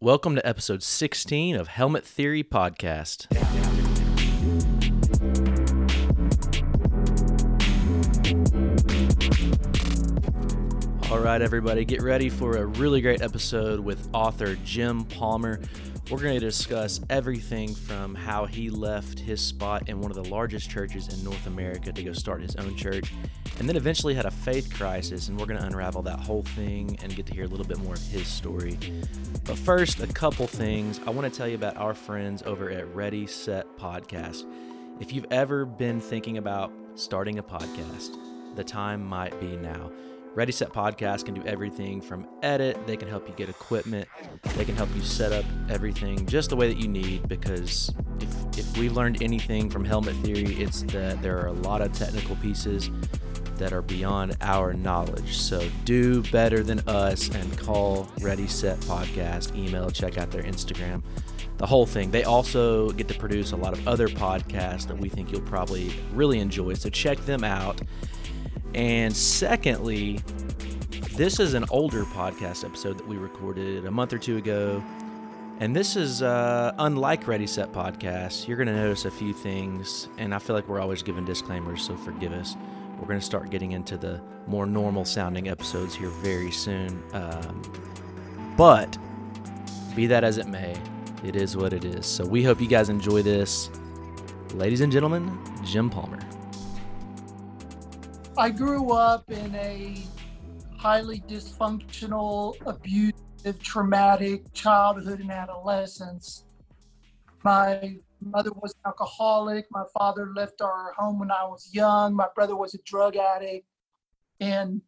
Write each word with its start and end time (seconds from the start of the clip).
Welcome 0.00 0.34
to 0.34 0.46
episode 0.46 0.82
16 0.82 1.56
of 1.56 1.68
Helmet 1.68 2.04
Theory 2.04 2.44
Podcast. 2.44 3.26
All 11.10 11.18
right, 11.18 11.40
everybody, 11.40 11.86
get 11.86 12.02
ready 12.02 12.28
for 12.28 12.58
a 12.58 12.66
really 12.66 13.00
great 13.00 13.22
episode 13.22 13.80
with 13.80 14.06
author 14.12 14.56
Jim 14.64 15.04
Palmer. 15.04 15.60
We're 16.10 16.18
going 16.18 16.38
to 16.38 16.40
discuss 16.40 17.00
everything 17.08 17.74
from 17.74 18.14
how 18.14 18.44
he 18.44 18.68
left 18.68 19.18
his 19.18 19.40
spot 19.40 19.88
in 19.88 20.00
one 20.00 20.10
of 20.10 20.22
the 20.22 20.28
largest 20.28 20.68
churches 20.68 21.08
in 21.08 21.24
North 21.24 21.46
America 21.46 21.90
to 21.90 22.02
go 22.02 22.12
start 22.12 22.42
his 22.42 22.54
own 22.56 22.76
church, 22.76 23.14
and 23.58 23.68
then 23.68 23.76
eventually 23.76 24.14
had 24.14 24.26
a 24.26 24.30
faith 24.30 24.72
crisis. 24.74 25.28
And 25.28 25.38
we're 25.38 25.46
going 25.46 25.58
to 25.58 25.66
unravel 25.66 26.02
that 26.02 26.20
whole 26.20 26.42
thing 26.42 26.98
and 27.02 27.14
get 27.14 27.26
to 27.26 27.34
hear 27.34 27.44
a 27.44 27.48
little 27.48 27.66
bit 27.66 27.78
more 27.78 27.94
of 27.94 28.02
his 28.08 28.26
story. 28.26 28.78
But 29.44 29.58
first, 29.58 30.00
a 30.00 30.06
couple 30.06 30.46
things. 30.46 31.00
I 31.06 31.10
want 31.10 31.32
to 31.32 31.36
tell 31.36 31.48
you 31.48 31.54
about 31.54 31.76
our 31.76 31.94
friends 31.94 32.42
over 32.42 32.70
at 32.70 32.86
Ready 32.94 33.26
Set 33.26 33.66
Podcast. 33.78 34.44
If 35.00 35.12
you've 35.12 35.26
ever 35.30 35.64
been 35.64 36.00
thinking 36.00 36.38
about 36.38 36.72
starting 36.94 37.38
a 37.38 37.42
podcast, 37.42 38.16
the 38.56 38.64
time 38.64 39.04
might 39.04 39.38
be 39.40 39.56
now. 39.56 39.90
Ready 40.34 40.52
Set 40.52 40.70
Podcast 40.70 41.24
can 41.24 41.32
do 41.32 41.42
everything 41.44 42.02
from 42.02 42.28
edit, 42.42 42.86
they 42.86 42.98
can 42.98 43.08
help 43.08 43.26
you 43.26 43.34
get 43.36 43.48
equipment, 43.48 44.06
they 44.54 44.66
can 44.66 44.76
help 44.76 44.94
you 44.94 45.00
set 45.00 45.32
up 45.32 45.46
everything 45.70 46.26
just 46.26 46.50
the 46.50 46.56
way 46.56 46.68
that 46.68 46.76
you 46.76 46.88
need 46.88 47.26
because 47.26 47.90
if, 48.20 48.58
if 48.58 48.76
we've 48.76 48.92
learned 48.92 49.22
anything 49.22 49.70
from 49.70 49.82
Helmet 49.82 50.14
Theory, 50.16 50.54
it's 50.62 50.82
that 50.82 51.22
there 51.22 51.38
are 51.38 51.46
a 51.46 51.52
lot 51.52 51.80
of 51.80 51.90
technical 51.94 52.36
pieces 52.36 52.90
that 53.58 53.72
are 53.72 53.82
beyond 53.82 54.36
our 54.40 54.72
knowledge. 54.72 55.36
So 55.36 55.68
do 55.84 56.22
better 56.24 56.62
than 56.62 56.80
us 56.88 57.28
and 57.28 57.58
call 57.58 58.08
Ready 58.20 58.46
Set 58.46 58.78
Podcast, 58.80 59.56
email, 59.56 59.90
check 59.90 60.18
out 60.18 60.30
their 60.30 60.42
Instagram, 60.42 61.02
the 61.58 61.66
whole 61.66 61.86
thing. 61.86 62.10
They 62.10 62.24
also 62.24 62.90
get 62.90 63.08
to 63.08 63.14
produce 63.18 63.52
a 63.52 63.56
lot 63.56 63.72
of 63.72 63.86
other 63.88 64.08
podcasts 64.08 64.86
that 64.88 64.98
we 64.98 65.08
think 65.08 65.32
you'll 65.32 65.40
probably 65.42 65.92
really 66.12 66.38
enjoy. 66.38 66.74
So 66.74 66.90
check 66.90 67.18
them 67.20 67.44
out. 67.44 67.80
And 68.74 69.16
secondly, 69.16 70.20
this 71.14 71.40
is 71.40 71.54
an 71.54 71.64
older 71.70 72.04
podcast 72.04 72.64
episode 72.64 72.98
that 72.98 73.08
we 73.08 73.16
recorded 73.16 73.86
a 73.86 73.90
month 73.90 74.12
or 74.12 74.18
two 74.18 74.36
ago. 74.36 74.84
And 75.58 75.74
this 75.74 75.96
is 75.96 76.20
uh, 76.20 76.74
unlike 76.78 77.26
Ready 77.26 77.46
Set 77.46 77.72
Podcast. 77.72 78.46
You're 78.46 78.58
going 78.58 78.68
to 78.68 78.74
notice 78.74 79.06
a 79.06 79.10
few 79.10 79.32
things, 79.32 80.08
and 80.18 80.34
I 80.34 80.38
feel 80.38 80.54
like 80.54 80.68
we're 80.68 80.80
always 80.80 81.02
giving 81.02 81.24
disclaimers, 81.24 81.82
so 81.82 81.96
forgive 81.96 82.32
us. 82.32 82.54
We're 82.96 83.06
going 83.06 83.20
to 83.20 83.24
start 83.24 83.50
getting 83.50 83.72
into 83.72 83.96
the 83.96 84.20
more 84.46 84.66
normal 84.66 85.04
sounding 85.04 85.48
episodes 85.48 85.94
here 85.94 86.08
very 86.08 86.50
soon. 86.50 87.02
Um, 87.12 87.62
but 88.56 88.96
be 89.94 90.06
that 90.06 90.24
as 90.24 90.38
it 90.38 90.46
may, 90.46 90.74
it 91.24 91.36
is 91.36 91.56
what 91.56 91.72
it 91.72 91.84
is. 91.84 92.06
So 92.06 92.24
we 92.24 92.42
hope 92.42 92.60
you 92.60 92.68
guys 92.68 92.88
enjoy 92.88 93.22
this. 93.22 93.70
Ladies 94.54 94.80
and 94.80 94.92
gentlemen, 94.92 95.38
Jim 95.64 95.90
Palmer. 95.90 96.20
I 98.38 98.50
grew 98.50 98.92
up 98.92 99.30
in 99.30 99.54
a 99.54 99.96
highly 100.76 101.20
dysfunctional, 101.20 102.54
abusive, 102.66 103.62
traumatic 103.62 104.52
childhood 104.52 105.20
and 105.20 105.30
adolescence. 105.30 106.44
My 107.42 107.96
mother 108.26 108.50
was 108.52 108.72
an 108.72 108.80
alcoholic. 108.86 109.66
My 109.70 109.84
father 109.96 110.32
left 110.34 110.60
our 110.60 110.92
home 110.96 111.18
when 111.18 111.30
I 111.30 111.44
was 111.44 111.70
young. 111.72 112.14
My 112.14 112.28
brother 112.34 112.56
was 112.56 112.74
a 112.74 112.78
drug 112.84 113.16
addict. 113.16 113.66
And, 114.40 114.82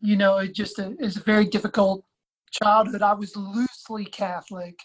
you 0.00 0.16
know, 0.16 0.38
it 0.38 0.54
just 0.54 0.78
is 0.78 1.16
a 1.16 1.22
very 1.22 1.46
difficult 1.46 2.04
childhood. 2.50 3.02
I 3.02 3.14
was 3.14 3.34
loosely 3.36 4.04
Catholic 4.04 4.78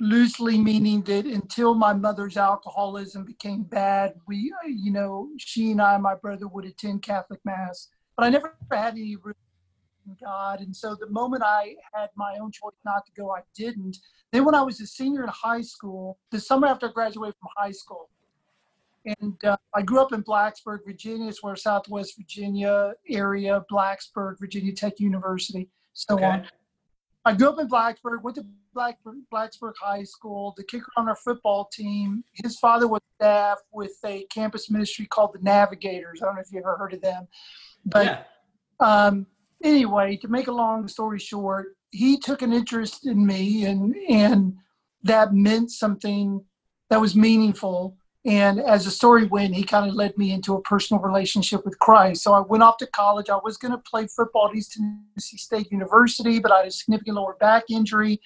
loosely 0.00 0.58
meaning 0.58 1.02
that 1.02 1.24
until 1.24 1.74
my 1.74 1.92
mother's 1.92 2.36
alcoholism 2.36 3.24
became 3.24 3.62
bad, 3.62 4.14
we, 4.26 4.52
you 4.66 4.92
know, 4.92 5.30
she 5.38 5.70
and 5.70 5.80
I, 5.80 5.96
my 5.98 6.14
brother, 6.14 6.48
would 6.48 6.64
attend 6.64 7.02
Catholic 7.02 7.40
Mass. 7.44 7.88
But 8.16 8.26
I 8.26 8.28
never 8.30 8.56
had 8.70 8.94
any 8.94 9.16
root 9.16 9.36
God. 10.22 10.60
And 10.60 10.74
so 10.74 10.96
the 10.98 11.08
moment 11.08 11.42
I 11.44 11.76
had 11.92 12.10
my 12.16 12.36
own 12.40 12.50
choice 12.50 12.74
not 12.84 13.06
to 13.06 13.12
go, 13.12 13.30
I 13.30 13.40
didn't. 13.56 13.98
Then 14.32 14.44
when 14.44 14.54
I 14.54 14.62
was 14.62 14.80
a 14.80 14.86
senior 14.86 15.22
in 15.22 15.28
high 15.28 15.62
school, 15.62 16.18
the 16.30 16.40
summer 16.40 16.66
after 16.66 16.88
I 16.88 16.92
graduated 16.92 17.36
from 17.40 17.48
high 17.56 17.72
school, 17.72 18.08
and 19.06 19.44
uh, 19.44 19.56
I 19.74 19.82
grew 19.82 20.00
up 20.00 20.12
in 20.12 20.22
Blacksburg, 20.22 20.78
Virginia. 20.86 21.28
It's 21.28 21.42
where 21.42 21.56
Southwest 21.56 22.16
Virginia 22.16 22.94
area, 23.08 23.62
Blacksburg, 23.70 24.38
Virginia 24.40 24.72
Tech 24.72 24.98
University, 24.98 25.68
so 25.92 26.14
Okay. 26.14 26.24
on. 26.24 26.48
I 27.26 27.32
grew 27.34 27.48
up 27.48 27.58
in 27.58 27.68
Blacksburg, 27.68 28.22
went 28.22 28.36
to 28.36 28.44
Blacksburg, 28.76 29.22
Blacksburg 29.32 29.72
High 29.80 30.04
School. 30.04 30.52
The 30.56 30.64
kicker 30.64 30.90
on 30.96 31.08
our 31.08 31.16
football 31.16 31.66
team, 31.72 32.22
his 32.32 32.58
father 32.58 32.86
was 32.86 33.00
staff 33.16 33.58
with 33.72 33.96
a 34.04 34.24
campus 34.24 34.70
ministry 34.70 35.06
called 35.06 35.32
the 35.32 35.38
Navigators. 35.42 36.20
I 36.22 36.26
don't 36.26 36.34
know 36.34 36.42
if 36.42 36.52
you 36.52 36.58
ever 36.58 36.76
heard 36.76 36.92
of 36.92 37.00
them, 37.00 37.26
but 37.86 38.26
um, 38.80 39.26
anyway, 39.64 40.16
to 40.18 40.28
make 40.28 40.46
a 40.46 40.52
long 40.52 40.86
story 40.86 41.18
short, 41.18 41.74
he 41.90 42.18
took 42.18 42.42
an 42.42 42.52
interest 42.52 43.06
in 43.06 43.24
me, 43.26 43.64
and 43.64 43.96
and 44.08 44.54
that 45.02 45.34
meant 45.34 45.70
something 45.70 46.44
that 46.90 47.00
was 47.00 47.16
meaningful. 47.16 47.96
And 48.26 48.58
as 48.58 48.86
the 48.86 48.90
story 48.90 49.26
went, 49.26 49.54
he 49.54 49.64
kind 49.64 49.86
of 49.88 49.94
led 49.94 50.16
me 50.16 50.32
into 50.32 50.54
a 50.54 50.62
personal 50.62 51.02
relationship 51.02 51.62
with 51.64 51.78
Christ. 51.78 52.22
So 52.22 52.32
I 52.32 52.40
went 52.40 52.62
off 52.62 52.78
to 52.78 52.86
college. 52.86 53.28
I 53.28 53.38
was 53.44 53.58
going 53.58 53.72
to 53.72 53.78
play 53.78 54.06
football 54.06 54.48
at 54.48 54.56
East 54.56 54.72
Tennessee 54.72 55.36
State 55.36 55.70
University, 55.70 56.38
but 56.38 56.50
I 56.50 56.58
had 56.58 56.68
a 56.68 56.70
significant 56.70 57.16
lower 57.16 57.36
back 57.38 57.64
injury. 57.68 58.20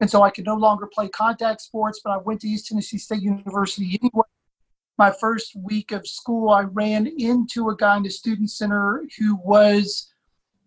And 0.00 0.10
so 0.10 0.22
I 0.22 0.30
could 0.30 0.46
no 0.46 0.56
longer 0.56 0.88
play 0.92 1.08
contact 1.10 1.60
sports, 1.60 2.00
but 2.02 2.10
I 2.10 2.16
went 2.16 2.40
to 2.40 2.48
East 2.48 2.66
Tennessee 2.66 2.96
State 2.96 3.22
University 3.22 3.98
anyway. 4.02 4.24
My 4.96 5.10
first 5.10 5.54
week 5.54 5.92
of 5.92 6.06
school, 6.06 6.48
I 6.48 6.62
ran 6.62 7.06
into 7.06 7.68
a 7.68 7.76
guy 7.76 7.98
in 7.98 8.04
the 8.04 8.10
student 8.10 8.50
center 8.50 9.04
who 9.18 9.36
was 9.44 10.11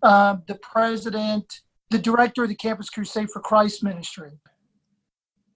uh, 0.03 0.37
the 0.47 0.55
president, 0.55 1.61
the 1.89 1.99
director 1.99 2.43
of 2.43 2.49
the 2.49 2.55
Campus 2.55 2.89
Crusade 2.89 3.29
for 3.31 3.41
Christ 3.41 3.83
ministry. 3.83 4.31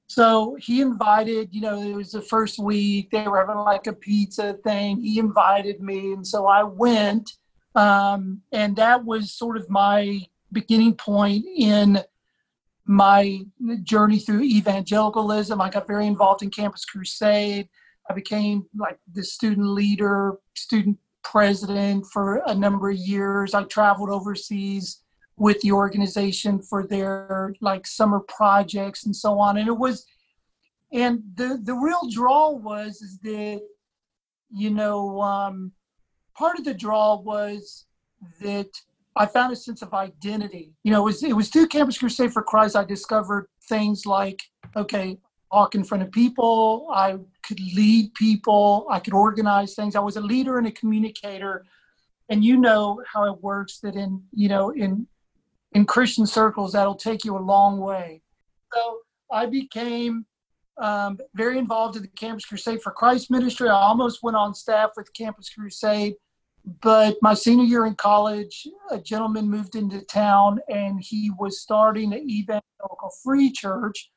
So 0.08 0.58
he 0.60 0.82
invited, 0.82 1.50
you 1.52 1.62
know, 1.62 1.80
it 1.82 1.94
was 1.94 2.12
the 2.12 2.22
first 2.22 2.58
week, 2.58 3.12
they 3.12 3.28
were 3.28 3.38
having 3.38 3.58
like 3.58 3.86
a 3.86 3.94
pizza 3.94 4.58
thing. 4.64 5.00
He 5.02 5.20
invited 5.20 5.82
me, 5.82 6.14
and 6.14 6.26
so 6.26 6.48
I 6.48 6.64
went. 6.64 7.30
Um, 7.76 8.42
and 8.52 8.76
that 8.78 9.06
was 9.06 9.32
sort 9.32 9.56
of 9.56 9.70
my 9.70 10.22
beginning 10.52 10.96
point 10.96 11.46
in 11.56 12.00
my 12.86 13.42
journey 13.84 14.18
through 14.18 14.42
evangelicalism. 14.42 15.62
I 15.62 15.70
got 15.70 15.86
very 15.86 16.08
involved 16.08 16.42
in 16.42 16.50
Campus 16.50 16.86
Crusade. 16.86 17.70
I 18.10 18.14
became 18.16 18.66
like 18.76 18.98
the 19.14 19.24
student 19.24 19.68
leader, 19.68 20.38
student 20.56 20.98
president 21.32 22.06
for 22.08 22.42
a 22.48 22.56
number 22.56 22.90
of 22.90 22.98
years. 22.98 23.54
I 23.54 23.64
traveled 23.64 24.10
overseas 24.10 25.04
with 25.38 25.62
the 25.62 25.72
organization 25.72 26.62
for 26.62 26.86
their 26.86 27.54
like 27.62 27.86
summer 27.88 28.20
projects 28.22 29.06
and 29.06 29.16
so 29.16 29.40
on. 29.40 29.58
And 29.58 29.68
it 29.68 29.78
was, 29.78 30.06
and 30.92 31.22
the 31.36 31.60
the 31.64 31.74
real 31.74 32.10
draw 32.12 32.52
was 32.52 33.02
is 33.02 33.20
that, 33.20 33.62
you 34.52 34.70
know, 34.72 35.22
um, 35.22 35.72
part 36.36 36.58
of 36.58 36.66
the 36.66 36.74
draw 36.74 37.20
was 37.20 37.86
that 38.42 38.70
I 39.16 39.26
found 39.26 39.54
a 39.54 39.56
sense 39.56 39.82
of 39.82 39.94
identity. 39.94 40.74
You 40.84 40.92
know, 40.92 41.02
it 41.02 41.06
was 41.06 41.24
it 41.24 41.36
was 41.36 41.50
through 41.50 41.68
Campus 41.68 41.98
Crusade 41.98 42.34
for 42.34 42.42
Christ 42.42 42.76
I 42.76 42.84
discovered 42.84 43.48
things 43.68 44.06
like 44.06 44.42
okay, 44.76 45.18
talk 45.52 45.76
in 45.76 45.84
front 45.84 46.04
of 46.04 46.12
people. 46.12 46.88
I 46.94 47.18
could 47.44 47.60
lead 47.60 48.14
people. 48.14 48.86
I 48.90 49.00
could 49.00 49.14
organize 49.14 49.76
things. 49.76 49.96
I 49.96 50.00
was 50.00 50.18
a 50.18 50.22
leader 50.22 50.58
and 50.58 50.68
a 50.68 50.72
communicator. 50.72 51.66
And 52.30 52.44
you 52.44 52.58
know 52.58 53.02
how 53.12 53.32
it 53.32 53.42
works 53.42 53.80
that 53.80 53.96
in 53.96 54.24
you 54.34 54.50
know 54.50 54.70
in 54.70 55.08
in 55.74 55.86
Christian 55.86 56.26
circles 56.26 56.74
that'll 56.74 56.96
take 56.96 57.24
you 57.26 57.38
a 57.38 57.40
long 57.40 57.80
way. 57.80 58.22
So 58.74 59.00
I 59.32 59.46
became 59.46 60.26
um, 60.80 61.20
very 61.34 61.58
involved 61.58 61.96
in 61.96 62.02
the 62.04 62.08
Campus 62.10 62.46
Crusade 62.46 62.82
for 62.82 62.92
Christ 62.92 63.30
ministry. 63.30 63.70
I 63.70 63.74
almost 63.74 64.24
went 64.24 64.38
on 64.38 64.54
staff 64.54 64.92
with 64.96 65.14
Campus 65.14 65.50
Crusade, 65.50 66.16
but 66.82 67.18
my 67.22 67.34
senior 67.34 67.66
year 67.66 67.86
in 67.86 67.96
college, 67.96 68.68
a 68.90 69.00
gentleman 69.00 69.50
moved 69.50 69.76
into 69.76 70.02
town 70.02 70.60
and 70.70 71.02
he 71.02 71.32
was 71.38 71.60
starting 71.60 72.14
an 72.14 72.30
evangelical 72.30 73.12
free 73.24 73.52
church. 73.52 74.10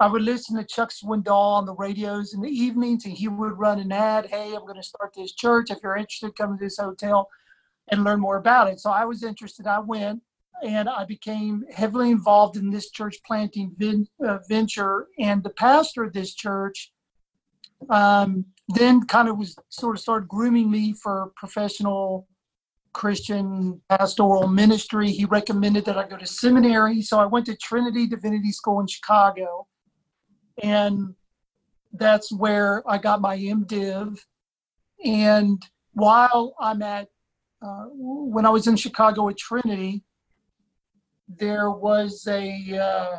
I 0.00 0.06
would 0.06 0.22
listen 0.22 0.56
to 0.56 0.64
Chuck 0.64 0.90
Swindoll 0.90 1.58
on 1.58 1.66
the 1.66 1.74
radios 1.74 2.32
in 2.32 2.40
the 2.40 2.48
evenings, 2.48 3.04
and 3.04 3.12
he 3.12 3.28
would 3.28 3.58
run 3.58 3.78
an 3.78 3.92
ad. 3.92 4.26
Hey, 4.26 4.54
I'm 4.54 4.62
going 4.62 4.76
to 4.76 4.82
start 4.82 5.12
this 5.14 5.34
church. 5.34 5.70
If 5.70 5.80
you're 5.82 5.96
interested, 5.96 6.34
come 6.36 6.56
to 6.56 6.64
this 6.64 6.78
hotel 6.78 7.28
and 7.88 8.02
learn 8.02 8.18
more 8.18 8.38
about 8.38 8.68
it. 8.68 8.80
So 8.80 8.90
I 8.90 9.04
was 9.04 9.22
interested. 9.22 9.66
I 9.66 9.78
went 9.78 10.22
and 10.64 10.88
I 10.88 11.04
became 11.04 11.64
heavily 11.70 12.10
involved 12.10 12.56
in 12.56 12.70
this 12.70 12.90
church 12.90 13.16
planting 13.26 13.74
vin, 13.76 14.06
uh, 14.26 14.38
venture. 14.48 15.08
And 15.18 15.42
the 15.42 15.50
pastor 15.50 16.04
of 16.04 16.14
this 16.14 16.34
church 16.34 16.92
um, 17.90 18.46
then 18.68 19.04
kind 19.06 19.28
of 19.28 19.36
was 19.36 19.54
sort 19.68 19.96
of 19.96 20.00
started 20.00 20.28
grooming 20.28 20.70
me 20.70 20.94
for 20.94 21.30
professional 21.36 22.26
Christian 22.94 23.82
pastoral 23.90 24.48
ministry. 24.48 25.10
He 25.10 25.26
recommended 25.26 25.84
that 25.84 25.98
I 25.98 26.08
go 26.08 26.16
to 26.16 26.26
seminary. 26.26 27.02
So 27.02 27.18
I 27.18 27.26
went 27.26 27.46
to 27.46 27.56
Trinity 27.56 28.06
Divinity 28.06 28.50
School 28.50 28.80
in 28.80 28.86
Chicago. 28.86 29.66
And 30.62 31.14
that's 31.92 32.32
where 32.32 32.82
I 32.88 32.98
got 32.98 33.20
my 33.20 33.36
MDiv. 33.36 34.18
And 35.04 35.62
while 35.92 36.54
I'm 36.60 36.82
at, 36.82 37.08
uh, 37.62 37.86
when 37.92 38.46
I 38.46 38.50
was 38.50 38.66
in 38.66 38.76
Chicago 38.76 39.28
at 39.28 39.38
Trinity, 39.38 40.02
there 41.28 41.70
was 41.70 42.26
a 42.28 42.78
uh, 42.78 43.18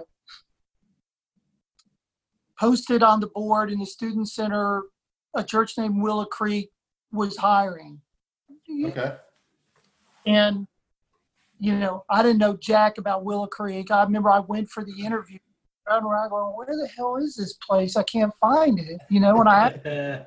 posted 2.60 3.04
on 3.04 3.20
the 3.20 3.28
board 3.28 3.72
in 3.72 3.80
the 3.80 3.86
student 3.86 4.30
center 4.30 4.84
a 5.34 5.44
church 5.44 5.78
named 5.78 6.02
Willow 6.02 6.26
Creek 6.26 6.70
was 7.12 7.38
hiring. 7.38 8.02
Okay. 8.86 9.16
And, 10.26 10.68
you 11.60 11.76
know, 11.76 12.04
I 12.10 12.22
didn't 12.22 12.40
know 12.40 12.58
Jack 12.58 12.98
about 12.98 13.24
Willow 13.24 13.48
Creek. 13.48 13.92
I 13.92 14.04
remember 14.04 14.30
I 14.30 14.40
went 14.40 14.70
for 14.70 14.84
the 14.84 15.06
interview. 15.06 15.40
Around 15.90 16.06
around 16.06 16.30
going, 16.30 16.56
where 16.56 16.68
the 16.68 16.88
hell 16.96 17.18
is 17.18 17.36
this 17.36 17.54
place? 17.54 17.96
I 17.96 18.04
can't 18.04 18.34
find 18.40 18.80
it. 18.80 19.02
You 19.10 19.20
know, 19.20 19.40
and 19.40 19.50
I 19.50 20.26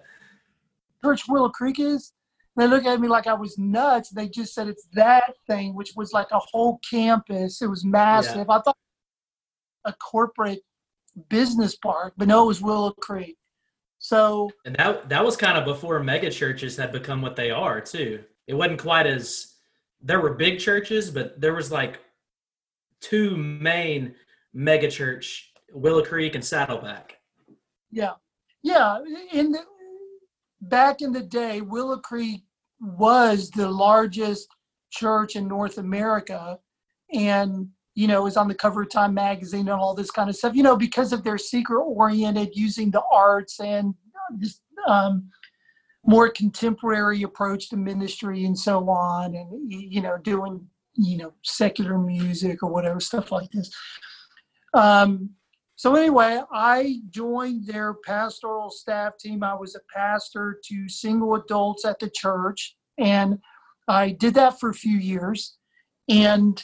Church 1.05 1.23
Willow 1.29 1.49
Creek 1.49 1.79
is. 1.81 2.13
They 2.57 2.69
look 2.69 2.85
at 2.85 3.01
me 3.01 3.09
like 3.09 3.27
I 3.27 3.35
was 3.35 3.59
nuts. 3.59 4.11
They 4.11 4.29
just 4.29 4.55
said 4.55 4.69
it's 4.69 4.87
that 4.93 5.35
thing, 5.49 5.75
which 5.75 5.93
was 5.97 6.13
like 6.13 6.29
a 6.31 6.39
whole 6.39 6.79
campus. 6.89 7.61
It 7.61 7.67
was 7.67 7.85
massive. 7.85 8.49
I 8.49 8.61
thought 8.61 8.77
a 9.85 9.93
corporate 9.95 10.61
business 11.29 11.77
park, 11.77 12.15
but 12.17 12.29
no, 12.29 12.45
it 12.45 12.47
was 12.47 12.63
Willow 12.63 12.93
Creek. 12.93 13.37
So 13.99 14.51
And 14.65 14.77
that 14.77 15.09
that 15.09 15.25
was 15.25 15.37
kind 15.37 15.57
of 15.57 15.65
before 15.65 15.99
mega 16.01 16.31
churches 16.31 16.77
had 16.77 16.93
become 16.93 17.23
what 17.23 17.37
they 17.37 17.51
are 17.51 17.81
too. 17.81 18.23
It 18.47 18.55
wasn't 18.55 18.81
quite 18.81 19.07
as 19.07 19.55
there 20.01 20.21
were 20.21 20.35
big 20.35 20.59
churches, 20.59 21.11
but 21.11 21.41
there 21.41 21.55
was 21.55 21.73
like 21.73 22.01
two 23.01 23.37
main 23.37 24.15
mega 24.55 24.89
church, 24.91 25.53
Willow 25.73 26.03
Creek 26.03 26.35
and 26.35 26.45
Saddleback. 26.45 27.19
Yeah, 27.91 28.13
yeah. 28.63 29.01
In 29.33 29.53
the 29.53 29.61
back 30.63 31.03
in 31.03 31.13
the 31.13 31.23
day, 31.23 31.61
Willow 31.61 31.99
Creek 31.99 32.43
was 32.81 33.51
the 33.51 33.69
largest 33.69 34.49
church 34.91 35.37
in 35.37 35.49
North 35.49 35.79
America, 35.79 36.59
and 37.13 37.69
you 37.95 38.09
know, 38.09 38.23
was 38.23 38.37
on 38.37 38.49
the 38.49 38.55
cover 38.55 38.83
of 38.83 38.91
Time 38.91 39.15
magazine 39.15 39.69
and 39.69 39.71
all 39.71 39.95
this 39.95 40.11
kind 40.11 40.31
of 40.31 40.37
stuff. 40.37 40.55
You 40.55 40.63
know, 40.63 40.77
because 40.77 41.13
of 41.13 41.25
their 41.25 41.39
seeker 41.39 41.79
oriented, 41.79 42.51
using 42.55 42.91
the 42.91 43.03
arts 43.13 43.61
and 43.61 43.95
just 44.39 44.63
um, 44.87 45.31
more 46.05 46.29
contemporary 46.29 47.23
approach 47.23 47.69
to 47.71 47.77
ministry 47.77 48.45
and 48.45 48.59
so 48.59 48.89
on, 48.89 49.35
and 49.35 49.71
you 49.71 50.01
know, 50.01 50.17
doing 50.19 50.67
you 50.97 51.17
know 51.17 51.33
secular 51.43 51.99
music 51.99 52.63
or 52.63 52.71
whatever 52.71 53.01
stuff 53.01 53.33
like 53.33 53.51
this. 53.51 53.71
Um, 54.75 55.31
so 55.77 55.97
anyway, 55.97 56.41
I 56.53 57.01
joined 57.11 57.67
their 57.67 57.95
pastoral 57.95 58.71
staff 58.71 59.19
team. 59.19 59.43
I 59.43 59.55
was 59.55 59.75
a 59.75 59.81
pastor 59.93 60.61
to 60.67 60.89
single 60.89 61.35
adults 61.35 61.85
at 61.85 61.99
the 61.99 62.11
church, 62.11 62.77
and 62.99 63.39
I 63.89 64.11
did 64.11 64.35
that 64.35 64.61
for 64.61 64.71
a 64.71 64.75
few 64.75 64.97
years. 64.97 65.57
And 66.09 66.63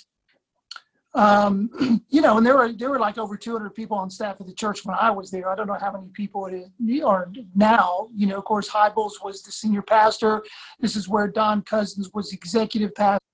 um, 1.14 2.02
you 2.08 2.20
know, 2.20 2.38
and 2.38 2.46
there 2.46 2.56
were 2.56 2.72
there 2.72 2.90
were 2.90 2.98
like 2.98 3.18
over 3.18 3.36
200 3.36 3.74
people 3.74 3.96
on 3.96 4.10
staff 4.10 4.40
at 4.40 4.46
the 4.46 4.54
church 4.54 4.84
when 4.84 4.96
I 4.98 5.10
was 5.10 5.30
there. 5.30 5.50
I 5.50 5.56
don't 5.56 5.66
know 5.66 5.76
how 5.80 5.92
many 5.92 6.08
people 6.12 6.46
it 6.46 6.54
is 6.54 7.02
are 7.02 7.32
now. 7.54 8.08
You 8.14 8.28
know, 8.28 8.38
of 8.38 8.44
course, 8.44 8.68
Hybels 8.68 9.22
was 9.22 9.42
the 9.42 9.50
senior 9.50 9.82
pastor. 9.82 10.44
This 10.78 10.94
is 10.94 11.08
where 11.08 11.26
Don 11.26 11.62
Cousins 11.62 12.10
was 12.14 12.32
executive 12.32 12.94
pastor, 12.94 13.24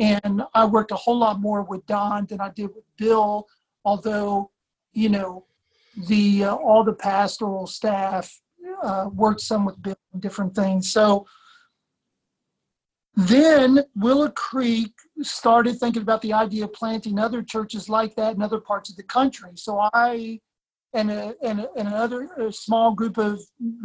and 0.00 0.42
I 0.54 0.64
worked 0.64 0.90
a 0.90 0.96
whole 0.96 1.18
lot 1.18 1.40
more 1.40 1.62
with 1.62 1.86
Don 1.86 2.26
than 2.26 2.40
I 2.40 2.48
did 2.50 2.74
with 2.74 2.84
Bill. 2.96 3.46
Although, 3.86 4.50
you 4.92 5.08
know, 5.08 5.46
the 6.08 6.44
uh, 6.44 6.54
all 6.56 6.84
the 6.84 6.92
pastoral 6.92 7.66
staff 7.66 8.38
uh, 8.82 9.08
worked 9.14 9.40
some 9.40 9.64
with 9.64 9.80
Bill 9.80 9.96
and 10.12 10.20
different 10.20 10.54
things. 10.54 10.92
So 10.92 11.24
then 13.14 13.84
Willow 13.94 14.28
Creek 14.30 14.92
started 15.22 15.78
thinking 15.78 16.02
about 16.02 16.20
the 16.20 16.34
idea 16.34 16.64
of 16.64 16.72
planting 16.74 17.18
other 17.18 17.42
churches 17.42 17.88
like 17.88 18.14
that 18.16 18.34
in 18.34 18.42
other 18.42 18.60
parts 18.60 18.90
of 18.90 18.96
the 18.96 19.04
country. 19.04 19.52
So 19.54 19.88
I 19.94 20.40
and 20.92 21.10
a, 21.10 21.34
and, 21.42 21.60
a, 21.60 21.68
and 21.76 21.88
another 21.88 22.28
a 22.38 22.52
small 22.52 22.92
group 22.92 23.18
of 23.18 23.40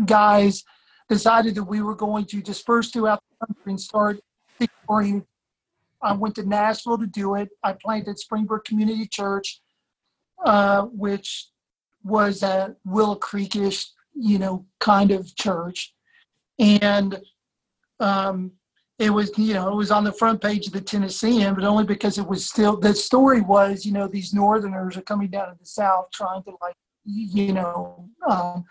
guys 0.05 0.63
decided 1.09 1.55
that 1.55 1.63
we 1.63 1.81
were 1.81 1.95
going 1.95 2.25
to 2.25 2.41
disperse 2.41 2.89
throughout 2.89 3.21
the 3.29 3.45
country 3.45 3.71
and 3.71 3.79
start. 3.79 4.19
I 4.89 6.13
went 6.13 6.35
to 6.35 6.43
Nashville 6.43 6.97
to 6.97 7.07
do 7.07 7.35
it. 7.35 7.49
I 7.63 7.73
planted 7.73 8.17
Springbrook 8.17 8.65
Community 8.65 9.07
Church, 9.07 9.61
uh, 10.45 10.83
which 10.83 11.49
was 12.03 12.43
a 12.43 12.75
Willow 12.85 13.15
Creekish, 13.15 13.87
you 14.13 14.39
know, 14.39 14.65
kind 14.79 15.11
of 15.11 15.35
church, 15.35 15.93
and 16.59 17.19
um, 17.99 18.51
it 19.01 19.09
was 19.09 19.31
you 19.37 19.55
know 19.55 19.71
it 19.71 19.75
was 19.75 19.91
on 19.91 20.03
the 20.03 20.13
front 20.13 20.41
page 20.41 20.67
of 20.67 20.73
the 20.73 20.81
Tennessean, 20.81 21.55
but 21.55 21.63
only 21.63 21.83
because 21.83 22.17
it 22.17 22.27
was 22.27 22.45
still 22.45 22.77
the 22.77 22.93
story 22.93 23.41
was 23.41 23.85
you 23.85 23.91
know 23.91 24.07
these 24.07 24.33
Northerners 24.33 24.95
are 24.95 25.01
coming 25.01 25.29
down 25.29 25.49
to 25.49 25.57
the 25.59 25.65
South 25.65 26.07
trying 26.13 26.43
to 26.43 26.51
like 26.61 26.75
you 27.03 27.51
know 27.53 28.07
um, 28.29 28.63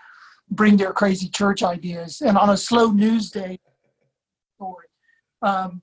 bring 0.50 0.76
their 0.76 0.92
crazy 0.92 1.28
church 1.28 1.62
ideas, 1.62 2.20
and 2.20 2.38
on 2.38 2.50
a 2.50 2.56
slow 2.56 2.92
news 2.92 3.30
day 3.30 3.58
story. 4.56 4.86
Um, 5.42 5.82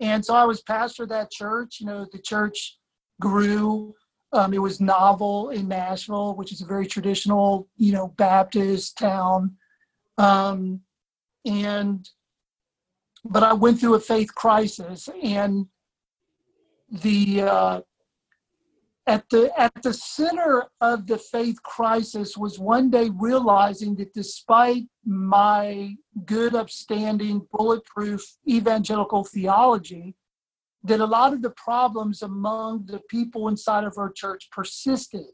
and 0.00 0.24
so 0.24 0.34
I 0.34 0.44
was 0.44 0.60
pastor 0.62 1.04
of 1.04 1.08
that 1.10 1.30
church. 1.30 1.80
You 1.80 1.86
know 1.86 2.06
the 2.12 2.18
church 2.18 2.78
grew. 3.20 3.94
Um, 4.34 4.54
it 4.54 4.58
was 4.58 4.80
novel 4.80 5.50
in 5.50 5.68
Nashville, 5.68 6.34
which 6.36 6.52
is 6.52 6.62
a 6.62 6.66
very 6.66 6.86
traditional 6.86 7.68
you 7.76 7.92
know 7.92 8.08
Baptist 8.16 8.96
town, 8.98 9.56
um, 10.18 10.80
and 11.44 12.08
but 13.24 13.42
I 13.42 13.52
went 13.52 13.80
through 13.80 13.94
a 13.94 14.00
faith 14.00 14.34
crisis, 14.34 15.08
and 15.22 15.66
the 16.90 17.42
uh, 17.42 17.80
at 19.06 19.28
the 19.30 19.52
at 19.60 19.72
the 19.82 19.92
center 19.92 20.64
of 20.80 21.06
the 21.06 21.18
faith 21.18 21.62
crisis 21.62 22.36
was 22.36 22.58
one 22.58 22.90
day 22.90 23.10
realizing 23.18 23.96
that 23.96 24.14
despite 24.14 24.84
my 25.04 25.94
good, 26.24 26.54
upstanding, 26.54 27.46
bulletproof 27.52 28.22
evangelical 28.48 29.24
theology, 29.24 30.14
that 30.84 31.00
a 31.00 31.06
lot 31.06 31.32
of 31.32 31.42
the 31.42 31.50
problems 31.50 32.22
among 32.22 32.86
the 32.86 33.00
people 33.08 33.48
inside 33.48 33.84
of 33.84 33.94
our 33.96 34.10
church 34.10 34.48
persisted. 34.50 35.26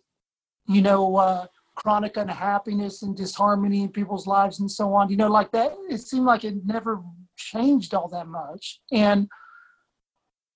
You 0.67 0.83
know. 0.83 1.17
Uh, 1.17 1.47
chronic 1.77 2.17
unhappiness 2.17 3.03
and 3.03 3.17
disharmony 3.17 3.83
in 3.83 3.89
people's 3.89 4.27
lives 4.27 4.59
and 4.59 4.69
so 4.69 4.93
on 4.93 5.09
you 5.09 5.17
know 5.17 5.29
like 5.29 5.49
that 5.53 5.73
it 5.89 5.99
seemed 5.99 6.27
like 6.27 6.43
it 6.43 6.57
never 6.67 7.01
changed 7.39 7.95
all 7.95 8.09
that 8.09 8.27
much. 8.27 8.81
And 8.93 9.29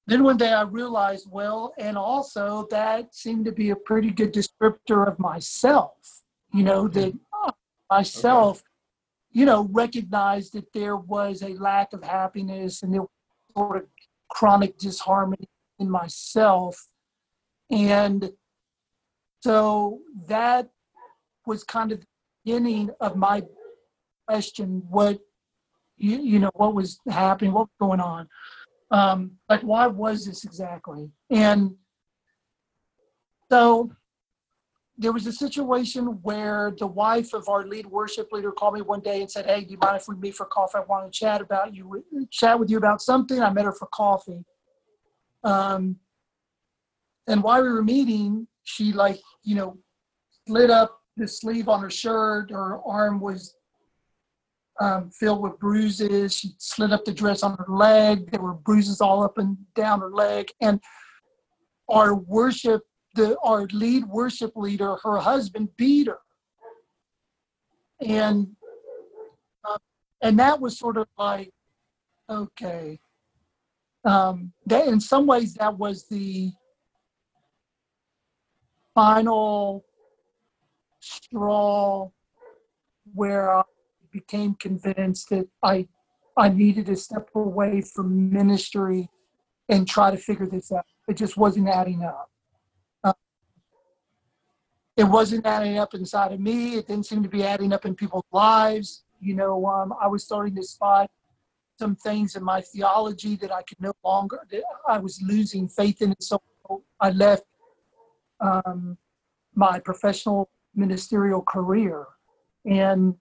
then 0.06 0.24
one 0.24 0.36
day 0.36 0.52
I 0.52 0.62
realized, 0.62 1.28
well, 1.30 1.72
and 1.78 1.96
also 1.96 2.66
that 2.70 3.14
seemed 3.14 3.46
to 3.46 3.52
be 3.52 3.70
a 3.70 3.76
pretty 3.76 4.10
good 4.10 4.34
descriptor 4.34 5.08
of 5.08 5.18
myself, 5.18 5.94
you 6.52 6.64
know, 6.64 6.88
that 6.88 7.14
uh, 7.44 7.52
myself, 7.90 8.58
okay. 8.58 8.64
you 9.40 9.46
know, 9.46 9.68
recognized 9.72 10.54
that 10.54 10.72
there 10.74 10.96
was 10.96 11.42
a 11.42 11.54
lack 11.54 11.92
of 11.92 12.02
happiness 12.02 12.82
and 12.82 12.92
there 12.92 13.06
sort 13.56 13.76
of 13.76 13.84
chronic 14.32 14.78
disharmony 14.78 15.48
in 15.78 15.90
myself. 15.90 16.88
And 17.70 18.32
so 19.42 20.00
that 20.26 20.70
was 21.46 21.64
kind 21.64 21.92
of 21.92 22.00
the 22.00 22.06
beginning 22.44 22.90
of 23.00 23.16
my 23.16 23.42
question 24.26 24.82
what 24.88 25.18
you, 25.96 26.18
you 26.18 26.38
know 26.38 26.50
what 26.54 26.74
was 26.74 26.98
happening 27.08 27.52
what 27.52 27.68
was 27.68 27.88
going 27.88 28.00
on 28.00 28.28
um, 28.90 29.32
like 29.48 29.60
why 29.62 29.86
was 29.86 30.26
this 30.26 30.44
exactly 30.44 31.10
and 31.30 31.74
so 33.50 33.90
there 35.02 35.12
was 35.12 35.26
a 35.26 35.32
situation 35.32 36.04
where 36.22 36.74
the 36.78 36.86
wife 36.86 37.32
of 37.34 37.48
our 37.48 37.66
lead 37.66 37.86
worship 37.86 38.30
leader 38.32 38.52
called 38.52 38.74
me 38.74 38.82
one 38.82 39.00
day 39.00 39.20
and 39.20 39.30
said 39.30 39.44
hey 39.46 39.62
do 39.64 39.72
you 39.72 39.78
mind 39.78 39.96
if 39.96 40.08
we 40.08 40.16
meet 40.16 40.34
for 40.34 40.46
coffee 40.46 40.78
i 40.78 40.80
want 40.82 41.10
to 41.10 41.18
chat 41.18 41.40
about 41.40 41.74
you 41.74 42.04
chat 42.30 42.58
with 42.58 42.70
you 42.70 42.78
about 42.78 43.02
something 43.02 43.42
i 43.42 43.50
met 43.50 43.64
her 43.64 43.72
for 43.72 43.88
coffee 43.88 44.44
um, 45.44 45.96
and 47.26 47.42
while 47.42 47.62
we 47.62 47.68
were 47.68 47.82
meeting 47.82 48.46
she 48.64 48.92
like 48.92 49.20
you 49.42 49.54
know 49.54 49.76
lit 50.48 50.70
up 50.70 51.00
the 51.16 51.26
sleeve 51.26 51.68
on 51.68 51.80
her 51.80 51.90
shirt 51.90 52.50
her 52.50 52.80
arm 52.86 53.20
was 53.20 53.56
um, 54.80 55.10
filled 55.10 55.42
with 55.42 55.58
bruises. 55.58 56.36
She 56.36 56.50
slid 56.58 56.92
up 56.92 57.04
the 57.04 57.12
dress 57.12 57.42
on 57.42 57.56
her 57.56 57.66
leg. 57.68 58.30
There 58.30 58.40
were 58.40 58.54
bruises 58.54 59.00
all 59.00 59.22
up 59.22 59.38
and 59.38 59.56
down 59.74 60.00
her 60.00 60.10
leg. 60.10 60.50
And 60.60 60.80
our 61.88 62.14
worship, 62.14 62.82
the 63.14 63.38
our 63.40 63.66
lead 63.72 64.06
worship 64.06 64.52
leader, 64.56 64.96
her 65.02 65.18
husband 65.18 65.68
beat 65.76 66.06
her. 66.06 66.18
And 68.00 68.56
uh, 69.64 69.78
and 70.22 70.38
that 70.38 70.60
was 70.60 70.78
sort 70.78 70.96
of 70.96 71.06
like, 71.18 71.50
okay, 72.28 72.98
um, 74.04 74.52
that 74.66 74.88
in 74.88 75.00
some 75.00 75.26
ways 75.26 75.54
that 75.54 75.78
was 75.78 76.06
the 76.08 76.52
final 78.94 79.84
straw 81.00 82.10
where 83.14 83.54
I 83.54 83.62
became 84.10 84.54
convinced 84.54 85.30
that 85.30 85.48
I 85.62 85.88
I 86.36 86.48
needed 86.48 86.86
to 86.86 86.96
step 86.96 87.28
away 87.34 87.82
from 87.82 88.32
ministry 88.32 89.08
and 89.68 89.86
try 89.86 90.10
to 90.10 90.16
figure 90.16 90.46
this 90.46 90.72
out. 90.72 90.84
It 91.08 91.16
just 91.16 91.36
wasn't 91.36 91.68
adding 91.68 92.02
up. 92.02 92.31
It 94.96 95.04
wasn't 95.04 95.46
adding 95.46 95.78
up 95.78 95.94
inside 95.94 96.32
of 96.32 96.40
me. 96.40 96.74
It 96.74 96.86
didn't 96.86 97.06
seem 97.06 97.22
to 97.22 97.28
be 97.28 97.44
adding 97.44 97.72
up 97.72 97.86
in 97.86 97.94
people's 97.94 98.26
lives. 98.30 99.04
You 99.20 99.34
know, 99.34 99.66
um, 99.66 99.94
I 100.00 100.06
was 100.06 100.24
starting 100.24 100.54
to 100.56 100.62
spot 100.62 101.10
some 101.78 101.96
things 101.96 102.36
in 102.36 102.44
my 102.44 102.60
theology 102.60 103.36
that 103.36 103.52
I 103.52 103.62
could 103.62 103.80
no 103.80 103.92
longer. 104.04 104.46
I 104.86 104.98
was 104.98 105.20
losing 105.22 105.68
faith 105.68 106.02
in 106.02 106.12
it, 106.12 106.22
so 106.22 106.40
I 107.00 107.10
left 107.10 107.44
um, 108.40 108.98
my 109.54 109.78
professional 109.78 110.50
ministerial 110.74 111.42
career, 111.42 112.06
and 112.66 113.14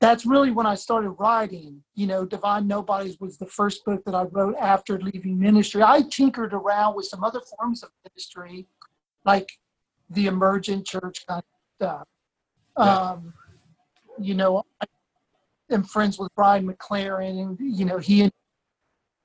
that's 0.00 0.24
really 0.24 0.50
when 0.50 0.66
I 0.66 0.74
started 0.74 1.10
writing. 1.10 1.82
You 1.94 2.06
know, 2.06 2.24
Divine 2.24 2.66
Nobodies 2.66 3.18
was 3.20 3.38
the 3.38 3.46
first 3.46 3.84
book 3.84 4.04
that 4.04 4.14
I 4.14 4.22
wrote 4.24 4.56
after 4.56 4.98
leaving 5.00 5.38
ministry. 5.38 5.82
I 5.82 6.02
tinkered 6.02 6.52
around 6.52 6.94
with 6.96 7.06
some 7.06 7.24
other 7.24 7.40
forms 7.40 7.82
of 7.82 7.90
ministry, 8.04 8.66
like 9.24 9.50
the 10.10 10.26
emergent 10.26 10.86
church 10.86 11.24
kind 11.26 11.42
of 11.42 11.76
stuff. 11.76 12.08
Yeah. 12.78 12.96
Um, 12.96 13.34
you 14.18 14.34
know, 14.34 14.64
I 14.80 14.86
am 15.70 15.84
friends 15.84 16.18
with 16.18 16.34
Brian 16.34 16.66
McLaren, 16.66 17.40
and 17.40 17.58
you 17.60 17.84
know, 17.84 17.98
he 17.98 18.22
and 18.22 18.32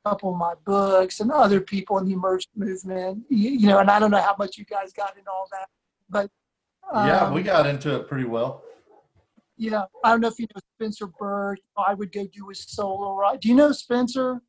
a 0.05 0.09
couple 0.09 0.31
of 0.31 0.37
my 0.37 0.53
books 0.65 1.19
and 1.19 1.31
other 1.31 1.59
people 1.59 1.97
in 1.97 2.05
the 2.05 2.13
emergent 2.13 2.55
movement. 2.55 3.23
You, 3.29 3.49
you 3.51 3.67
know, 3.67 3.79
and 3.79 3.89
I 3.89 3.99
don't 3.99 4.11
know 4.11 4.21
how 4.21 4.35
much 4.37 4.57
you 4.57 4.65
guys 4.65 4.93
got 4.93 5.17
into 5.17 5.29
all 5.29 5.47
that, 5.51 5.67
but 6.09 6.29
um, 6.91 7.07
yeah, 7.07 7.31
we 7.31 7.41
got 7.41 7.65
into 7.65 7.95
it 7.95 8.07
pretty 8.07 8.25
well. 8.25 8.63
Yeah, 9.57 9.85
I 10.03 10.11
don't 10.11 10.21
know 10.21 10.27
if 10.27 10.39
you 10.39 10.47
know 10.53 10.61
Spencer 10.77 11.07
Burke. 11.07 11.59
I 11.77 11.93
would 11.93 12.11
go 12.11 12.27
do 12.27 12.49
his 12.49 12.59
solo 12.67 13.15
ride. 13.15 13.39
Do 13.39 13.49
you 13.49 13.55
know 13.55 13.71
Spencer? 13.71 14.41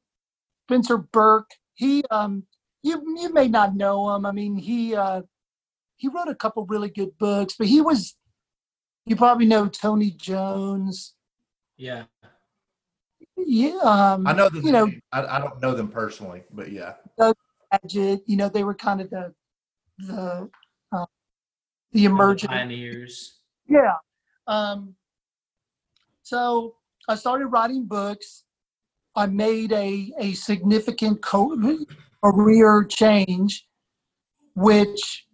Spencer 0.69 0.99
Burke. 0.99 1.51
He, 1.75 2.03
um, 2.11 2.45
you 2.83 3.03
you 3.21 3.33
may 3.33 3.49
not 3.49 3.77
know 3.77 4.15
him. 4.15 4.27
I 4.27 4.33
mean, 4.33 4.57
he 4.57 4.97
uh, 4.97 5.23
he 5.97 6.09
wrote 6.09 6.29
a 6.29 6.35
couple 6.35 6.67
really 6.67 6.91
good 6.91 7.17
books, 7.19 7.55
but 7.59 7.67
he 7.67 7.81
was. 7.81 8.17
You 9.05 9.15
probably 9.15 9.47
know 9.47 9.69
Tony 9.69 10.11
Jones. 10.11 11.15
Yeah. 11.77 12.05
Yeah. 13.37 13.79
Um, 13.83 14.27
I 14.27 14.33
know 14.33 14.49
them. 14.49 14.65
You 14.65 14.73
know, 14.73 14.91
I, 15.13 15.37
I 15.37 15.39
don't 15.39 15.61
know 15.63 15.75
them 15.75 15.89
personally, 15.89 16.43
but 16.53 16.73
yeah. 16.73 16.95
Pagitt, 17.73 18.23
you 18.27 18.37
know, 18.37 18.49
they 18.49 18.65
were 18.65 18.75
kind 18.75 19.01
of 19.01 19.11
the 19.11 19.35
the 19.99 20.51
uh, 20.93 21.07
the 21.93 22.05
emerging 22.05 22.51
the 22.51 22.57
pioneers. 22.57 23.41
Yeah, 23.69 23.95
um, 24.47 24.95
so 26.23 26.77
I 27.09 27.17
started 27.17 27.47
writing 27.47 27.85
books. 27.85 28.45
I 29.15 29.27
made 29.27 29.73
a, 29.73 30.13
a 30.19 30.35
significant 30.35 31.23
co- 31.23 31.79
career 32.23 32.85
change, 32.85 33.67
which 34.55 35.26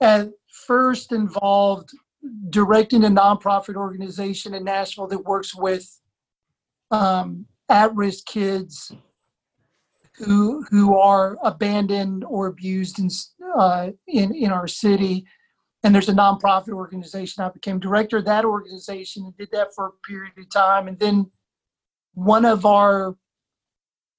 at 0.00 0.30
first 0.66 1.12
involved 1.12 1.90
directing 2.50 3.04
a 3.04 3.08
nonprofit 3.08 3.76
organization 3.76 4.54
in 4.54 4.64
Nashville 4.64 5.06
that 5.08 5.24
works 5.24 5.54
with 5.54 6.00
um, 6.90 7.46
at-risk 7.68 8.26
kids 8.26 8.92
who 10.16 10.64
who 10.70 10.96
are 10.96 11.36
abandoned 11.42 12.24
or 12.24 12.46
abused 12.46 12.98
in 12.98 13.08
uh, 13.56 13.90
in 14.08 14.34
in 14.34 14.50
our 14.50 14.66
city 14.66 15.26
and 15.86 15.94
there's 15.94 16.08
a 16.08 16.12
nonprofit 16.12 16.72
organization. 16.72 17.44
I 17.44 17.48
became 17.48 17.78
director 17.78 18.16
of 18.16 18.24
that 18.24 18.44
organization 18.44 19.24
and 19.24 19.36
did 19.36 19.50
that 19.52 19.72
for 19.72 19.86
a 19.86 20.08
period 20.08 20.32
of 20.36 20.50
time. 20.50 20.88
And 20.88 20.98
then 20.98 21.30
one 22.14 22.44
of 22.44 22.66
our, 22.66 23.16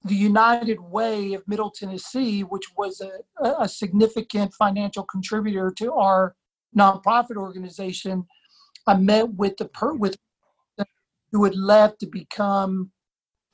the 0.04 0.14
United 0.14 0.80
Way 0.80 1.34
of 1.34 1.46
Middle 1.48 1.70
Tennessee, 1.70 2.42
which 2.42 2.64
was 2.76 3.00
a, 3.00 3.54
a 3.58 3.68
significant 3.68 4.54
financial 4.54 5.04
contributor 5.04 5.72
to 5.78 5.92
our 5.92 6.34
nonprofit 6.76 7.36
organization, 7.36 8.24
I 8.86 8.96
met 8.96 9.30
with 9.34 9.56
the 9.56 9.66
per, 9.66 9.94
with 9.94 10.16
who 11.32 11.44
had 11.44 11.56
left 11.56 12.00
to 12.00 12.06
become 12.06 12.90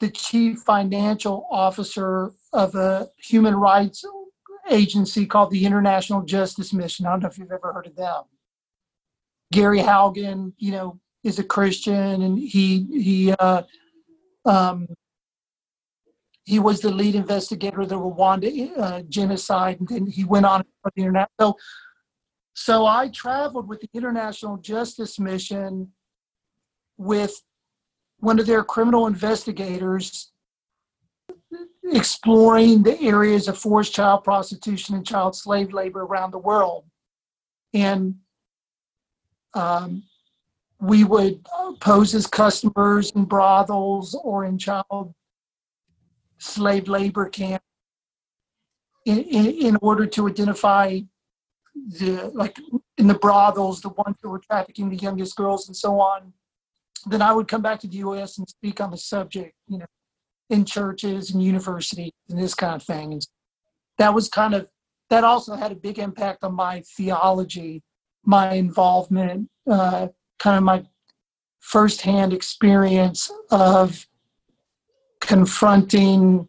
the 0.01 0.11
chief 0.11 0.59
financial 0.61 1.47
officer 1.51 2.31
of 2.53 2.75
a 2.75 3.09
human 3.19 3.55
rights 3.55 4.05
agency 4.71 5.27
called 5.27 5.51
the 5.51 5.65
International 5.65 6.23
Justice 6.23 6.73
Mission. 6.73 7.07
I 7.07 7.11
don't 7.11 7.23
know 7.23 7.29
if 7.29 7.39
you've 7.39 7.51
ever 7.53 7.73
heard 7.73 7.87
of 7.87 7.97
them. 7.97 8.23
Gary 9.53 9.81
Haugen, 9.81 10.53
you 10.59 10.73
know, 10.73 11.01
is 11.23 11.39
a 11.39 11.45
Christian, 11.45 12.23
and 12.23 12.39
he 12.39 12.87
he 12.91 13.33
uh, 13.33 13.63
um, 14.45 14.87
he 16.45 16.59
was 16.59 16.81
the 16.81 16.91
lead 16.91 17.15
investigator 17.15 17.81
of 17.81 17.89
the 17.89 17.99
Rwanda 17.99 18.71
uh, 18.79 19.03
genocide, 19.09 19.81
and 19.81 19.89
then 19.89 20.07
he 20.07 20.25
went 20.25 20.47
on 20.47 20.63
for 20.83 20.93
the 20.95 21.03
internet. 21.03 21.31
So, 21.41 21.57
so 22.55 22.87
I 22.87 23.09
traveled 23.09 23.67
with 23.67 23.81
the 23.81 23.89
International 23.95 24.59
Justice 24.59 25.19
Mission 25.19 25.91
with 26.99 27.43
one 28.19 28.39
of 28.39 28.47
their 28.47 28.63
criminal 28.63 29.07
investigators 29.07 30.33
exploring 31.93 32.83
the 32.83 33.01
areas 33.01 33.49
of 33.49 33.59
forced 33.59 33.95
child 33.95 34.25
prostitution 34.25 34.95
and 34.95 35.07
child 35.07 35.35
slave 35.35 35.73
labor 35.73 36.03
around 36.03 36.31
the 36.31 36.39
world. 36.39 36.85
And 37.73 38.17
um, 39.55 40.05
we 40.81 41.05
would 41.05 41.45
pose 41.81 42.15
as 42.15 42.27
customers 42.27 43.11
in 43.13 43.25
brothels 43.25 44.19
or 44.23 44.45
in 44.45 44.59
child 44.59 45.15
slave 46.39 46.89
labor 46.89 47.29
camp 47.29 47.63
in, 49.07 49.19
in, 49.19 49.47
in, 49.47 49.77
order 49.83 50.07
to 50.07 50.29
identify 50.29 50.99
the 51.75 52.31
like 52.35 52.59
in 52.99 53.07
the 53.07 53.15
brothels 53.15 53.81
the 53.81 53.89
ones 53.91 54.17
who 54.23 54.31
were 54.31 54.39
trafficking 54.39 54.89
the 54.89 54.97
youngest 54.97 55.37
girls 55.37 55.67
and 55.69 55.77
so 55.77 56.01
on 56.01 56.33
then 57.07 57.21
i 57.21 57.33
would 57.33 57.49
come 57.49 57.61
back 57.61 57.81
to 57.81 57.89
the 57.89 57.99
us 57.99 58.39
and 58.39 58.49
speak 58.49 58.81
on 58.81 58.91
the 58.91 58.97
subject 58.97 59.55
you 59.69 59.79
know 59.79 59.87
in 60.51 60.65
churches 60.65 61.31
and 61.31 61.43
universities 61.43 62.13
and 62.29 62.39
this 62.39 62.55
kind 62.55 62.75
of 62.75 62.83
thing. 62.83 63.13
And 63.13 63.27
that 63.99 64.15
was 64.15 64.29
kind 64.29 64.55
of 64.55 64.69
that 65.11 65.25
also 65.25 65.55
had 65.55 65.71
a 65.71 65.77
big 65.77 65.99
impact 65.99 66.45
on 66.45 66.55
my 66.55 66.83
theology, 66.97 67.83
my 68.25 68.55
involvement, 68.55 69.49
uh, 69.71 70.09
kind 70.39 70.57
of 70.57 70.63
my 70.63 70.83
firsthand 71.61 72.33
experience 72.33 73.31
of 73.51 74.07
confronting 75.27 76.49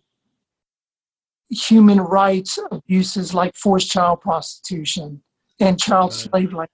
human 1.49 1.99
rights 1.99 2.59
abuses 2.71 3.33
like 3.33 3.55
forced 3.55 3.89
child 3.91 4.21
prostitution 4.21 5.21
and 5.59 5.79
child 5.79 6.11
right. 6.11 6.13
slavery. 6.13 6.67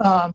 Um, 0.00 0.34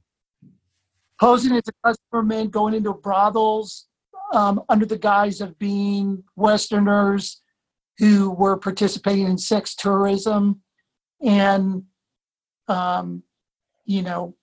posing 1.19 1.53
as 1.53 1.63
a 1.67 1.87
customer 1.87 2.23
man, 2.23 2.47
going 2.47 2.73
into 2.73 2.93
brothels 2.93 3.87
um, 4.33 4.61
under 4.69 4.85
the 4.85 4.97
guise 4.97 5.41
of 5.41 5.57
being 5.59 6.23
Westerners 6.35 7.41
who 7.97 8.31
were 8.31 8.57
participating 8.57 9.27
in 9.27 9.37
sex 9.37 9.75
tourism. 9.75 10.61
And, 11.21 11.83
um, 12.67 13.23
you 13.85 14.01
know, 14.01 14.35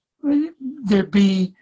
there'd 0.85 1.11
be, 1.11 1.55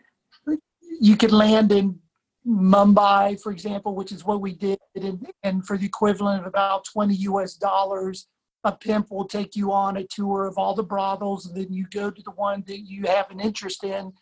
you 1.00 1.16
could 1.16 1.32
land 1.32 1.72
in 1.72 1.98
Mumbai, 2.46 3.40
for 3.40 3.50
example, 3.52 3.94
which 3.94 4.12
is 4.12 4.24
what 4.24 4.40
we 4.40 4.52
did. 4.52 4.78
And, 4.94 5.26
and 5.42 5.66
for 5.66 5.76
the 5.76 5.86
equivalent 5.86 6.40
of 6.40 6.46
about 6.46 6.84
20 6.92 7.14
US 7.14 7.54
dollars, 7.54 8.28
a 8.64 8.72
pimp 8.72 9.10
will 9.10 9.26
take 9.26 9.56
you 9.56 9.72
on 9.72 9.96
a 9.96 10.06
tour 10.06 10.46
of 10.46 10.58
all 10.58 10.74
the 10.74 10.82
brothels, 10.82 11.46
and 11.46 11.56
then 11.56 11.72
you 11.72 11.86
go 11.90 12.10
to 12.10 12.22
the 12.22 12.32
one 12.32 12.64
that 12.66 12.80
you 12.80 13.04
have 13.06 13.30
an 13.30 13.40
interest 13.40 13.84
in. 13.84 14.12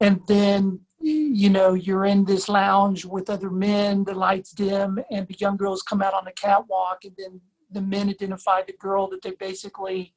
And 0.00 0.20
then 0.26 0.80
you 1.02 1.50
know, 1.50 1.74
you're 1.74 2.04
in 2.04 2.24
this 2.24 2.48
lounge 2.48 3.04
with 3.04 3.28
other 3.28 3.50
men, 3.50 4.04
the 4.04 4.14
lights 4.14 4.52
dim, 4.52 5.00
and 5.10 5.26
the 5.26 5.34
young 5.38 5.56
girls 5.56 5.82
come 5.82 6.00
out 6.00 6.14
on 6.14 6.24
the 6.24 6.32
catwalk, 6.32 7.04
and 7.04 7.12
then 7.18 7.40
the 7.72 7.80
men 7.80 8.08
identify 8.08 8.62
the 8.62 8.74
girl 8.74 9.08
that 9.08 9.22
they 9.22 9.32
basically 9.32 10.14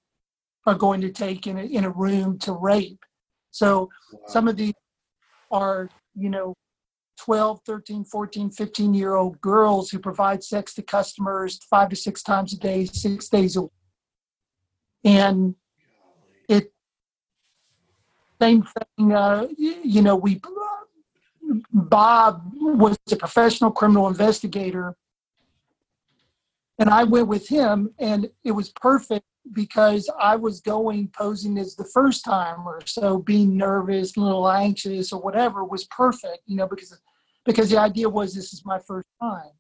are 0.68 0.76
going 0.76 1.02
to 1.02 1.10
take 1.10 1.48
in 1.48 1.58
a, 1.58 1.64
in 1.64 1.86
a 1.86 1.90
room 1.90 2.38
to 2.40 2.52
rape. 2.54 3.04
So 3.52 3.90
wow. 4.12 4.20
some 4.28 4.48
of 4.48 4.58
these 4.58 4.74
are, 5.50 5.90
you 6.16 6.30
know, 6.30 6.54
12, 7.18 7.62
13, 7.66 8.06
14, 8.06 8.50
15 8.52 8.94
year 8.94 9.16
old 9.16 9.40
girls 9.42 9.90
who 9.90 10.00
provide 10.00 10.44
sex 10.44 10.74
to 10.76 10.82
customers 10.82 11.60
five 11.70 11.90
to 11.90 11.96
six 11.96 12.22
times 12.24 12.54
a 12.54 12.58
day, 12.58 12.86
six 12.86 13.30
days 13.30 13.56
a 13.56 13.64
week. 13.64 13.72
And 15.04 15.56
it, 16.50 16.74
same 18.42 18.64
thing, 18.98 19.14
uh, 19.14 19.48
you 19.58 20.02
know, 20.02 20.16
we 20.16 20.42
Bob 21.72 22.42
was 22.56 22.98
a 23.12 23.16
professional 23.16 23.72
criminal 23.72 24.08
investigator 24.08 24.96
and 26.80 26.90
I 26.90 27.04
went 27.04 27.28
with 27.28 27.48
him, 27.48 27.94
and 28.00 28.30
it 28.44 28.52
was 28.52 28.70
perfect 28.70 29.26
because 29.54 30.10
I 30.20 30.36
was 30.36 30.60
going 30.60 31.10
posing 31.10 31.58
as 31.58 31.76
the 31.76 31.86
first 31.86 32.26
timer, 32.26 32.82
so 32.86 33.20
being 33.20 33.56
nervous, 33.56 34.18
a 34.18 34.20
little 34.20 34.50
anxious, 34.50 35.14
or 35.14 35.22
whatever 35.22 35.64
was 35.64 35.86
perfect, 35.86 36.40
you 36.48 36.58
know, 36.58 36.68
because 36.68 36.98
because 37.46 37.70
the 37.70 37.78
idea 37.78 38.10
was 38.10 38.34
this 38.34 38.54
is 38.54 38.64
my 38.66 38.80
first 38.80 39.08
time, 39.22 39.52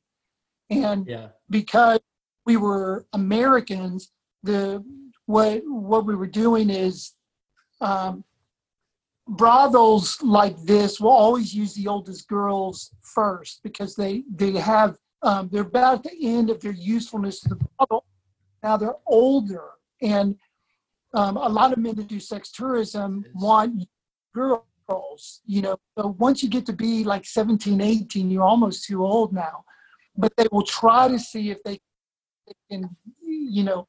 and 0.69 1.07
Yeah. 1.07 1.29
because 1.49 1.99
we 2.45 2.57
were 2.57 3.05
Americans, 3.13 4.11
the 4.43 4.83
what 5.25 5.61
what 5.65 6.05
we 6.05 6.15
were 6.15 6.27
doing 6.27 6.69
is 6.69 7.13
um, 7.81 8.23
brothels 9.27 10.21
like 10.21 10.55
this 10.63 10.99
will 10.99 11.09
always 11.09 11.53
use 11.53 11.73
the 11.73 11.87
oldest 11.87 12.27
girls 12.27 12.91
first 13.01 13.61
because 13.63 13.95
they 13.95 14.23
they 14.33 14.51
have 14.51 14.97
um, 15.23 15.49
they're 15.51 15.63
about 15.63 15.95
at 15.95 16.03
the 16.03 16.17
end 16.35 16.49
of 16.51 16.61
their 16.61 16.71
usefulness 16.73 17.39
to 17.39 17.49
the 17.49 17.55
brothel. 17.55 18.05
Now 18.61 18.77
they're 18.77 18.97
older, 19.07 19.69
and 20.01 20.35
um, 21.13 21.37
a 21.37 21.49
lot 21.49 21.71
of 21.71 21.79
men 21.79 21.95
that 21.95 22.07
do 22.07 22.19
sex 22.19 22.51
tourism 22.51 23.25
want 23.33 23.87
girls. 24.33 24.61
You 25.45 25.61
know, 25.61 25.77
so 25.97 26.15
once 26.19 26.43
you 26.43 26.49
get 26.49 26.65
to 26.67 26.73
be 26.73 27.03
like 27.03 27.25
17, 27.25 27.81
18, 27.81 28.29
you're 28.29 28.43
almost 28.43 28.85
too 28.85 29.03
old 29.03 29.33
now. 29.33 29.63
But 30.17 30.33
they 30.37 30.47
will 30.51 30.63
try 30.63 31.07
to 31.07 31.19
see 31.19 31.49
if 31.49 31.61
they 31.63 31.79
they 32.47 32.53
can, 32.69 32.95
you 33.21 33.63
know, 33.63 33.87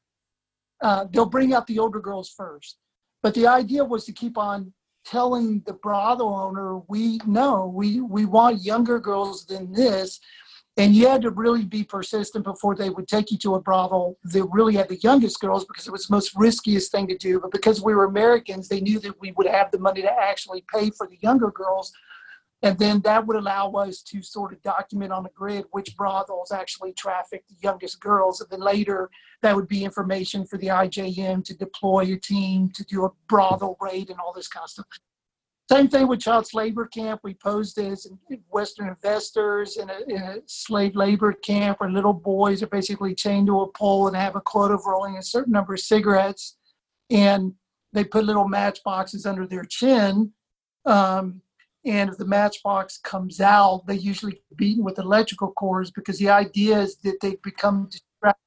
uh, 0.81 1.05
they'll 1.11 1.25
bring 1.25 1.53
out 1.53 1.67
the 1.67 1.79
older 1.79 1.99
girls 1.99 2.29
first. 2.29 2.77
But 3.21 3.33
the 3.33 3.47
idea 3.47 3.83
was 3.83 4.05
to 4.05 4.11
keep 4.11 4.37
on 4.37 4.73
telling 5.05 5.61
the 5.65 5.73
brothel 5.73 6.33
owner, 6.33 6.79
we 6.87 7.19
know 7.25 7.67
we 7.67 8.01
we 8.01 8.25
want 8.25 8.63
younger 8.63 8.99
girls 8.99 9.45
than 9.45 9.71
this, 9.71 10.19
and 10.77 10.95
you 10.95 11.07
had 11.07 11.23
to 11.23 11.31
really 11.31 11.65
be 11.65 11.83
persistent 11.83 12.43
before 12.43 12.75
they 12.75 12.91
would 12.91 13.07
take 13.07 13.31
you 13.31 13.37
to 13.39 13.55
a 13.55 13.61
brothel 13.61 14.17
that 14.23 14.45
really 14.51 14.75
had 14.75 14.87
the 14.87 14.97
youngest 14.97 15.39
girls 15.39 15.65
because 15.65 15.87
it 15.87 15.91
was 15.91 16.05
the 16.05 16.15
most 16.15 16.33
riskiest 16.35 16.91
thing 16.91 17.07
to 17.07 17.17
do. 17.17 17.39
But 17.39 17.51
because 17.51 17.81
we 17.81 17.95
were 17.95 18.05
Americans, 18.05 18.67
they 18.67 18.79
knew 18.79 18.99
that 18.99 19.19
we 19.19 19.31
would 19.31 19.47
have 19.47 19.71
the 19.71 19.79
money 19.79 20.03
to 20.03 20.11
actually 20.11 20.63
pay 20.71 20.91
for 20.91 21.07
the 21.07 21.17
younger 21.21 21.49
girls. 21.49 21.91
And 22.61 22.77
then 22.77 23.01
that 23.01 23.25
would 23.25 23.37
allow 23.37 23.71
us 23.71 24.03
to 24.03 24.21
sort 24.21 24.53
of 24.53 24.61
document 24.61 25.11
on 25.11 25.25
a 25.25 25.29
grid 25.29 25.65
which 25.71 25.95
brothels 25.97 26.51
actually 26.51 26.93
traffic 26.93 27.43
the 27.47 27.55
youngest 27.61 27.99
girls. 27.99 28.41
And 28.41 28.49
then 28.51 28.61
later, 28.61 29.09
that 29.41 29.55
would 29.55 29.67
be 29.67 29.83
information 29.83 30.45
for 30.45 30.57
the 30.59 30.67
IJM 30.67 31.43
to 31.45 31.57
deploy 31.57 32.13
a 32.13 32.17
team 32.17 32.69
to 32.75 32.83
do 32.83 33.05
a 33.05 33.09
brothel 33.27 33.77
raid 33.81 34.11
and 34.11 34.19
all 34.19 34.33
this 34.33 34.47
kind 34.47 34.63
of 34.63 34.69
stuff. 34.69 34.85
Same 35.69 35.89
thing 35.89 36.07
with 36.07 36.21
child 36.21 36.47
labor 36.53 36.85
camp. 36.85 37.19
We 37.23 37.33
posed 37.33 37.77
as 37.77 38.07
Western 38.49 38.87
investors 38.87 39.75
in 39.75 39.89
a, 39.89 39.99
in 40.07 40.21
a 40.21 40.37
slave 40.45 40.95
labor 40.95 41.33
camp 41.33 41.81
where 41.81 41.89
little 41.89 42.13
boys 42.13 42.63
are 42.63 42.67
basically 42.67 43.13
chained 43.13 43.47
to 43.47 43.61
a 43.61 43.71
pole 43.73 44.07
and 44.07 44.15
have 44.15 44.37
a 44.37 44.41
quota 44.41 44.75
of 44.75 44.85
rolling 44.85 45.17
a 45.17 45.21
certain 45.21 45.51
number 45.51 45.73
of 45.73 45.81
cigarettes. 45.81 46.57
And 47.09 47.53
they 47.91 48.05
put 48.05 48.23
little 48.23 48.47
matchboxes 48.47 49.25
under 49.25 49.45
their 49.45 49.65
chin. 49.65 50.31
Um, 50.85 51.41
and 51.83 52.09
if 52.09 52.17
the 52.17 52.25
matchbox 52.25 52.97
comes 52.99 53.41
out, 53.41 53.83
they 53.87 53.95
usually 53.95 54.41
beaten 54.55 54.85
with 54.85 54.99
electrical 54.99 55.51
cords 55.51 55.91
because 55.91 56.17
the 56.17 56.29
idea 56.29 56.79
is 56.79 56.95
that 56.97 57.19
they 57.21 57.35
become 57.43 57.89
distracted, 57.91 58.41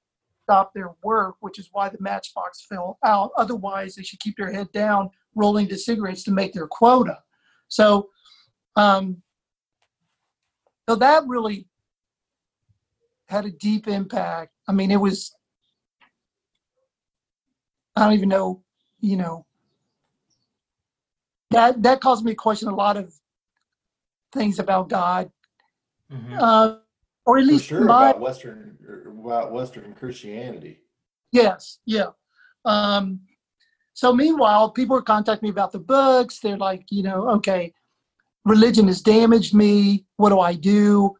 stop 0.44 0.72
their 0.72 0.92
work, 1.02 1.36
which 1.40 1.58
is 1.58 1.68
why 1.72 1.90
the 1.90 2.00
matchbox 2.00 2.64
fell 2.66 2.98
out. 3.04 3.30
Otherwise, 3.36 3.94
they 3.94 4.02
should 4.02 4.20
keep 4.20 4.36
their 4.36 4.52
head 4.52 4.70
down, 4.72 5.10
rolling 5.34 5.68
the 5.68 5.76
cigarettes 5.76 6.24
to 6.24 6.30
make 6.30 6.52
their 6.52 6.66
quota. 6.66 7.18
So, 7.68 8.10
um, 8.76 9.22
so 10.88 10.96
that 10.96 11.26
really 11.26 11.66
had 13.28 13.44
a 13.44 13.50
deep 13.50 13.86
impact. 13.86 14.52
I 14.68 14.72
mean, 14.72 14.90
it 14.90 14.96
was, 14.96 15.34
I 17.96 18.04
don't 18.04 18.14
even 18.14 18.28
know, 18.28 18.62
you 19.00 19.16
know, 19.16 19.46
that 21.50 21.82
that 21.82 22.00
caused 22.00 22.24
me 22.24 22.32
to 22.32 22.36
question 22.36 22.68
a 22.68 22.74
lot 22.74 22.96
of 22.96 23.12
things 24.32 24.58
about 24.58 24.88
God, 24.88 25.30
Mhm. 26.10 26.40
uh, 26.40 26.78
or 27.26 27.38
at 27.38 27.44
For 27.44 27.50
least 27.52 27.64
sure 27.66 27.84
my 27.84 28.10
about 28.10 28.20
Western 28.20 28.78
about 29.06 29.52
Western 29.52 29.94
Christianity. 29.94 30.80
Yes, 31.32 31.78
yeah. 31.84 32.10
Um, 32.64 33.20
so 33.94 34.12
meanwhile, 34.12 34.70
people 34.70 34.96
are 34.96 35.02
contacting 35.02 35.46
me 35.46 35.50
about 35.50 35.72
the 35.72 35.78
books. 35.78 36.38
They're 36.38 36.56
like, 36.56 36.84
you 36.90 37.02
know, 37.02 37.28
okay, 37.30 37.72
religion 38.44 38.86
has 38.86 39.02
damaged 39.02 39.54
me. 39.54 40.06
What 40.16 40.30
do 40.30 40.40
I 40.40 40.54
do? 40.54 41.14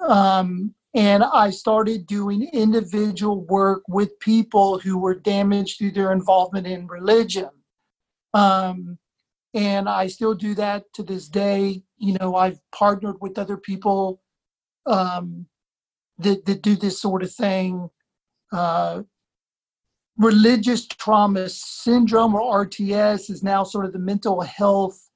Um, 0.00 0.74
and 0.94 1.22
I 1.22 1.50
started 1.50 2.06
doing 2.06 2.50
individual 2.52 3.44
work 3.44 3.82
with 3.88 4.18
people 4.18 4.78
who 4.78 4.98
were 4.98 5.14
damaged 5.14 5.78
through 5.78 5.92
their 5.92 6.12
involvement 6.12 6.66
in 6.66 6.88
religion. 6.88 7.50
Um, 8.34 8.98
and 9.54 9.88
I 9.88 10.08
still 10.08 10.34
do 10.34 10.54
that 10.56 10.92
to 10.94 11.02
this 11.02 11.28
day. 11.28 11.82
You 11.98 12.16
know, 12.20 12.34
I've 12.34 12.60
partnered 12.72 13.16
with 13.20 13.38
other 13.38 13.56
people 13.56 14.20
um, 14.86 15.46
that, 16.18 16.44
that 16.46 16.62
do 16.62 16.74
this 16.76 17.00
sort 17.00 17.22
of 17.22 17.32
thing. 17.32 17.88
Uh, 18.52 19.02
religious 20.20 20.86
trauma 20.86 21.48
syndrome 21.48 22.34
or 22.34 22.66
RTS 22.66 23.30
is 23.30 23.42
now 23.42 23.64
sort 23.64 23.86
of 23.86 23.92
the 23.94 23.98
mental 23.98 24.42
health 24.42 25.08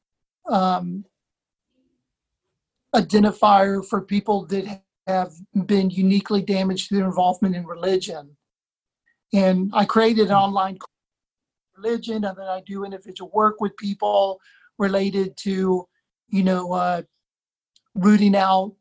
um, 0.49 1.05
identifier 2.95 3.85
for 3.85 4.01
people 4.01 4.47
that 4.47 4.83
have 5.07 5.35
been 5.67 5.90
uniquely 5.90 6.40
damaged 6.40 6.88
through 6.88 6.99
their 6.99 7.07
involvement 7.07 7.55
in 7.55 7.67
religion. 7.67 8.35
And 9.35 9.71
I 9.75 9.85
created 9.85 10.29
an 10.29 10.35
online 10.35 10.79
religion, 11.77 12.25
and 12.25 12.37
then 12.38 12.47
I 12.47 12.62
do 12.64 12.85
individual 12.85 13.31
work 13.35 13.61
with 13.61 13.77
people 13.77 14.40
related 14.79 15.37
to, 15.38 15.87
you 16.29 16.43
know, 16.43 16.73
uh, 16.73 17.03
rooting 17.95 18.35
out 18.35 18.75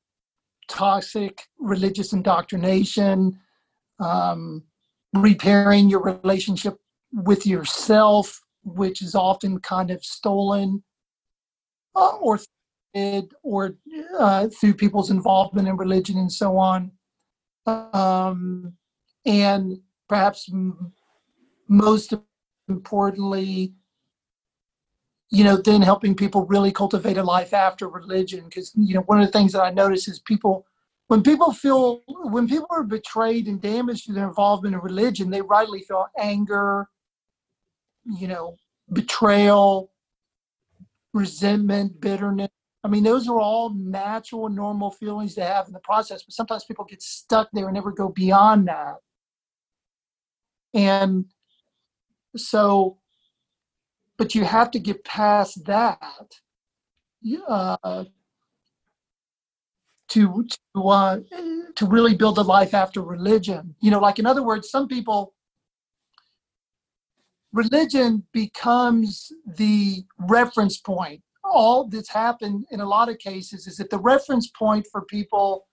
toxic 0.70 1.44
religious 1.60 2.14
indoctrination. 2.14 3.38
Um, 4.00 4.64
repairing 5.14 5.90
your 5.90 6.02
relationship 6.02 6.80
with 7.14 7.46
yourself, 7.46 8.42
which 8.64 9.02
is 9.02 9.16
often 9.16 9.60
kind 9.60 9.92
of 9.92 10.04
stolen 10.04 10.84
uh, 11.96 12.16
or 12.18 12.40
or 13.44 13.76
uh, 14.20 14.48
through 14.48 14.74
people's 14.74 15.10
involvement 15.10 15.68
in 15.68 15.78
religion 15.78 16.18
and 16.18 16.32
so 16.32 16.58
on. 16.58 16.92
Um, 17.66 18.74
and 19.26 19.80
perhaps 20.08 20.50
m- 20.52 20.94
most 21.68 22.14
importantly, 22.68 23.74
you 25.30 25.44
know, 25.44 25.58
then 25.58 25.82
helping 25.82 26.16
people 26.16 26.46
really 26.46 26.72
cultivate 26.72 27.18
a 27.18 27.24
life 27.24 27.54
after 27.54 27.88
religion. 27.88 28.46
Because, 28.46 28.72
you 28.76 28.94
know, 28.94 29.02
one 29.02 29.20
of 29.20 29.26
the 29.26 29.32
things 29.32 29.54
that 29.54 29.64
I 29.64 29.72
notice 29.72 30.08
is 30.08 30.20
people 30.20 30.68
when 31.08 31.22
people 31.22 31.52
feel 31.52 32.02
when 32.08 32.48
people 32.48 32.68
are 32.72 32.84
betrayed 32.84 33.48
and 33.48 33.62
damaged 33.62 34.06
through 34.06 34.16
their 34.16 34.28
involvement 34.28 34.76
in 34.76 34.82
religion 34.82 35.30
they 35.30 35.42
rightly 35.42 35.82
feel 35.82 36.08
anger 36.18 36.88
you 38.06 38.28
know 38.28 38.56
betrayal 38.92 39.92
resentment 41.14 42.02
bitterness. 42.02 42.50
I 42.84 42.90
mean 42.90 43.04
those 43.04 43.30
are 43.30 43.40
all 43.40 43.74
natural 43.74 44.50
normal 44.50 44.92
feelings 44.92 45.36
to 45.36 45.46
have 45.46 45.68
in 45.68 45.74
the 45.74 45.80
process 45.80 46.24
but 46.24 46.34
sometimes 46.34 46.66
people 46.66 46.86
get 46.86 47.02
stuck 47.02 47.50
there 47.54 47.66
and 47.66 47.76
never 47.76 47.92
go 47.92 48.10
beyond 48.10 48.68
that. 48.68 48.96
And 50.74 51.26
so 52.36 52.98
but 54.18 54.36
you 54.36 54.44
have 54.44 54.72
to 54.72 54.80
get 54.80 55.04
past 55.04 55.66
that. 55.66 56.40
Uh, 57.48 58.06
to 60.10 60.46
to 60.76 60.88
uh, 60.90 61.20
to 61.76 61.86
really 61.86 62.16
build 62.16 62.38
a 62.38 62.42
life 62.42 62.74
after 62.74 63.02
religion. 63.02 63.76
You 63.82 63.92
know, 63.92 64.00
like 64.00 64.20
in 64.20 64.26
other 64.26 64.44
words, 64.44 64.70
some 64.70 64.88
people 64.88 65.34
religion 67.52 68.24
becomes 68.34 69.32
the 69.46 70.04
reference 70.18 70.78
point. 70.80 71.22
All 71.44 71.88
that's 71.88 72.10
happened 72.10 72.66
in 72.72 72.80
a 72.80 72.88
lot 72.88 73.10
of 73.10 73.20
cases 73.20 73.68
is 73.68 73.78
that 73.78 73.90
the 73.90 74.00
reference 74.00 74.50
point 74.58 74.88
for 74.92 75.02
people 75.06 75.68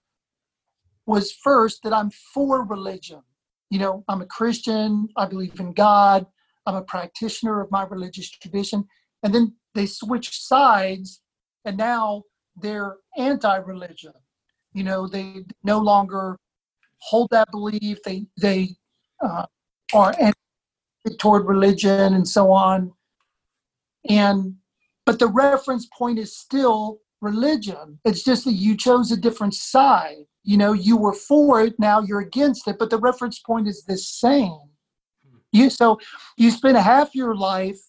was 1.06 1.32
first 1.32 1.82
that 1.82 1.92
I'm 1.92 2.10
for 2.10 2.64
religion. 2.64 3.22
You 3.70 3.78
know, 3.78 4.04
I'm 4.08 4.20
a 4.20 4.26
Christian, 4.26 5.08
I 5.16 5.26
believe 5.26 5.58
in 5.58 5.72
God, 5.72 6.26
I'm 6.66 6.74
a 6.74 6.82
practitioner 6.82 7.60
of 7.60 7.70
my 7.70 7.84
religious 7.84 8.30
tradition. 8.30 8.84
And 9.22 9.34
then 9.34 9.54
they 9.74 9.86
switch 9.86 10.38
sides 10.38 11.22
and 11.64 11.76
now 11.76 12.24
they're 12.60 12.96
anti-religion. 13.16 14.12
You 14.72 14.84
know, 14.84 15.08
they 15.08 15.44
no 15.64 15.78
longer 15.78 16.38
hold 16.98 17.30
that 17.30 17.50
belief. 17.50 17.98
They 18.04 18.26
they 18.40 18.76
uh, 19.22 19.46
are 19.92 20.14
toward 21.18 21.46
religion 21.46 22.14
and 22.14 22.26
so 22.26 22.50
on. 22.50 22.92
And 24.08 24.54
but 25.06 25.18
the 25.18 25.26
reference 25.26 25.86
point 25.96 26.18
is 26.18 26.36
still 26.36 27.00
religion. 27.20 27.98
It's 28.04 28.22
just 28.22 28.44
that 28.44 28.52
you 28.52 28.76
chose 28.76 29.10
a 29.10 29.16
different 29.16 29.54
side. 29.54 30.24
You 30.42 30.56
know, 30.56 30.72
you 30.72 30.96
were 30.96 31.12
for 31.12 31.62
it, 31.62 31.78
now 31.78 32.00
you're 32.00 32.20
against 32.20 32.66
it, 32.66 32.78
but 32.78 32.90
the 32.90 32.98
reference 32.98 33.38
point 33.38 33.68
is 33.68 33.84
the 33.84 33.98
same. 33.98 34.58
You 35.52 35.68
so 35.68 35.98
you 36.36 36.50
spend 36.50 36.76
half 36.76 37.14
your 37.14 37.34
life, 37.34 37.80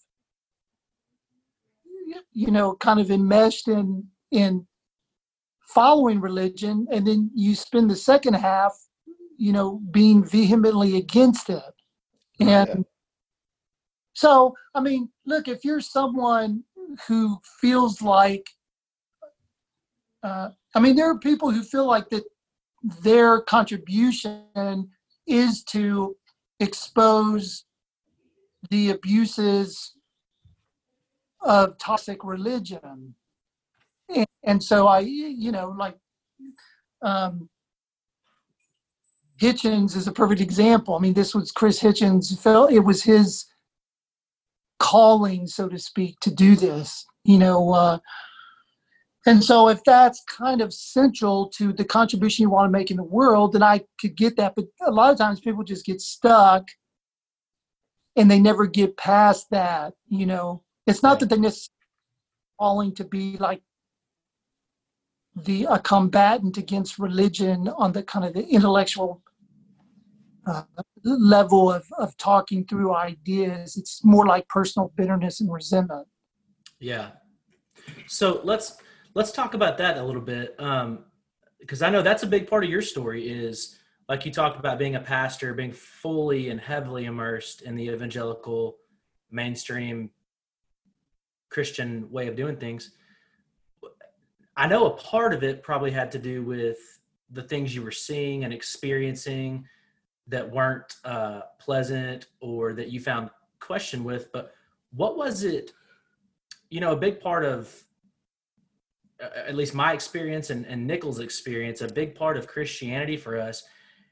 you 2.33 2.51
know, 2.51 2.75
kind 2.75 2.99
of 2.99 3.11
enmeshed 3.11 3.67
in 3.67 4.07
in 4.31 4.67
following 5.67 6.19
religion, 6.19 6.87
and 6.91 7.05
then 7.07 7.31
you 7.33 7.55
spend 7.55 7.89
the 7.89 7.95
second 7.95 8.33
half, 8.33 8.73
you 9.37 9.51
know, 9.53 9.81
being 9.91 10.23
vehemently 10.23 10.97
against 10.97 11.49
it. 11.49 11.73
And 12.39 12.67
Yeah. 12.67 12.75
so, 14.13 14.55
I 14.75 14.81
mean, 14.81 15.09
look, 15.25 15.47
if 15.47 15.63
you're 15.63 15.79
someone 15.81 16.63
who 17.07 17.39
feels 17.61 18.01
like, 18.01 18.49
uh, 20.23 20.49
I 20.75 20.79
mean, 20.79 20.95
there 20.95 21.09
are 21.09 21.17
people 21.19 21.51
who 21.51 21.63
feel 21.63 21.87
like 21.87 22.09
that 22.09 22.23
their 23.01 23.41
contribution 23.41 24.89
is 25.25 25.63
to 25.65 26.17
expose 26.59 27.65
the 28.69 28.91
abuses 28.91 29.95
of 31.41 31.77
toxic 31.77 32.23
religion. 32.23 33.15
And, 34.15 34.27
and 34.43 34.63
so 34.63 34.87
I, 34.87 34.99
you 34.99 35.51
know, 35.51 35.75
like, 35.77 35.97
um, 37.01 37.49
Hitchens 39.39 39.95
is 39.95 40.07
a 40.07 40.11
perfect 40.11 40.39
example. 40.39 40.95
I 40.95 40.99
mean, 40.99 41.13
this 41.13 41.33
was 41.33 41.51
Chris 41.51 41.81
Hitchens 41.81 42.39
felt 42.39 42.71
it 42.71 42.79
was 42.79 43.03
his 43.03 43.45
calling, 44.79 45.47
so 45.47 45.67
to 45.67 45.79
speak, 45.79 46.19
to 46.21 46.31
do 46.31 46.55
this. 46.55 47.05
You 47.23 47.39
know, 47.39 47.73
uh, 47.73 47.99
and 49.25 49.43
so 49.43 49.69
if 49.69 49.83
that's 49.83 50.23
kind 50.23 50.61
of 50.61 50.73
central 50.73 51.47
to 51.49 51.73
the 51.73 51.85
contribution 51.85 52.43
you 52.43 52.49
want 52.49 52.67
to 52.67 52.77
make 52.77 52.89
in 52.89 52.97
the 52.97 53.03
world, 53.03 53.53
then 53.53 53.63
I 53.63 53.81
could 53.99 54.15
get 54.15 54.35
that. 54.37 54.53
But 54.55 54.65
a 54.81 54.91
lot 54.91 55.11
of 55.11 55.17
times 55.17 55.39
people 55.39 55.63
just 55.63 55.85
get 55.85 56.01
stuck 56.01 56.67
and 58.15 58.29
they 58.29 58.39
never 58.39 58.65
get 58.65 58.97
past 58.97 59.47
that. 59.51 59.93
You 60.07 60.25
know, 60.25 60.63
it's 60.87 61.03
not 61.03 61.19
that 61.19 61.29
they're 61.29 61.37
necessarily 61.37 61.69
calling 62.59 62.95
to 62.95 63.03
be 63.03 63.37
like 63.37 63.61
the 65.35 65.65
a 65.65 65.79
combatant 65.79 66.57
against 66.57 66.99
religion 66.99 67.69
on 67.77 67.91
the 67.93 68.03
kind 68.03 68.25
of 68.25 68.33
the 68.33 68.45
intellectual 68.47 69.21
uh, 70.45 70.63
level 71.03 71.71
of, 71.71 71.85
of 71.97 72.17
talking 72.17 72.65
through 72.65 72.93
ideas. 72.93 73.77
It's 73.77 74.03
more 74.03 74.25
like 74.25 74.47
personal 74.49 74.91
bitterness 74.97 75.39
and 75.39 75.51
resentment. 75.51 76.07
Yeah. 76.79 77.11
So 78.07 78.41
let's 78.43 78.77
let's 79.13 79.31
talk 79.31 79.53
about 79.53 79.77
that 79.77 79.97
a 79.97 80.03
little 80.03 80.21
bit, 80.21 80.57
because 81.59 81.81
I 81.81 81.89
know 81.89 82.01
that's 82.01 82.23
a 82.23 82.27
big 82.27 82.47
part 82.47 82.63
of 82.63 82.69
your 82.69 82.81
story. 82.81 83.29
Is 83.29 83.77
like 84.09 84.25
you 84.25 84.31
talked 84.31 84.59
about 84.59 84.77
being 84.77 84.95
a 84.95 84.99
pastor, 84.99 85.53
being 85.53 85.71
fully 85.71 86.49
and 86.49 86.59
heavily 86.59 87.05
immersed 87.05 87.61
in 87.61 87.75
the 87.75 87.87
evangelical 87.87 88.77
mainstream 89.31 90.09
Christian 91.49 92.11
way 92.11 92.27
of 92.27 92.35
doing 92.35 92.57
things. 92.57 92.91
I 94.57 94.67
know 94.67 94.87
a 94.87 94.91
part 94.91 95.33
of 95.33 95.43
it 95.43 95.63
probably 95.63 95.91
had 95.91 96.11
to 96.11 96.19
do 96.19 96.43
with 96.43 96.77
the 97.29 97.43
things 97.43 97.73
you 97.73 97.81
were 97.81 97.91
seeing 97.91 98.43
and 98.43 98.53
experiencing 98.53 99.65
that 100.27 100.49
weren't 100.49 100.95
uh, 101.03 101.41
pleasant 101.59 102.27
or 102.41 102.73
that 102.73 102.89
you 102.89 102.99
found 102.99 103.29
question 103.59 104.03
with. 104.03 104.31
But 104.31 104.53
what 104.93 105.17
was 105.17 105.43
it? 105.43 105.71
You 106.69 106.81
know, 106.81 106.91
a 106.91 106.97
big 106.97 107.19
part 107.19 107.45
of 107.45 107.73
at 109.21 109.55
least 109.55 109.73
my 109.73 109.93
experience 109.93 110.49
and, 110.49 110.65
and 110.65 110.85
Nichols' 110.85 111.19
experience, 111.19 111.81
a 111.81 111.87
big 111.87 112.15
part 112.15 112.37
of 112.37 112.47
Christianity 112.47 113.17
for 113.17 113.39
us 113.39 113.63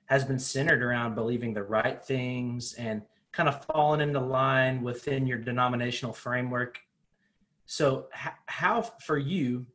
has 0.06 0.24
been 0.24 0.40
centered 0.40 0.84
around 0.84 1.16
believing 1.16 1.54
the 1.54 1.64
right 1.64 2.04
things 2.04 2.74
and 2.74 3.02
kind 3.32 3.50
of 3.50 3.64
falling 3.66 4.02
into 4.02 4.20
line 4.20 4.82
within 4.82 5.28
your 5.28 5.38
denominational 5.38 6.14
framework. 6.14 6.80
So, 7.66 8.08
h- 8.16 8.34
how 8.48 8.82
for 8.82 9.18
you, 9.18 9.66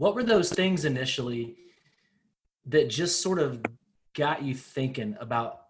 what 0.00 0.14
were 0.14 0.22
those 0.22 0.48
things 0.48 0.86
initially 0.86 1.56
that 2.64 2.88
just 2.88 3.20
sort 3.20 3.38
of 3.38 3.62
got 4.14 4.42
you 4.42 4.54
thinking 4.54 5.14
about 5.20 5.64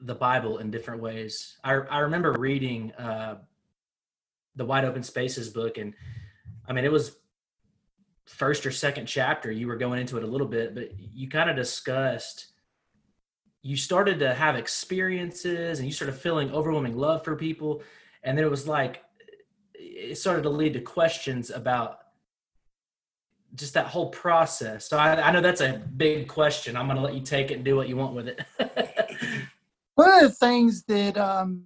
the 0.00 0.14
Bible 0.14 0.58
in 0.58 0.72
different 0.72 1.00
ways? 1.00 1.56
I, 1.62 1.74
I 1.74 1.98
remember 2.00 2.32
reading 2.32 2.90
uh, 2.94 3.36
the 4.56 4.64
Wide 4.64 4.84
Open 4.84 5.04
Spaces 5.04 5.50
book, 5.50 5.78
and 5.78 5.94
I 6.66 6.72
mean, 6.72 6.84
it 6.84 6.90
was 6.90 7.18
first 8.26 8.66
or 8.66 8.72
second 8.72 9.06
chapter. 9.06 9.52
You 9.52 9.68
were 9.68 9.76
going 9.76 10.00
into 10.00 10.16
it 10.16 10.24
a 10.24 10.26
little 10.26 10.48
bit, 10.48 10.74
but 10.74 10.98
you 10.98 11.28
kind 11.28 11.48
of 11.48 11.54
discussed. 11.54 12.46
You 13.62 13.76
started 13.76 14.18
to 14.18 14.34
have 14.34 14.56
experiences, 14.56 15.78
and 15.78 15.86
you 15.86 15.92
started 15.92 16.16
feeling 16.16 16.50
overwhelming 16.50 16.96
love 16.96 17.22
for 17.22 17.36
people, 17.36 17.84
and 18.24 18.36
then 18.36 18.44
it 18.44 18.50
was 18.50 18.66
like 18.66 19.04
it 19.74 20.18
started 20.18 20.42
to 20.42 20.50
lead 20.50 20.72
to 20.72 20.80
questions 20.80 21.50
about 21.50 21.99
just 23.54 23.74
that 23.74 23.86
whole 23.86 24.10
process. 24.10 24.88
So 24.88 24.96
I, 24.96 25.28
I 25.28 25.32
know 25.32 25.40
that's 25.40 25.60
a 25.60 25.82
big 25.96 26.28
question. 26.28 26.76
I'm 26.76 26.86
going 26.86 26.96
to 26.96 27.02
let 27.02 27.14
you 27.14 27.20
take 27.20 27.50
it 27.50 27.54
and 27.54 27.64
do 27.64 27.76
what 27.76 27.88
you 27.88 27.96
want 27.96 28.14
with 28.14 28.28
it. 28.28 28.40
One 29.94 30.10
of 30.10 30.22
the 30.22 30.30
things 30.30 30.84
that 30.84 31.18
um, 31.18 31.64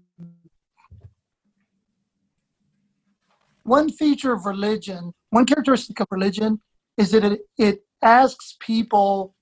one 3.62 3.90
feature 3.90 4.33
of 4.33 4.44
religion, 4.44 5.12
one 5.31 5.47
characteristic 5.47 6.01
of 6.01 6.09
religion, 6.11 6.61
is 6.97 7.11
that 7.12 7.25
it, 7.25 7.40
it 7.59 7.85
asks 8.03 8.57
people 8.61 9.35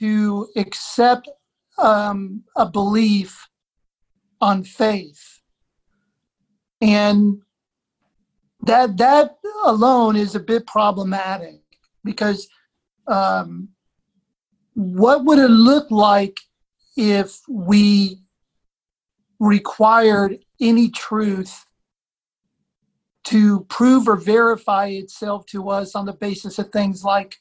to 0.00 0.48
accept 0.56 1.28
um, 1.78 2.44
a 2.56 2.66
belief 2.66 3.48
on 4.40 4.64
faith, 4.64 5.40
and 6.80 7.40
that 8.62 8.96
that 8.96 9.36
alone 9.64 10.16
is 10.16 10.34
a 10.34 10.40
bit 10.40 10.66
problematic 10.66 11.60
because 12.04 12.48
um, 13.06 13.68
what 14.74 15.24
would 15.24 15.38
it 15.38 15.48
look 15.48 15.90
like 15.90 16.38
if 16.96 17.40
we 17.48 18.20
required 19.40 20.38
any 20.60 20.88
truth 20.88 21.64
to 23.24 23.60
prove 23.68 24.08
or 24.08 24.16
verify 24.16 24.86
itself 24.86 25.46
to 25.46 25.68
us 25.70 25.94
on 25.94 26.06
the 26.06 26.12
basis 26.12 26.58
of 26.58 26.70
things 26.70 27.04
like 27.04 27.36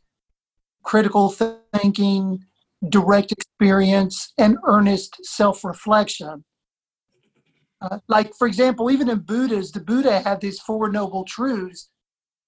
critical 0.84 1.30
thinking, 1.74 2.44
direct 2.90 3.32
experience, 3.32 4.34
and 4.38 4.58
earnest 4.66 5.24
self 5.26 5.64
reflection. 5.64 6.44
Uh, 7.82 8.00
like, 8.08 8.34
for 8.36 8.48
example, 8.48 8.92
even 8.92 9.10
in 9.10 9.20
Buddhas, 9.20 9.72
the 9.72 9.80
Buddha 9.80 10.20
had 10.20 10.40
these 10.40 10.60
Four 10.60 10.92
Noble 10.92 11.24
Truths, 11.24 11.90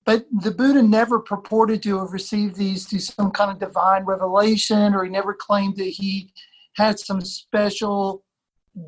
but 0.06 0.26
the 0.42 0.52
Buddha 0.52 0.82
never 0.82 1.20
purported 1.20 1.82
to 1.84 2.00
have 2.00 2.14
received 2.14 2.56
these 2.56 2.86
through 2.86 3.00
some 3.00 3.32
kind 3.32 3.50
of 3.52 3.60
divine 3.60 4.06
revelation, 4.06 4.94
or 4.94 5.04
he 5.04 5.10
never 5.10 5.34
claimed 5.34 5.78
that 5.78 5.84
he 5.86 6.32
had 6.76 7.00
some 7.00 7.22
special 7.22 8.24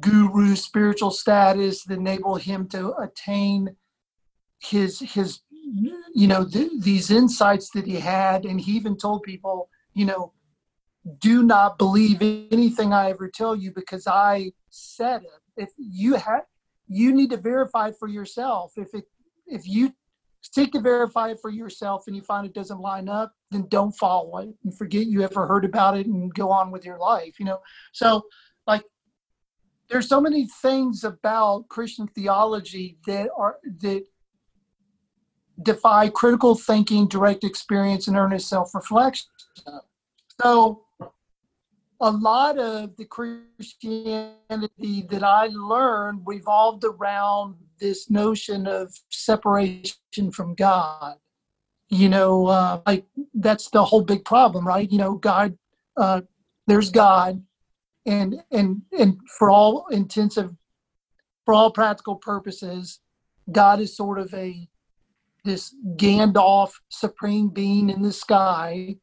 guru 0.02 0.56
spiritual 0.56 1.12
status 1.12 1.84
that 1.84 1.98
enabled 1.98 2.42
him 2.42 2.68
to 2.68 2.94
attain 2.98 3.76
his 4.60 5.00
his 5.00 5.42
you 6.14 6.28
know 6.28 6.44
th- 6.46 6.72
these 6.80 7.12
insights 7.12 7.70
that 7.72 7.86
he 7.86 7.96
had. 7.96 8.46
And 8.46 8.60
he 8.60 8.74
even 8.74 8.98
told 8.98 9.24
people 9.24 9.70
you 9.94 10.06
know 10.06 10.34
do 11.20 11.44
not 11.44 11.78
believe 11.78 12.22
anything 12.52 12.92
i 12.92 13.10
ever 13.12 13.30
tell 13.30 13.56
you 13.56 13.72
because 13.72 14.08
i 14.08 14.52
said 14.70 15.22
it 15.22 15.30
if 15.58 15.70
you 15.78 16.16
have 16.16 16.44
you 16.88 17.14
need 17.14 17.32
to 17.32 17.38
verify 17.38 17.92
for 17.92 18.08
yourself. 18.08 18.74
If 18.78 18.94
it 18.94 19.06
if 19.48 19.68
you 19.68 19.94
seek 20.42 20.72
to 20.74 20.80
verify 20.82 21.30
it 21.30 21.40
for 21.42 21.50
yourself 21.50 22.04
and 22.08 22.16
you 22.16 22.22
find 22.22 22.46
it 22.46 22.54
doesn't 22.54 22.80
line 22.80 23.10
up 23.10 23.34
then 23.50 23.66
don't 23.70 23.92
follow 23.94 24.38
it 24.38 24.50
and 24.64 24.78
forget 24.78 25.08
you 25.08 25.24
ever 25.24 25.48
heard 25.48 25.66
about 25.66 25.98
it 25.98 26.06
and 26.06 26.32
go 26.34 26.52
on 26.52 26.72
with 26.72 26.86
your 26.86 27.00
life 27.00 27.40
you 27.40 27.46
know? 27.46 27.60
So 27.94 28.24
like 28.68 28.84
there's 29.90 30.08
so 30.08 30.22
many 30.22 30.48
things 30.62 31.04
about 31.04 31.68
christian 31.70 32.08
theology 32.08 32.98
that 33.08 33.30
are 33.36 33.58
that 33.82 34.04
defy 35.62 36.10
critical 36.10 36.56
thinking 36.56 37.08
direct 37.08 37.44
experience 37.44 38.08
and 38.08 38.18
earnest 38.18 38.48
self-reflection. 38.50 39.28
So 40.42 40.85
a 42.02 42.12
lot 42.12 42.58
of 42.58 42.96
the 42.98 43.06
christianity 43.06 45.06
that 45.10 45.24
i 45.24 45.48
learned 45.48 46.22
revolved 46.26 46.84
around 46.84 47.56
this 47.80 48.10
notion 48.10 48.68
of 48.68 48.94
separation 49.10 50.32
from 50.32 50.56
god. 50.56 51.16
You 51.90 52.10
know 52.10 52.48
uh, 52.48 52.82
like 52.86 53.06
that's 53.34 53.70
the 53.70 53.84
whole 53.84 54.02
big 54.02 54.26
problem 54.26 54.68
right? 54.68 54.92
You 54.92 54.98
know 54.98 55.16
god 55.16 55.58
uh, 55.98 56.22
there's 56.68 56.92
god 56.92 57.44
and 58.06 58.42
and 58.52 58.82
and 58.98 59.18
for 59.38 59.50
all 59.50 59.88
intensive 59.88 60.52
for 61.46 61.54
all 61.54 61.72
practical 61.72 62.16
purposes 62.16 63.00
god 63.52 63.80
is 63.80 63.96
sort 63.96 64.20
of 64.20 64.34
a 64.34 64.68
this 65.44 65.76
Gandalf 65.96 66.72
supreme 66.90 67.50
being 67.50 67.92
in 67.92 68.02
the 68.02 68.12
sky, 68.12 68.96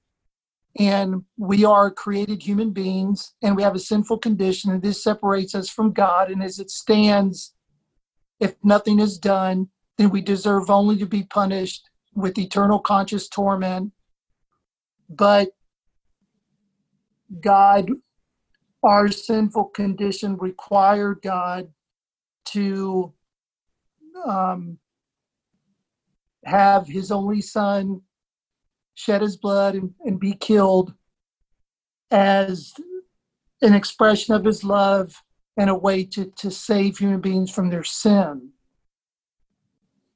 and 0.78 1.22
we 1.36 1.64
are 1.64 1.90
created 1.90 2.42
human 2.42 2.70
beings, 2.70 3.34
and 3.42 3.54
we 3.56 3.62
have 3.62 3.74
a 3.74 3.80
sinful 3.80 4.18
condition, 4.18 4.70
and 4.70 4.82
this 4.82 5.02
separates 5.02 5.54
us 5.54 5.68
from 5.68 5.92
God. 5.92 6.30
And 6.30 6.42
as 6.42 6.58
it 6.58 6.70
stands, 6.70 7.54
if 8.40 8.54
nothing 8.64 8.98
is 8.98 9.18
done, 9.18 9.68
then 9.98 10.10
we 10.10 10.22
deserve 10.22 10.70
only 10.70 10.96
to 10.98 11.06
be 11.06 11.24
punished 11.24 11.88
with 12.14 12.38
eternal 12.38 12.78
conscious 12.78 13.28
torment. 13.28 13.92
But 15.08 15.50
God, 17.40 17.90
our 18.82 19.08
sinful 19.08 19.66
condition 19.66 20.36
required 20.36 21.20
God 21.22 21.68
to 22.46 23.12
um, 24.26 24.78
have 26.44 26.86
his 26.86 27.10
only 27.10 27.40
son 27.40 28.02
shed 28.94 29.22
his 29.22 29.36
blood 29.36 29.74
and, 29.74 29.94
and 30.04 30.20
be 30.20 30.34
killed 30.34 30.94
as 32.10 32.72
an 33.62 33.74
expression 33.74 34.34
of 34.34 34.44
his 34.44 34.64
love 34.64 35.22
and 35.56 35.70
a 35.70 35.74
way 35.74 36.04
to, 36.04 36.26
to 36.36 36.50
save 36.50 36.98
human 36.98 37.20
beings 37.20 37.50
from 37.50 37.70
their 37.70 37.84
sin. 37.84 38.50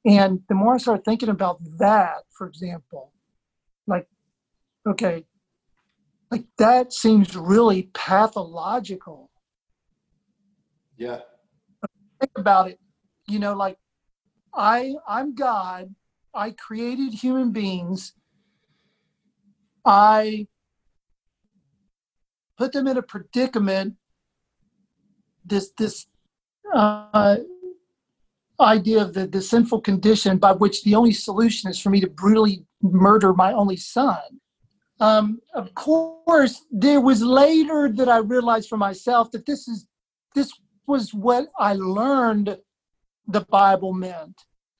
And 0.05 0.41
the 0.47 0.55
more 0.55 0.75
I 0.75 0.77
start 0.77 1.03
thinking 1.03 1.29
about 1.29 1.59
that, 1.79 2.23
for 2.37 2.47
example, 2.47 3.11
like, 3.87 4.07
okay, 4.87 5.25
like 6.31 6.45
that 6.57 6.93
seems 6.93 7.35
really 7.35 7.89
pathological. 7.93 9.29
Yeah. 10.97 11.19
Think 12.19 12.31
about 12.37 12.69
it. 12.69 12.79
You 13.27 13.39
know, 13.39 13.53
like 13.53 13.77
I 14.53 14.95
I'm 15.07 15.35
God. 15.35 15.93
I 16.33 16.51
created 16.51 17.13
human 17.13 17.51
beings. 17.51 18.13
I 19.87 20.47
put 22.57 22.73
them 22.73 22.87
in 22.87 22.97
a 22.97 23.01
predicament. 23.01 23.95
This 25.45 25.71
this 25.77 26.07
uh, 26.73 27.37
idea 28.59 29.01
of 29.01 29.13
the, 29.13 29.27
the 29.27 29.41
sinful 29.41 29.81
condition 29.81 30.37
by 30.37 30.51
which 30.51 30.83
the 30.83 30.95
only 30.95 31.13
solution 31.13 31.69
is 31.69 31.79
for 31.79 31.89
me 31.89 32.01
to 32.01 32.09
brutally 32.09 32.65
murder 32.81 33.33
my 33.33 33.53
only 33.53 33.77
son. 33.77 34.21
Um, 34.99 35.39
of 35.53 35.73
course, 35.75 36.65
there 36.71 36.99
was 36.99 37.21
later 37.21 37.89
that 37.93 38.09
I 38.09 38.17
realized 38.17 38.67
for 38.67 38.77
myself 38.77 39.31
that 39.31 39.45
this 39.45 39.67
is 39.67 39.87
this 40.35 40.51
was 40.85 41.13
what 41.13 41.47
I 41.57 41.73
learned 41.73 42.57
the 43.27 43.41
Bible 43.41 43.93
meant. 43.93 44.35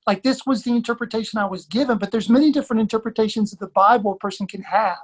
Like 0.07 0.23
this 0.23 0.45
was 0.45 0.63
the 0.63 0.71
interpretation 0.71 1.37
I 1.37 1.45
was 1.45 1.65
given, 1.65 1.97
but 1.97 2.11
there's 2.11 2.29
many 2.29 2.51
different 2.51 2.79
interpretations 2.79 3.51
of 3.51 3.59
the 3.59 3.67
Bible 3.67 4.13
a 4.13 4.17
person 4.17 4.47
can 4.47 4.61
have. 4.63 4.97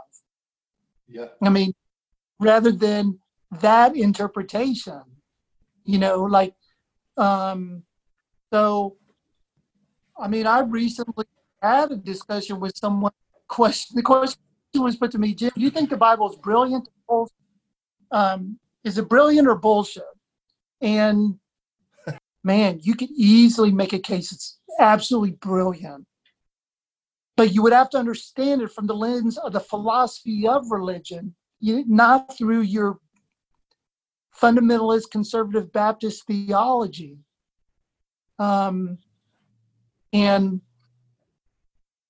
Yeah. 1.10 1.28
I 1.44 1.50
mean, 1.50 1.74
rather 2.40 2.72
than 2.72 3.20
that 3.60 3.98
interpretation, 3.98 5.02
you 5.84 5.98
know, 5.98 6.24
like, 6.24 6.56
um, 7.18 7.84
so, 8.52 8.96
I 10.18 10.30
mean, 10.30 10.48
I 10.48 10.62
recently 10.62 11.26
had 11.62 11.92
a 11.92 11.98
discussion 11.98 12.62
with 12.62 12.78
someone. 12.78 13.12
Question 13.50 13.98
the 13.98 14.02
question 14.02 14.40
was 14.76 14.96
put 14.96 15.12
to 15.12 15.20
me, 15.20 15.36
Jim. 15.36 15.52
Do 15.54 15.62
you 15.62 15.70
think 15.70 15.90
the 15.90 15.98
Bible 15.98 16.30
is 16.30 16.38
brilliant? 16.38 16.88
Um, 18.12 18.58
is 18.84 18.98
it 18.98 19.10
brilliant 19.10 19.48
or 19.48 19.56
bullshit? 19.56 20.04
And 20.82 21.40
man, 22.44 22.80
you 22.82 22.96
could 22.96 23.12
easily 23.12 23.72
make 23.72 23.94
a 23.94 24.00
case 24.00 24.32
it's 24.32 24.60
absolutely 24.80 25.32
brilliant. 25.32 26.06
But 27.36 27.54
you 27.54 27.64
would 27.64 27.74
have 27.74 27.90
to 27.92 27.98
understand 27.98 28.62
it 28.62 28.72
from 28.72 28.86
the 28.86 28.96
lens 28.96 29.38
of 29.38 29.54
the 29.54 29.60
philosophy 29.60 30.48
of 30.48 30.70
religion, 30.70 31.36
you, 31.60 31.84
not 31.88 32.38
through 32.38 32.62
your 32.62 33.00
fundamentalist 34.40 35.10
conservative 35.12 35.72
Baptist 35.72 36.28
theology. 36.28 37.18
Um, 38.38 39.00
and 40.12 40.62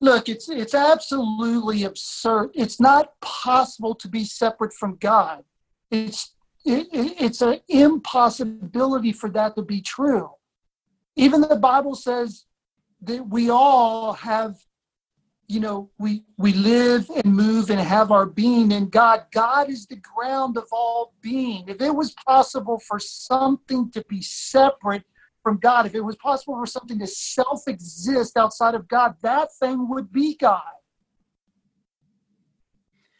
look, 0.01 0.27
it's 0.27 0.49
it's 0.49 0.73
absolutely 0.73 1.83
absurd. 1.83 2.51
It's 2.53 2.79
not 2.79 3.19
possible 3.21 3.95
to 3.95 4.07
be 4.09 4.25
separate 4.25 4.73
from 4.73 4.97
God. 4.97 5.43
It's 5.89 6.32
it, 6.65 6.87
it, 6.91 7.21
it's 7.21 7.41
an 7.41 7.59
impossibility 7.67 9.11
for 9.11 9.29
that 9.31 9.55
to 9.55 9.61
be 9.61 9.81
true. 9.81 10.29
Even 11.15 11.41
the 11.41 11.55
Bible 11.55 11.95
says 11.95 12.45
that 13.01 13.27
we 13.27 13.49
all 13.49 14.13
have, 14.13 14.55
you 15.47 15.59
know, 15.59 15.89
we 15.99 16.23
we 16.37 16.53
live 16.53 17.09
and 17.09 17.35
move 17.35 17.69
and 17.69 17.79
have 17.79 18.11
our 18.11 18.25
being 18.25 18.71
in 18.71 18.89
God. 18.89 19.25
God 19.31 19.69
is 19.69 19.85
the 19.85 19.97
ground 19.97 20.57
of 20.57 20.65
all 20.71 21.13
being. 21.21 21.65
If 21.67 21.81
it 21.81 21.93
was 21.93 22.13
possible 22.25 22.79
for 22.79 22.97
something 22.97 23.91
to 23.91 24.03
be 24.07 24.21
separate 24.21 25.03
from 25.43 25.57
God, 25.57 25.85
if 25.85 25.93
it 25.93 26.01
was 26.01 26.15
possible 26.15 26.55
for 26.55 26.65
something 26.65 26.97
to 26.99 27.07
self 27.07 27.67
exist 27.67 28.37
outside 28.37 28.73
of 28.73 28.87
God, 28.87 29.15
that 29.21 29.49
thing 29.59 29.89
would 29.89 30.11
be 30.11 30.37
God. 30.37 30.61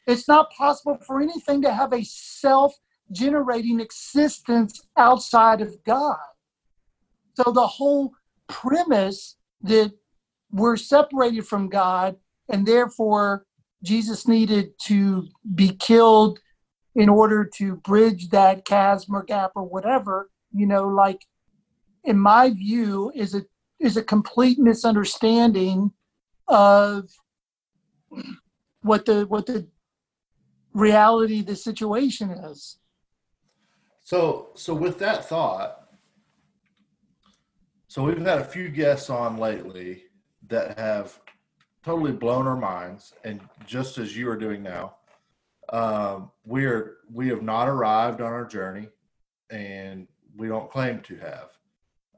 It's 0.08 0.28
not 0.28 0.52
possible 0.52 0.98
for 1.06 1.22
anything 1.22 1.62
to 1.62 1.74
have 1.74 1.94
a 1.94 2.04
self 2.04 2.74
generating 3.12 3.80
existence 3.80 4.82
outside 4.98 5.62
of 5.62 5.84
God. 5.84 6.18
So 7.36 7.52
the 7.52 7.68
whole 7.68 8.14
premise 8.48 9.38
that 9.62 9.92
we're 10.52 10.78
separated 10.78 11.48
from 11.48 11.70
God 11.70 12.16
and 12.50 12.66
therefore 12.66 13.46
Jesus 13.84 14.28
needed 14.28 14.72
to 14.84 15.28
be 15.56 15.70
killed 15.70 16.40
in 16.96 17.10
order 17.10 17.44
to 17.56 17.76
bridge 17.78 18.30
that 18.30 18.66
chasm 18.66 19.16
or 19.16 19.24
gap 19.24 19.52
or 19.56 19.64
whatever, 19.64 20.30
you 20.54 20.66
know, 20.66 20.88
like 20.88 21.26
in 22.04 22.18
my 22.18 22.50
view, 22.52 23.12
is 23.16 23.34
a 23.34 23.44
is 23.80 23.98
a 23.98 24.04
complete 24.04 24.60
misunderstanding 24.60 25.92
of 26.48 27.10
what 28.82 29.06
the 29.06 29.26
what 29.28 29.46
the 29.46 29.68
reality 30.74 31.42
the 31.42 31.56
situation 31.56 32.30
is. 32.30 32.78
So, 34.04 34.50
so 34.56 34.74
with 34.74 35.00
that 35.00 35.26
thought, 35.26 35.90
so 37.88 38.04
we've 38.04 38.18
had 38.18 38.40
a 38.40 38.44
few 38.44 38.70
guests 38.70 39.10
on 39.10 39.38
lately 39.38 40.04
that 40.48 40.78
have 40.78 41.20
totally 41.86 42.12
blown 42.12 42.48
our 42.48 42.58
minds, 42.58 43.14
and 43.24 43.40
just 43.66 43.98
as 43.98 44.16
you 44.16 44.30
are 44.30 44.38
doing 44.38 44.64
now, 44.64 44.96
um, 45.70 46.32
we 46.46 46.66
are 46.66 46.98
we 47.12 47.30
have 47.30 47.42
not 47.42 47.70
arrived 47.70 48.20
on 48.20 48.32
our 48.32 48.46
journey, 48.46 48.90
and 49.50 50.08
we 50.36 50.48
don't 50.48 50.72
claim 50.72 51.00
to 51.02 51.18
have. 51.18 51.50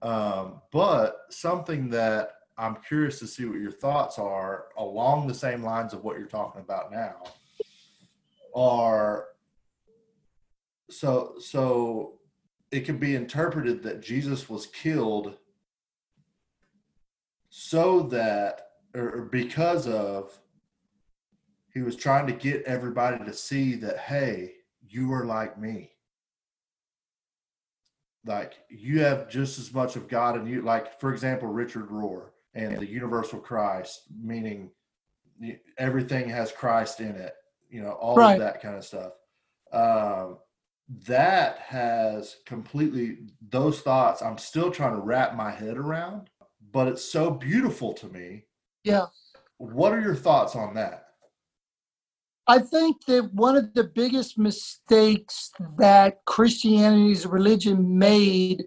Um, 0.01 0.61
but 0.71 1.21
something 1.29 1.89
that 1.89 2.31
I'm 2.57 2.77
curious 2.87 3.19
to 3.19 3.27
see 3.27 3.45
what 3.45 3.59
your 3.59 3.71
thoughts 3.71 4.17
are 4.17 4.65
along 4.77 5.27
the 5.27 5.33
same 5.33 5.63
lines 5.63 5.93
of 5.93 6.03
what 6.03 6.17
you're 6.17 6.27
talking 6.27 6.61
about 6.61 6.91
now 6.91 7.23
are 8.55 9.24
so 10.99 11.35
so 11.39 12.19
it 12.71 12.85
can 12.85 12.97
be 12.97 13.15
interpreted 13.15 13.83
that 13.83 14.01
Jesus 14.01 14.49
was 14.49 14.67
killed 14.67 15.37
so 17.49 18.01
that 18.03 18.69
or 18.95 19.27
because 19.31 19.87
of 19.87 20.37
he 21.73 21.81
was 21.81 21.95
trying 21.95 22.27
to 22.27 22.33
get 22.33 22.63
everybody 22.63 23.23
to 23.23 23.33
see 23.33 23.75
that 23.75 23.97
hey 23.99 24.53
you 24.87 25.11
are 25.11 25.25
like 25.25 25.59
me. 25.59 25.91
Like 28.25 28.53
you 28.69 29.01
have 29.01 29.29
just 29.29 29.59
as 29.59 29.73
much 29.73 29.95
of 29.95 30.07
god 30.07 30.37
in 30.37 30.47
you. 30.47 30.61
Like 30.61 30.99
for 30.99 31.13
example 31.13 31.47
richard 31.49 31.89
rohr 31.89 32.29
and 32.53 32.77
the 32.77 32.85
universal 32.85 33.39
christ 33.39 34.03
meaning 34.21 34.71
everything 35.77 36.29
has 36.29 36.51
christ 36.51 37.01
in 37.01 37.15
it 37.15 37.33
you 37.69 37.81
know 37.81 37.91
all 37.91 38.17
Right. 38.17 38.33
of 38.33 38.39
that 38.39 38.61
kind 38.61 38.75
of 38.75 38.85
stuff. 38.85 39.13
Um, 39.73 40.37
that 41.07 41.57
has 41.59 42.37
completely 42.45 43.17
those 43.49 43.81
thoughts 43.81 44.21
i'm 44.21 44.37
still 44.37 44.69
trying 44.69 44.93
to 44.93 45.01
wrap 45.01 45.35
my 45.35 45.49
head 45.49 45.77
around 45.77 46.29
but 46.71 46.87
it's 46.87 47.03
so 47.03 47.31
beautiful 47.31 47.93
to 47.93 48.07
me 48.07 48.45
Yeah. 48.83 49.07
what 49.57 49.93
are 49.93 50.01
your 50.01 50.15
thoughts 50.15 50.55
on 50.55 50.75
that 50.75 51.05
I 52.47 52.59
think 52.59 53.05
that 53.05 53.33
one 53.33 53.57
of 53.57 53.73
the 53.73 53.85
biggest 53.85 54.37
mistakes 54.37 55.51
that 55.79 56.23
Christianity's 56.25 57.25
religion 57.25 57.97
made 57.97 58.65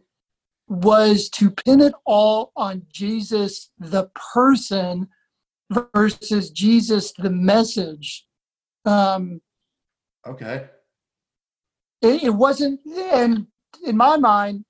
was 0.67 1.29
to 1.31 1.51
pin 1.51 1.81
it 1.81 1.93
all 2.05 2.53
on 2.57 2.83
Jesus, 2.93 3.71
the 3.79 4.11
person, 4.35 5.07
versus 5.95 6.51
Jesus, 6.51 7.13
the 7.19 7.31
message. 7.31 8.27
Um, 8.85 9.41
okay 10.27 10.67
it, 12.03 12.23
it 12.25 12.31
wasn't, 12.35 12.81
and 12.87 13.47
in 13.85 13.97
my 13.97 14.17
mind, 14.17 14.65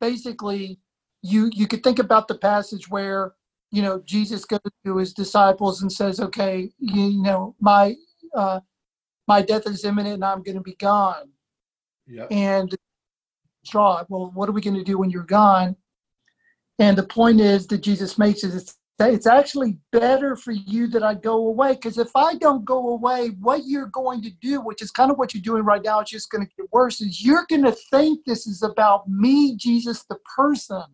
basically, 0.00 0.78
you 1.22 1.50
you 1.52 1.66
could 1.66 1.82
think 1.82 1.98
about 1.98 2.28
the 2.28 2.38
passage 2.38 2.88
where 2.88 3.34
you 3.70 3.82
know, 3.82 4.00
Jesus 4.04 4.44
goes 4.44 4.60
to 4.84 4.96
his 4.96 5.12
disciples 5.12 5.82
and 5.82 5.92
says, 5.92 6.20
"Okay, 6.20 6.70
you, 6.78 7.02
you 7.02 7.22
know, 7.22 7.54
my 7.60 7.94
uh, 8.34 8.60
my 9.26 9.42
death 9.42 9.66
is 9.66 9.84
imminent, 9.84 10.14
and 10.14 10.24
I'm 10.24 10.42
going 10.42 10.56
to 10.56 10.62
be 10.62 10.76
gone." 10.76 11.30
yeah 12.06 12.26
And 12.30 12.74
straw. 13.64 14.04
Well, 14.08 14.30
what 14.34 14.48
are 14.48 14.52
we 14.52 14.60
going 14.60 14.76
to 14.76 14.84
do 14.84 14.98
when 14.98 15.10
you're 15.10 15.24
gone? 15.24 15.76
And 16.78 16.96
the 16.96 17.06
point 17.06 17.40
is 17.40 17.66
that 17.68 17.82
Jesus 17.82 18.18
makes 18.18 18.44
it. 18.44 18.54
It's, 18.54 18.76
it's 18.98 19.26
actually 19.26 19.76
better 19.92 20.36
for 20.36 20.52
you 20.52 20.86
that 20.88 21.02
I 21.02 21.14
go 21.14 21.48
away 21.48 21.74
because 21.74 21.98
if 21.98 22.10
I 22.16 22.34
don't 22.36 22.64
go 22.64 22.88
away, 22.90 23.28
what 23.40 23.62
you're 23.66 23.86
going 23.88 24.22
to 24.22 24.30
do, 24.30 24.60
which 24.62 24.80
is 24.80 24.90
kind 24.90 25.10
of 25.10 25.18
what 25.18 25.34
you're 25.34 25.42
doing 25.42 25.64
right 25.64 25.82
now, 25.84 26.00
it's 26.00 26.10
just 26.10 26.30
going 26.30 26.46
to 26.46 26.52
get 26.56 26.72
worse. 26.72 27.00
Is 27.02 27.22
you're 27.22 27.46
going 27.48 27.64
to 27.64 27.76
think 27.90 28.24
this 28.24 28.46
is 28.46 28.62
about 28.62 29.06
me, 29.08 29.54
Jesus, 29.56 30.04
the 30.04 30.18
person. 30.34 30.84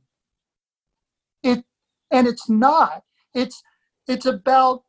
It 1.45 1.65
and 2.11 2.27
it's 2.27 2.49
not. 2.49 3.05
It's 3.35 3.63
it's 4.09 4.27
about 4.27 4.83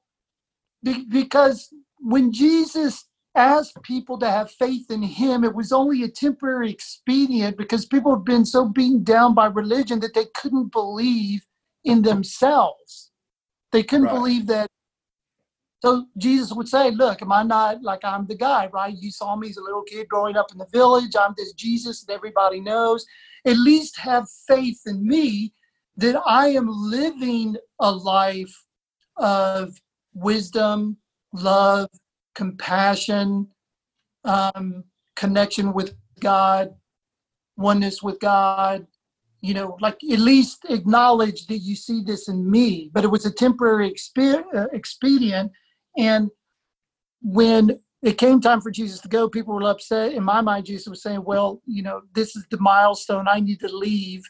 because 1.10 1.70
when 2.00 2.34
Jesus 2.34 3.06
asked 3.36 3.82
people 3.84 4.18
to 4.20 4.30
have 4.30 4.52
faith 4.52 4.90
in 4.90 5.02
him, 5.04 5.44
it 5.44 5.56
was 5.56 5.72
only 5.72 6.04
a 6.04 6.08
temporary 6.08 6.72
expedient 6.72 7.58
because 7.58 7.86
people 7.86 8.14
have 8.14 8.26
been 8.26 8.46
so 8.46 8.68
beaten 8.68 9.04
down 9.04 9.34
by 9.34 9.46
religion 9.46 10.00
that 10.00 10.14
they 10.14 10.26
couldn't 10.36 10.72
believe 10.72 11.46
in 11.84 12.02
themselves. 12.02 13.12
They 13.72 13.84
couldn't 13.84 14.06
Right. 14.06 14.16
believe 14.16 14.48
that. 14.48 14.68
So 15.82 16.06
Jesus 16.18 16.54
would 16.54 16.70
say, 16.70 16.92
Look, 16.92 17.22
am 17.22 17.32
I 17.32 17.44
not 17.44 17.82
like 17.82 18.06
I'm 18.06 18.26
the 18.26 18.36
guy, 18.36 18.68
right? 18.68 18.96
You 18.98 19.12
saw 19.12 19.36
me 19.36 19.50
as 19.50 19.58
a 19.58 19.62
little 19.62 19.84
kid 19.84 20.08
growing 20.08 20.38
up 20.38 20.52
in 20.52 20.58
the 20.58 20.68
village. 20.68 21.16
I'm 21.20 21.34
this 21.38 21.54
Jesus 21.54 22.04
that 22.06 22.14
everybody 22.14 22.62
knows. 22.62 23.06
At 23.46 23.58
least 23.58 23.98
have 23.98 24.26
faith 24.48 24.82
in 24.86 25.06
me 25.06 25.54
that 25.98 26.22
I 26.26 26.50
am 26.50 26.68
living 26.70 27.58
a 27.80 27.92
life 27.92 28.56
of 29.18 29.78
wisdom, 30.14 30.98
love, 31.34 31.90
compassion, 32.34 33.48
um, 34.24 34.86
connection 35.16 35.74
with 35.74 35.96
God, 36.20 36.74
oneness 37.58 38.02
with 38.02 38.20
God. 38.20 38.88
You 39.44 39.54
know, 39.54 39.78
like 39.82 40.00
at 40.10 40.20
least 40.20 40.66
acknowledge 40.70 41.46
that 41.48 41.60
you 41.60 41.76
see 41.76 42.02
this 42.02 42.28
in 42.30 42.50
me. 42.50 42.90
But 42.94 43.04
it 43.04 43.12
was 43.12 43.26
a 43.26 43.32
temporary 43.32 43.92
expe- 43.92 44.44
uh, 44.56 44.68
expedient. 44.72 45.52
And 45.98 46.32
when 47.22 47.80
it 48.02 48.18
came 48.18 48.42
time 48.42 48.62
for 48.62 48.72
Jesus 48.72 49.00
to 49.02 49.08
go, 49.10 49.30
people 49.30 49.54
were 49.54 49.70
upset. 49.70 50.14
In 50.14 50.24
my 50.24 50.42
mind, 50.42 50.66
Jesus 50.66 50.88
was 50.88 51.04
saying, 51.04 51.24
Well, 51.24 51.62
you 51.66 51.84
know, 51.84 52.02
this 52.16 52.36
is 52.36 52.46
the 52.50 52.60
milestone. 52.60 53.28
I 53.28 53.42
need 53.42 53.60
to 53.60 53.68
leave 53.68 54.24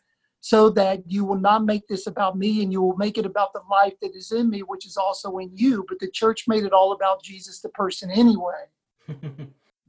so 0.43 0.69
that 0.71 1.02
you 1.08 1.23
will 1.23 1.39
not 1.39 1.63
make 1.63 1.88
this 1.88 2.06
about 2.06 2.38
me 2.38 2.62
and 2.62 2.71
you 2.71 2.82
will 2.82 2.97
make 2.97 3.17
it 3.17 3.26
about 3.26 3.54
the 3.54 3.62
life 3.71 3.93
that 4.02 4.13
is 4.13 4.34
in 4.34 4.49
me, 4.49 4.60
which 4.60 4.86
is 4.86 4.97
also 4.97 5.38
in 5.38 5.49
you. 5.54 5.86
But 5.88 5.99
the 5.99 6.12
church 6.12 6.49
made 6.49 6.65
it 6.65 6.73
all 6.73 6.91
about 6.91 7.23
Jesus, 7.23 7.62
the 7.62 7.69
person, 7.69 8.12
anyway. 8.12 8.65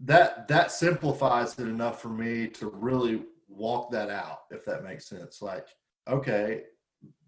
that 0.01 0.47
that 0.47 0.71
simplifies 0.71 1.59
it 1.59 1.67
enough 1.67 2.01
for 2.01 2.09
me 2.09 2.47
to 2.49 2.69
really 2.69 3.25
walk 3.57 3.91
that 3.93 4.11
out 4.11 4.41
if 4.51 4.65
that 4.65 4.85
makes 4.85 5.07
sense. 5.07 5.41
Like 5.43 5.69
okay 6.09 6.63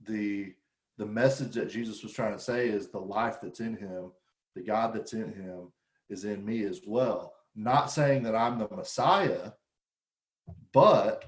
the 0.06 0.52
the 0.98 1.06
message 1.06 1.54
that 1.54 1.70
jesus 1.70 2.02
was 2.02 2.12
trying 2.12 2.32
to 2.32 2.38
say 2.38 2.68
is 2.68 2.88
the 2.88 2.98
life 2.98 3.38
that's 3.42 3.60
in 3.60 3.76
him 3.76 4.10
the 4.54 4.62
god 4.62 4.94
that's 4.94 5.12
in 5.12 5.32
him 5.32 5.72
is 6.08 6.24
in 6.24 6.44
me 6.44 6.64
as 6.64 6.80
well. 6.86 7.34
Not 7.54 7.90
saying 7.90 8.22
that 8.24 8.34
i'm 8.34 8.58
the 8.58 8.68
messiah 8.74 9.52
but 10.72 11.24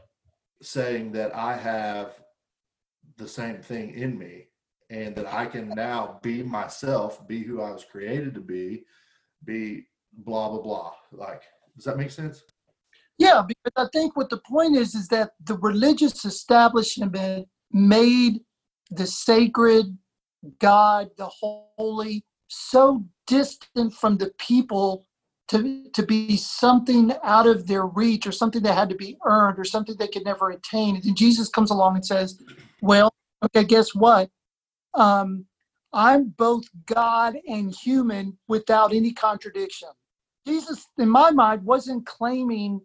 saying 0.62 1.12
that 1.12 1.34
i 1.34 1.56
have 1.56 2.12
the 3.16 3.28
same 3.28 3.58
thing 3.62 3.94
in 3.94 4.18
me 4.18 4.48
and 4.90 5.16
that 5.16 5.32
i 5.32 5.46
can 5.46 5.68
now 5.70 6.20
be 6.22 6.42
myself 6.42 7.26
be 7.26 7.42
who 7.42 7.60
i 7.60 7.70
was 7.70 7.84
created 7.84 8.34
to 8.34 8.40
be 8.40 8.84
be 9.44 9.86
blah 10.12 10.48
blah 10.48 10.62
blah. 10.62 10.92
Like 11.12 11.42
does 11.76 11.84
that 11.84 11.96
make 11.96 12.10
sense 12.10 12.42
Yeah, 13.18 13.42
because 13.46 13.72
I 13.76 13.88
think 13.92 14.16
what 14.16 14.30
the 14.30 14.38
point 14.38 14.76
is 14.76 14.94
is 14.94 15.08
that 15.08 15.32
the 15.44 15.56
religious 15.58 16.24
establishment 16.24 17.48
made 17.72 18.40
the 18.90 19.06
sacred 19.06 19.98
God, 20.60 21.10
the 21.16 21.26
holy, 21.26 22.24
so 22.46 23.04
distant 23.26 23.92
from 23.92 24.18
the 24.18 24.32
people 24.38 25.04
to, 25.48 25.84
to 25.94 26.02
be 26.02 26.36
something 26.36 27.12
out 27.22 27.46
of 27.46 27.66
their 27.66 27.86
reach 27.86 28.26
or 28.26 28.32
something 28.32 28.62
that 28.62 28.74
had 28.74 28.88
to 28.90 28.94
be 28.94 29.16
earned 29.26 29.58
or 29.58 29.64
something 29.64 29.96
they 29.96 30.08
could 30.08 30.24
never 30.24 30.50
attain. 30.50 30.94
And 30.96 31.04
then 31.04 31.14
Jesus 31.14 31.48
comes 31.48 31.70
along 31.70 31.96
and 31.96 32.06
says, 32.06 32.40
Well, 32.80 33.12
okay, 33.44 33.64
guess 33.64 33.94
what? 33.94 34.30
Um, 34.94 35.46
I'm 35.92 36.34
both 36.36 36.64
God 36.86 37.36
and 37.48 37.74
human 37.74 38.36
without 38.46 38.92
any 38.92 39.12
contradiction. 39.12 39.88
Jesus, 40.46 40.86
in 40.98 41.08
my 41.08 41.30
mind, 41.30 41.64
wasn't 41.64 42.06
claiming 42.06 42.80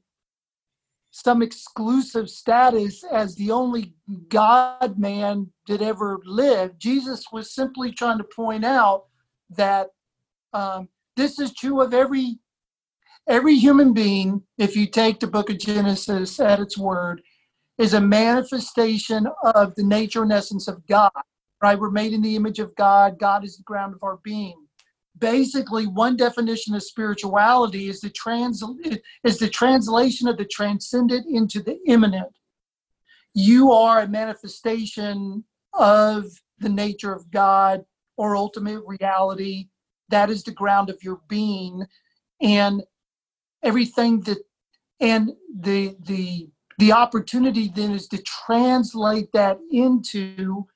some 1.16 1.44
exclusive 1.44 2.28
status 2.28 3.04
as 3.04 3.36
the 3.36 3.52
only 3.52 3.94
God 4.30 4.98
man 4.98 5.48
that 5.68 5.80
ever 5.80 6.20
lived. 6.26 6.80
Jesus 6.80 7.26
was 7.32 7.54
simply 7.54 7.92
trying 7.92 8.18
to 8.18 8.24
point 8.24 8.66
out 8.66 9.06
that 9.52 9.90
um, 10.54 10.90
this 11.16 11.38
is 11.38 11.54
true 11.54 11.82
of 11.82 11.94
every 11.94 12.40
every 13.30 13.56
human 13.56 13.94
being. 13.94 14.42
If 14.58 14.76
you 14.76 14.88
take 14.88 15.20
the 15.20 15.28
Book 15.28 15.52
of 15.52 15.60
Genesis 15.60 16.40
at 16.40 16.60
its 16.60 16.80
word, 16.80 17.22
is 17.78 17.94
a 17.94 18.02
manifestation 18.02 19.28
of 19.44 19.76
the 19.76 19.84
nature 19.84 20.24
and 20.24 20.34
essence 20.34 20.68
of 20.68 20.86
God. 20.88 21.12
Right? 21.62 21.80
We're 21.80 21.92
made 21.92 22.14
in 22.14 22.24
the 22.24 22.36
image 22.36 22.58
of 22.58 22.76
God. 22.76 23.20
God 23.20 23.46
is 23.46 23.58
the 23.58 23.64
ground 23.64 23.94
of 23.94 24.02
our 24.02 24.18
being 24.24 24.63
basically 25.24 25.88
one 25.88 26.18
definition 26.18 26.76
of 26.76 26.84
spirituality 26.84 27.88
is 27.88 28.02
the 28.02 28.10
trans 28.10 28.62
is 29.24 29.38
the 29.38 29.48
translation 29.48 30.28
of 30.28 30.36
the 30.36 30.44
transcendent 30.44 31.26
into 31.30 31.64
the 31.64 31.80
immanent. 31.88 32.28
You 33.34 33.72
are 33.72 34.02
a 34.02 34.08
manifestation 34.08 35.46
of 35.74 36.26
the 36.60 36.68
nature 36.68 37.14
of 37.14 37.32
god 37.32 37.86
or 38.18 38.36
ultimate 38.36 38.84
reality. 38.86 39.70
That 40.10 40.30
is 40.30 40.44
the 40.44 40.52
ground 40.52 40.90
of 40.90 41.02
your 41.02 41.22
being. 41.30 41.86
And 42.42 42.84
everything 43.64 44.20
that 44.24 44.40
and 45.00 45.32
the 45.58 45.96
the 46.02 46.50
the 46.80 46.92
opportunity 46.92 47.72
then 47.74 47.92
is 47.92 48.10
to 48.10 48.22
translate 48.24 49.32
that 49.32 49.58
into 49.72 50.68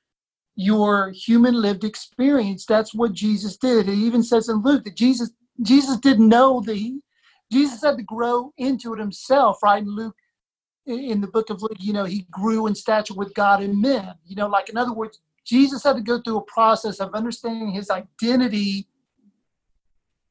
your 0.58 1.12
human 1.12 1.54
lived 1.54 1.84
experience. 1.84 2.66
That's 2.66 2.94
what 2.94 3.14
Jesus 3.14 3.58
did. 3.58 3.88
It 3.88 3.94
even 3.94 4.24
says 4.24 4.50
in 4.50 4.64
Luke 4.64 4.84
that 4.84 4.96
Jesus 4.96 5.32
Jesus 5.62 5.98
didn't 5.98 6.28
know 6.28 6.62
that 6.62 6.76
he 6.76 7.00
Jesus 7.52 7.84
had 7.84 7.98
to 7.98 8.04
grow 8.04 8.52
into 8.58 8.94
it 8.94 9.00
himself, 9.00 9.60
right? 9.64 9.82
In 9.82 9.96
Luke 9.96 10.16
in 10.88 11.22
the 11.22 11.28
book 11.28 11.50
of 11.50 11.62
Luke, 11.62 11.78
you 11.80 11.94
know, 11.94 12.06
he 12.06 12.26
grew 12.32 12.66
in 12.68 12.74
stature 12.74 13.14
with 13.14 13.34
God 13.36 13.62
and 13.62 13.80
men. 13.80 14.14
You 14.26 14.36
know, 14.36 14.48
like 14.48 14.70
in 14.70 14.78
other 14.78 14.94
words, 14.94 15.20
Jesus 15.46 15.84
had 15.84 15.96
to 15.96 16.02
go 16.02 16.20
through 16.22 16.38
a 16.38 16.46
process 16.46 17.00
of 17.00 17.14
understanding 17.14 17.70
his 17.72 17.92
identity 17.92 18.88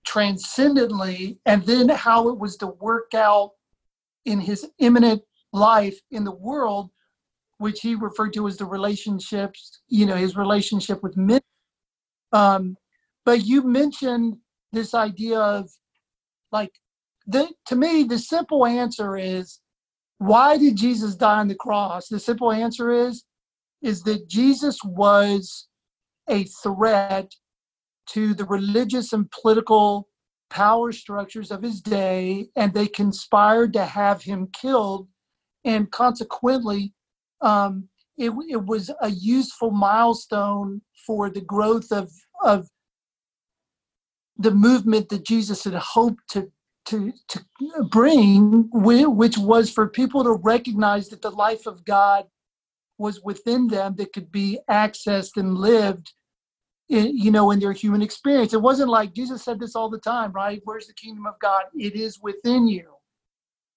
transcendently 0.05 1.39
and 1.47 1.65
then 1.65 1.89
how 1.89 2.29
it 2.31 2.39
was 2.39 2.57
to 2.57 2.67
work 2.67 3.15
out 3.15 3.53
in 4.25 4.41
his 4.41 4.67
immanent 4.79 5.23
life 5.53 6.01
in 6.11 6.25
the 6.25 6.33
world 6.33 6.91
which 7.59 7.81
he 7.81 7.95
referred 7.95 8.33
to 8.35 8.47
as 8.47 8.57
the 8.57 8.65
relationships, 8.65 9.81
you 9.89 10.07
know, 10.07 10.17
his 10.17 10.37
relationship 10.37 11.03
with 11.03 11.17
men. 11.17 11.41
Um, 12.33 12.77
but 13.25 13.45
you 13.45 13.63
mentioned 13.63 14.37
this 14.73 14.95
idea 14.95 15.39
of 15.39 15.71
like, 16.53 16.73
the, 17.27 17.49
to 17.67 17.77
me, 17.77 18.05
the 18.05 18.19
simple 18.19 18.67
answer 18.67 19.17
is 19.17 19.61
why 20.19 20.57
did 20.57 20.77
Jesus 20.77 21.15
die 21.15 21.41
on 21.41 21.49
the 21.49 21.55
cross? 21.55 22.09
The 22.09 22.21
simple 22.21 22.53
answer 22.53 22.91
is, 22.91 23.25
is 23.83 24.03
that 24.03 24.29
Jesus 24.29 24.79
was 24.85 25.69
a 26.29 26.45
threat 26.45 27.31
to 28.09 28.35
the 28.35 28.45
religious 28.45 29.13
and 29.13 29.31
political 29.31 30.09
power 30.49 30.93
structures 30.93 31.51
of 31.51 31.63
his 31.63 31.81
day, 31.81 32.49
and 32.57 32.73
they 32.73 32.87
conspired 32.87 33.73
to 33.73 33.85
have 33.85 34.23
him 34.23 34.49
killed. 34.53 35.09
And 35.65 35.91
consequently, 35.91 36.93
um, 37.41 37.89
it, 38.17 38.33
it 38.49 38.65
was 38.65 38.91
a 39.01 39.11
useful 39.11 39.71
milestone 39.71 40.81
for 41.07 41.31
the 41.31 41.41
growth 41.41 41.93
of 41.93 42.11
of 42.43 42.69
the 44.39 44.51
movement 44.51 45.09
that 45.09 45.25
Jesus 45.25 45.65
had 45.65 45.75
hoped 45.75 46.29
to 46.31 46.51
to 46.87 47.13
to 47.29 47.45
bring, 47.91 48.69
which 48.73 49.39
was 49.39 49.71
for 49.71 49.89
people 49.89 50.25
to 50.25 50.33
recognize 50.33 51.09
that 51.09 51.23
the 51.23 51.31
life 51.31 51.67
of 51.67 51.85
God 51.85 52.27
was 52.99 53.21
within 53.23 53.67
them 53.69 53.95
that 53.97 54.13
could 54.13 54.31
be 54.33 54.59
accessed 54.71 55.37
and 55.37 55.59
lived, 55.59 56.13
in, 56.89 57.17
you 57.17 57.31
know, 57.31 57.51
in 57.51 57.59
their 57.59 57.73
human 57.73 58.03
experience. 58.03 58.55
It 58.55 58.63
wasn't 58.63 58.91
like 58.91 59.15
Jesus 59.15 59.43
said 59.43 59.59
this 59.59 59.75
all 59.75 59.91
the 59.91 59.99
time, 59.99 60.33
right? 60.33 60.61
Where's 60.65 60.87
the 60.87 60.95
kingdom 60.95 61.27
of 61.27 61.39
God? 61.41 61.65
It 61.75 61.95
is 61.95 62.21
within 62.21 62.69
you. 62.69 62.95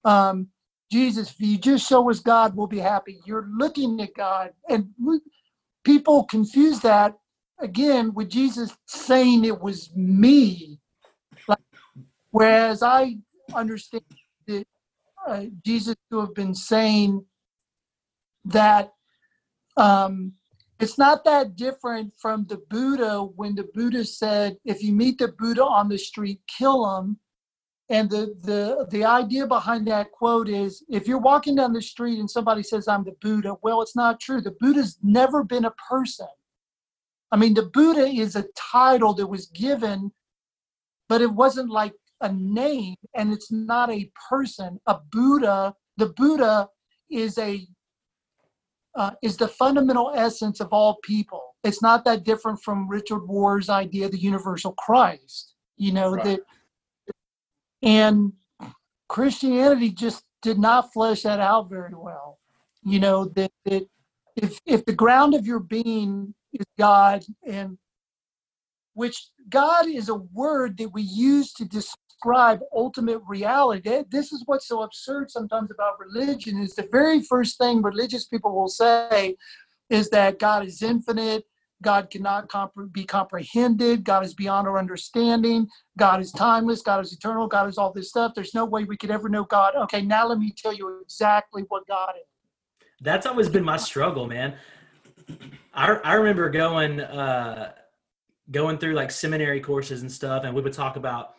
Um, 0.05 0.47
Jesus, 0.91 1.31
if 1.31 1.39
you 1.39 1.57
just 1.57 1.87
show 1.87 2.09
us 2.09 2.19
God, 2.19 2.55
we'll 2.55 2.67
be 2.67 2.79
happy. 2.79 3.19
You're 3.25 3.47
looking 3.51 4.01
at 4.01 4.15
God. 4.15 4.51
And 4.67 4.89
people 5.83 6.23
confuse 6.23 6.79
that 6.81 7.15
again, 7.59 8.13
with 8.13 8.29
Jesus 8.29 8.75
saying 8.87 9.45
it 9.45 9.59
was 9.59 9.93
me, 9.95 10.79
like, 11.47 11.59
whereas 12.31 12.81
I 12.81 13.17
understand 13.53 14.03
that 14.47 14.65
uh, 15.27 15.45
Jesus 15.65 15.95
to 16.11 16.21
have 16.21 16.33
been 16.33 16.55
saying 16.55 17.25
that 18.45 18.93
um, 19.77 20.33
it's 20.79 20.97
not 20.97 21.25
that 21.25 21.55
different 21.55 22.13
from 22.17 22.45
the 22.47 22.57
Buddha 22.69 23.21
when 23.21 23.55
the 23.55 23.67
Buddha 23.73 24.05
said, 24.05 24.57
if 24.63 24.81
you 24.81 24.93
meet 24.93 25.17
the 25.17 25.27
Buddha 25.27 25.63
on 25.63 25.89
the 25.89 25.97
street, 25.97 26.39
kill 26.47 26.97
him. 26.97 27.17
And 27.89 28.09
the, 28.09 28.35
the, 28.43 28.87
the 28.91 29.03
idea 29.03 29.47
behind 29.47 29.87
that 29.87 30.11
quote 30.11 30.47
is 30.47 30.83
if 30.89 31.07
you're 31.07 31.17
walking 31.17 31.55
down 31.55 31.73
the 31.73 31.81
street 31.81 32.19
and 32.19 32.29
somebody 32.29 32.61
says, 32.61 32.87
I'm 32.87 33.03
the 33.03 33.15
Buddha, 33.19 33.55
well, 33.63 33.81
it's 33.81 33.95
not 33.95 34.19
true. 34.19 34.41
The 34.41 34.55
Buddha's 34.59 34.99
never 35.01 35.43
been 35.43 35.65
a 35.65 35.73
person. 35.89 36.27
I 37.31 37.37
mean, 37.37 37.55
the 37.55 37.69
Buddha 37.73 38.05
is 38.05 38.35
a 38.35 38.45
title 38.55 39.13
that 39.15 39.27
was 39.27 39.47
given, 39.47 40.11
but 41.07 41.21
it 41.21 41.31
wasn't 41.31 41.69
like 41.69 41.93
a 42.21 42.31
name 42.31 42.95
and 43.15 43.33
it's 43.33 43.51
not 43.51 43.89
a 43.89 44.11
person. 44.29 44.79
A 44.85 44.97
Buddha, 45.11 45.73
the 45.97 46.09
Buddha 46.09 46.69
is 47.09 47.37
a 47.37 47.65
uh, 48.95 49.11
is 49.21 49.37
the 49.37 49.47
fundamental 49.47 50.11
essence 50.15 50.59
of 50.59 50.69
all 50.71 50.97
people. 51.03 51.55
It's 51.63 51.81
not 51.81 52.03
that 52.05 52.23
different 52.23 52.61
from 52.61 52.89
Richard 52.89 53.19
Rohr's 53.19 53.69
idea, 53.69 54.09
the 54.09 54.19
universal 54.19 54.73
Christ. 54.73 55.53
You 55.77 55.93
know 55.93 56.11
Right. 56.15 56.23
that, 56.25 56.41
and 57.81 58.33
Christianity 59.07 59.91
just 59.91 60.23
did 60.41 60.59
not 60.59 60.93
flesh 60.93 61.23
that 61.23 61.39
out 61.39 61.69
very 61.69 61.93
well. 61.93 62.39
You 62.83 62.99
know 62.99 63.25
that 63.25 63.51
that 63.65 63.87
if 64.35 64.59
if 64.65 64.85
the 64.85 64.93
ground 64.93 65.33
of 65.33 65.45
your 65.45 65.59
being 65.59 66.33
is 66.53 66.65
God 66.77 67.23
and 67.45 67.77
which 68.93 69.29
God 69.49 69.87
is 69.87 70.09
a 70.09 70.15
word 70.15 70.77
that 70.77 70.93
we 70.93 71.01
use 71.01 71.53
to 71.53 71.65
describe 71.65 72.59
ultimate 72.73 73.21
reality. 73.27 74.03
This 74.11 74.31
is 74.31 74.43
what's 74.45 74.67
so 74.67 74.81
absurd 74.81 75.31
sometimes 75.31 75.71
about 75.71 75.99
religion 75.99 76.59
is 76.59 76.75
the 76.75 76.87
very 76.91 77.21
first 77.21 77.57
thing 77.57 77.81
religious 77.81 78.25
people 78.25 78.53
will 78.53 78.67
say 78.67 79.35
is 79.89 80.09
that 80.09 80.39
God 80.39 80.65
is 80.65 80.81
infinite, 80.81 81.45
God 81.81 82.09
cannot 82.09 82.49
compre- 82.49 82.91
be 82.91 83.05
comprehended, 83.05 84.03
God 84.03 84.25
is 84.25 84.33
beyond 84.33 84.67
our 84.67 84.77
understanding, 84.77 85.67
God 85.97 86.19
is 86.21 86.31
timeless, 86.31 86.81
God 86.81 87.03
is 87.03 87.13
eternal, 87.13 87.47
God 87.47 87.69
is 87.69 87.77
all 87.77 87.93
this 87.93 88.09
stuff. 88.09 88.33
There's 88.35 88.53
no 88.53 88.65
way 88.65 88.83
we 88.83 88.97
could 88.97 89.11
ever 89.11 89.29
know 89.29 89.45
God. 89.45 89.75
Okay, 89.75 90.01
now 90.01 90.27
let 90.27 90.39
me 90.39 90.53
tell 90.55 90.73
you 90.73 90.99
exactly 91.01 91.63
what 91.69 91.87
God 91.87 92.13
is. 92.15 92.27
That's 93.01 93.25
always 93.25 93.47
been 93.47 93.63
my 93.63 93.77
struggle, 93.77 94.27
man. 94.27 94.55
I 95.73 95.93
I 96.03 96.13
remember 96.15 96.49
going 96.49 96.99
uh 96.99 97.71
going 98.51 98.77
through 98.77 98.93
like 98.93 99.11
seminary 99.11 99.61
courses 99.61 100.01
and 100.01 100.11
stuff 100.11 100.43
and 100.43 100.53
we 100.53 100.61
would 100.61 100.73
talk 100.73 100.95
about 100.95 101.35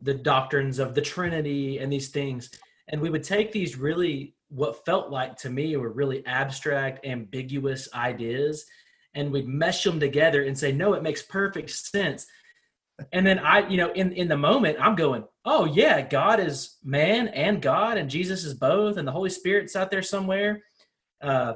the 0.00 0.14
doctrines 0.14 0.78
of 0.78 0.94
the 0.94 1.00
Trinity 1.00 1.78
and 1.78 1.92
these 1.92 2.08
things 2.08 2.50
and 2.88 3.00
we 3.00 3.10
would 3.10 3.24
take 3.24 3.52
these 3.52 3.76
really 3.76 4.34
what 4.48 4.84
felt 4.84 5.10
like 5.10 5.36
to 5.36 5.50
me 5.50 5.76
were 5.76 5.92
really 5.92 6.24
abstract 6.26 7.04
ambiguous 7.04 7.88
ideas 7.94 8.66
and 9.14 9.32
we'd 9.32 9.48
mesh 9.48 9.84
them 9.84 10.00
together 10.00 10.44
and 10.44 10.56
say 10.58 10.72
no 10.72 10.94
it 10.94 11.02
makes 11.02 11.22
perfect 11.22 11.70
sense. 11.70 12.26
And 13.12 13.26
then 13.26 13.40
i 13.40 13.68
you 13.68 13.76
know 13.76 13.92
in 13.92 14.12
in 14.12 14.28
the 14.28 14.36
moment 14.36 14.78
i'm 14.80 14.94
going 14.94 15.24
oh 15.44 15.64
yeah 15.64 16.00
god 16.00 16.38
is 16.38 16.76
man 16.84 17.26
and 17.28 17.60
god 17.60 17.98
and 17.98 18.08
jesus 18.08 18.44
is 18.44 18.54
both 18.54 18.98
and 18.98 19.06
the 19.06 19.12
holy 19.12 19.30
spirit's 19.30 19.74
out 19.74 19.90
there 19.90 20.02
somewhere. 20.02 20.62
Uh 21.20 21.54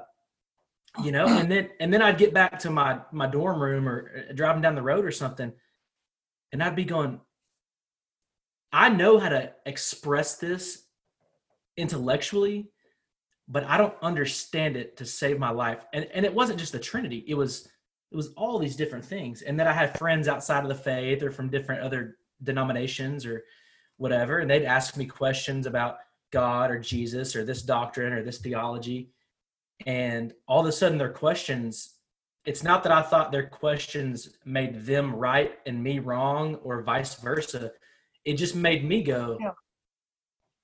you 1.05 1.13
know 1.13 1.27
and 1.27 1.51
then 1.51 1.69
and 1.81 1.93
then 1.93 2.03
i'd 2.03 2.19
get 2.19 2.35
back 2.35 2.59
to 2.59 2.71
my 2.71 2.99
my 3.13 3.27
dorm 3.27 3.63
room 3.63 3.89
or 3.89 4.11
uh, 4.31 4.33
driving 4.33 4.63
down 4.63 4.75
the 4.75 4.83
road 4.83 5.05
or 5.05 5.11
something 5.11 5.53
and 6.53 6.63
i'd 6.63 6.77
be 6.77 6.85
going 6.85 7.21
i 8.73 8.89
know 8.89 9.19
how 9.19 9.29
to 9.29 9.53
express 9.67 10.37
this 10.37 10.85
intellectually 11.77 12.71
but 13.49 13.65
i 13.65 13.77
don't 13.77 13.95
understand 14.03 14.77
it 14.77 14.97
to 14.97 15.07
save 15.07 15.39
my 15.39 15.51
life. 15.51 15.85
And 15.93 16.07
and 16.15 16.25
it 16.25 16.35
wasn't 16.35 16.61
just 16.61 16.73
the 16.73 16.79
trinity 16.79 17.25
it 17.27 17.35
was 17.35 17.69
it 18.11 18.17
was 18.17 18.33
all 18.39 18.59
these 18.59 18.77
different 18.77 19.05
things. 19.05 19.43
And 19.43 19.59
then 19.59 19.67
i 19.67 19.73
had 19.73 19.99
friends 19.99 20.29
outside 20.29 20.63
of 20.63 20.69
the 20.69 20.75
faith 20.75 21.23
or 21.23 21.31
from 21.31 21.49
different 21.49 21.83
other 21.83 22.19
denominations 22.43 23.27
or 23.27 23.45
whatever 23.97 24.39
and 24.39 24.51
they'd 24.51 24.65
ask 24.65 24.97
me 24.97 25.07
questions 25.07 25.67
about 25.67 25.99
god 26.31 26.71
or 26.71 26.79
jesus 26.79 27.35
or 27.35 27.45
this 27.45 27.63
doctrine 27.63 28.13
or 28.13 28.23
this 28.23 28.39
theology. 28.39 29.11
And 29.87 30.35
all 30.47 30.61
of 30.61 30.67
a 30.67 30.73
sudden 30.73 30.99
their 30.99 31.13
questions 31.13 31.95
it's 32.45 32.63
not 32.63 32.83
that 32.83 32.93
i 32.93 33.03
thought 33.03 33.33
their 33.33 33.49
questions 33.49 34.37
made 34.45 34.87
them 34.87 35.15
right 35.15 35.59
and 35.67 35.83
me 35.83 35.99
wrong 35.99 36.55
or 36.57 36.83
vice 36.83 37.15
versa. 37.17 37.73
It 38.25 38.35
just 38.35 38.55
made 38.55 38.85
me 38.85 39.03
go 39.03 39.39
Yeah. 39.41 39.53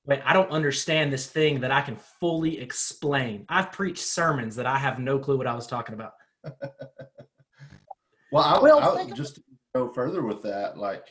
Wait 0.07 0.21
i 0.25 0.33
don't 0.33 0.51
understand 0.51 1.13
this 1.13 1.27
thing 1.27 1.61
that 1.61 1.71
i 1.71 1.81
can 1.81 1.97
fully 1.97 2.61
explain 2.61 3.45
i've 3.49 3.73
preached 3.73 4.05
sermons 4.05 4.57
that 4.57 4.67
i 4.67 4.79
have 4.79 4.99
no 4.99 5.19
clue 5.19 5.37
what 5.37 5.47
i 5.47 5.55
was 5.55 5.67
talking 5.67 5.95
about 5.95 6.13
Well, 8.35 8.43
I, 8.43 8.59
Well, 8.59 8.81
I, 8.81 8.97
think 8.97 9.15
just 9.15 9.39
go 9.77 9.89
further 9.89 10.23
with 10.25 10.43
that, 10.43 10.77
like 10.77 11.07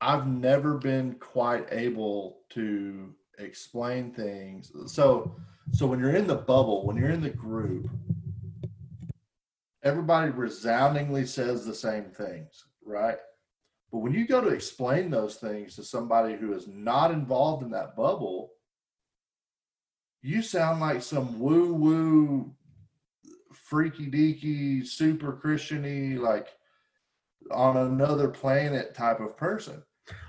I've 0.00 0.26
never 0.26 0.78
been 0.78 1.14
quite 1.20 1.68
able 1.70 2.40
to 2.50 3.14
explain 3.38 4.10
things. 4.10 4.72
So, 4.86 5.36
so 5.70 5.86
when 5.86 6.00
you're 6.00 6.16
in 6.16 6.26
the 6.26 6.34
bubble, 6.34 6.84
when 6.84 6.96
you're 6.96 7.10
in 7.10 7.20
the 7.20 7.30
group, 7.30 7.88
everybody 9.84 10.32
resoundingly 10.32 11.24
says 11.24 11.64
the 11.64 11.72
same 11.72 12.06
things, 12.06 12.64
right? 12.84 13.18
But 13.94 14.00
when 14.00 14.12
you 14.12 14.26
go 14.26 14.40
to 14.40 14.48
explain 14.48 15.08
those 15.08 15.36
things 15.36 15.76
to 15.76 15.84
somebody 15.84 16.34
who 16.34 16.52
is 16.52 16.66
not 16.66 17.12
involved 17.12 17.62
in 17.62 17.70
that 17.70 17.94
bubble, 17.94 18.50
you 20.20 20.42
sound 20.42 20.80
like 20.80 21.00
some 21.00 21.38
woo 21.38 21.72
woo 21.72 22.52
freaky 23.52 24.10
deaky, 24.10 24.84
super 24.84 25.32
Christiany, 25.32 26.18
like 26.18 26.48
on 27.52 27.76
another 27.76 28.26
planet 28.26 28.96
type 28.96 29.20
of 29.20 29.36
person. 29.36 29.80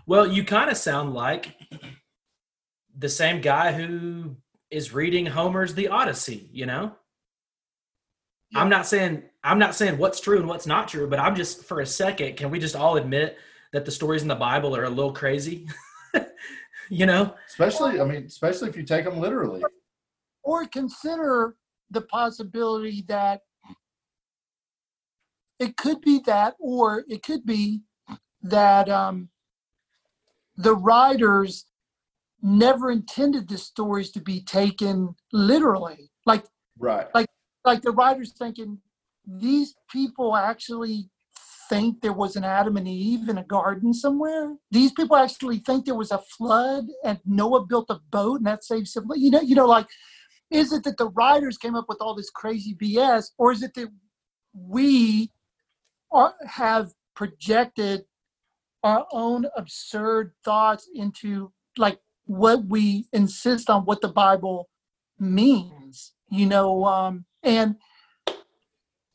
Well, 0.05 0.27
you 0.27 0.43
kind 0.43 0.69
of 0.69 0.77
sound 0.77 1.15
like 1.15 1.55
the 2.95 3.09
same 3.09 3.41
guy 3.41 3.71
who 3.71 4.35
is 4.69 4.93
reading 4.93 5.25
Homer's 5.25 5.73
The 5.73 5.87
Odyssey, 5.87 6.51
you 6.53 6.67
know? 6.67 6.93
I'm 8.53 8.69
not 8.69 8.85
saying 8.85 9.23
I'm 9.43 9.57
not 9.57 9.73
saying 9.73 9.97
what's 9.97 10.19
true 10.19 10.37
and 10.37 10.47
what's 10.47 10.67
not 10.67 10.87
true, 10.87 11.09
but 11.09 11.17
I'm 11.17 11.35
just 11.35 11.65
for 11.65 11.79
a 11.79 11.85
second, 11.87 12.37
can 12.37 12.51
we 12.51 12.59
just 12.59 12.75
all 12.75 12.97
admit 12.97 13.39
that 13.75 13.85
the 13.85 13.91
stories 13.91 14.21
in 14.21 14.27
the 14.27 14.35
Bible 14.35 14.75
are 14.75 14.85
a 14.85 14.89
little 14.89 15.13
crazy? 15.13 15.67
you 16.89 17.05
know? 17.05 17.35
Especially, 17.47 17.99
I 17.99 18.05
mean, 18.05 18.25
especially 18.25 18.69
if 18.69 18.77
you 18.77 18.83
take 18.83 19.05
them 19.05 19.19
literally. 19.19 19.63
or 20.43 20.65
consider 20.67 21.55
the 21.91 22.01
possibility 22.01 23.03
that 23.07 23.41
it 25.59 25.77
could 25.77 26.01
be 26.01 26.19
that, 26.25 26.55
or 26.59 27.03
it 27.07 27.23
could 27.23 27.45
be 27.45 27.81
that 28.41 28.89
um, 28.89 29.29
the 30.57 30.75
writers 30.75 31.65
never 32.41 32.91
intended 32.91 33.47
the 33.47 33.57
stories 33.57 34.11
to 34.11 34.19
be 34.21 34.41
taken 34.41 35.15
literally. 35.31 36.11
Like, 36.25 36.45
Right. 36.77 37.07
like 37.13 37.27
like 37.63 37.81
the 37.81 37.91
writers 37.91 38.33
thinking 38.37 38.79
these 39.25 39.73
people 39.89 40.35
actually 40.35 41.09
think 41.69 42.01
there 42.01 42.13
was 42.13 42.35
an 42.35 42.43
Adam 42.43 42.77
and 42.77 42.87
Eve 42.87 43.29
in 43.29 43.37
a 43.37 43.43
garden 43.43 43.93
somewhere. 43.93 44.55
These 44.71 44.91
people 44.91 45.15
actually 45.15 45.59
think 45.59 45.85
there 45.85 45.95
was 45.95 46.11
a 46.11 46.19
flood 46.37 46.85
and 47.03 47.19
Noah 47.25 47.65
built 47.65 47.89
a 47.89 47.99
boat 48.11 48.37
and 48.37 48.47
that 48.47 48.63
saved 48.63 48.87
some. 48.87 49.05
You 49.15 49.31
know, 49.31 49.41
you 49.41 49.55
know, 49.55 49.65
like, 49.65 49.87
is 50.51 50.71
it 50.71 50.83
that 50.83 50.97
the 50.97 51.09
writers 51.09 51.57
came 51.57 51.75
up 51.75 51.85
with 51.87 51.97
all 52.01 52.15
this 52.15 52.29
crazy 52.29 52.75
BS, 52.75 53.31
or 53.37 53.51
is 53.51 53.63
it 53.63 53.73
that 53.75 53.89
we 54.53 55.31
are, 56.11 56.33
have 56.47 56.91
projected 57.15 58.03
our 58.83 59.05
own 59.11 59.47
absurd 59.57 60.33
thoughts 60.43 60.87
into 60.93 61.51
like 61.77 61.99
what 62.25 62.65
we 62.65 63.07
insist 63.11 63.69
on 63.69 63.83
what 63.85 64.01
the 64.01 64.07
Bible 64.07 64.69
means? 65.19 66.13
You 66.29 66.45
know, 66.45 66.85
um, 66.85 67.25
and 67.43 67.75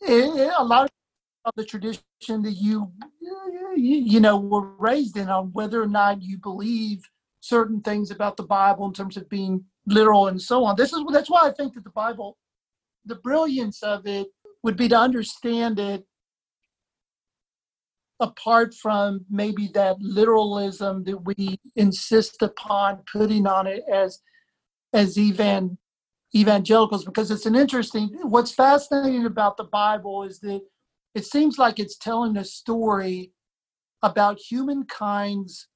it, 0.01 0.53
a 0.57 0.65
lot 0.65 0.85
of 0.85 0.91
the 1.57 1.65
tradition 1.65 2.03
that 2.27 2.57
you 2.61 2.93
you 3.77 4.21
know 4.21 4.39
were 4.39 4.75
raised 4.79 5.17
in 5.17 5.29
on 5.29 5.53
whether 5.53 5.83
or 5.83 5.87
not 5.87 6.23
you 6.23 6.39
believe 6.39 7.03
certain 7.41 7.81
things 7.81 8.11
about 8.11 8.37
the 8.37 8.43
Bible 8.43 8.87
in 8.87 8.93
terms 8.93 9.17
of 9.17 9.29
being 9.29 9.65
literal 9.87 10.29
and 10.29 10.41
so 10.41 10.65
on. 10.65 10.77
This 10.77 10.93
is 10.93 11.03
that's 11.13 11.31
why 11.31 11.49
I 11.49 11.53
think 11.53 11.75
that 11.75 11.85
the 11.85 11.91
Bible, 11.91 12.37
the 13.05 13.17
brilliance 13.17 13.83
of 13.83 14.07
it 14.07 14.29
would 14.63 14.77
be 14.77 14.89
to 14.89 14.99
understand 14.99 15.79
it 15.79 16.05
apart 18.21 18.75
from 18.75 19.25
maybe 19.31 19.69
that 19.75 19.97
literalism 20.01 21.03
that 21.05 21.25
we 21.25 21.59
insist 21.77 22.43
upon 22.43 23.03
putting 23.11 23.47
on 23.47 23.67
it 23.67 23.83
as 23.91 24.21
as 24.93 25.17
evan 25.17 25.79
evangelicals 26.37 27.05
because 27.05 27.31
it's 27.31 27.47
an 27.47 27.57
interesting 27.57 28.11
what's 28.23 28.53
fascinating 28.53 29.25
about 29.25 29.57
the 29.57 29.65
bible 29.65 30.23
is 30.23 30.39
that 30.41 30.61
it 31.15 31.25
seems 31.25 31.59
like 31.59 31.79
it's 31.79 31.97
telling 31.97 32.37
a 32.37 32.45
story 32.45 33.33
about 34.03 34.39
humankind's 34.39 35.69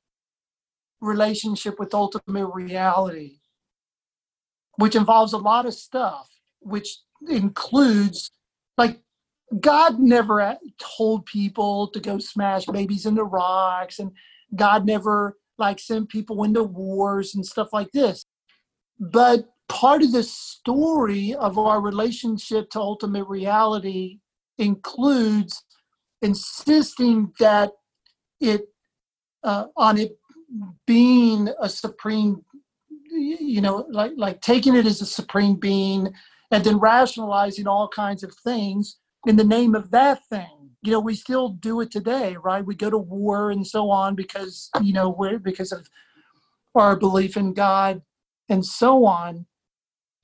relationship 1.00 1.78
with 1.78 1.94
ultimate 1.94 2.46
reality, 2.46 3.38
which 4.76 4.96
involves 4.96 5.32
a 5.32 5.38
lot 5.38 5.66
of 5.66 5.74
stuff, 5.74 6.28
which 6.60 6.98
includes 7.28 8.30
like 8.78 9.00
God 9.60 9.98
never 9.98 10.56
told 10.78 11.26
people 11.26 11.88
to 11.88 12.00
go 12.00 12.18
smash 12.18 12.64
babies 12.66 13.06
into 13.06 13.24
rocks, 13.24 13.98
and 13.98 14.12
God 14.56 14.86
never 14.86 15.36
like 15.58 15.78
sent 15.78 16.08
people 16.08 16.44
into 16.44 16.62
wars 16.62 17.34
and 17.34 17.44
stuff 17.44 17.68
like 17.72 17.90
this. 17.92 18.24
But 18.98 19.48
part 19.68 20.02
of 20.02 20.12
the 20.12 20.22
story 20.22 21.34
of 21.34 21.58
our 21.58 21.80
relationship 21.80 22.70
to 22.70 22.80
ultimate 22.80 23.28
reality 23.28 24.20
includes 24.58 25.64
insisting 26.22 27.32
that 27.38 27.72
it 28.40 28.62
uh, 29.42 29.66
on 29.76 29.98
it 29.98 30.18
being 30.86 31.48
a 31.60 31.68
supreme 31.68 32.42
you 33.10 33.60
know 33.60 33.86
like 33.90 34.12
like 34.16 34.40
taking 34.40 34.74
it 34.74 34.86
as 34.86 35.00
a 35.00 35.06
supreme 35.06 35.56
being 35.56 36.12
and 36.50 36.64
then 36.64 36.78
rationalizing 36.78 37.66
all 37.66 37.88
kinds 37.88 38.22
of 38.22 38.34
things 38.44 38.98
in 39.26 39.36
the 39.36 39.44
name 39.44 39.74
of 39.74 39.90
that 39.90 40.24
thing. 40.28 40.70
You 40.82 40.92
know 40.92 41.00
we 41.00 41.14
still 41.14 41.48
do 41.48 41.80
it 41.80 41.90
today 41.90 42.36
right? 42.42 42.64
We 42.64 42.74
go 42.74 42.90
to 42.90 42.98
war 42.98 43.50
and 43.50 43.66
so 43.66 43.90
on 43.90 44.14
because 44.14 44.70
you 44.82 44.92
know 44.92 45.10
we're 45.10 45.38
because 45.38 45.72
of 45.72 45.88
our 46.74 46.96
belief 46.96 47.36
in 47.36 47.54
god 47.54 48.02
and 48.48 48.64
so 48.64 49.04
on 49.04 49.46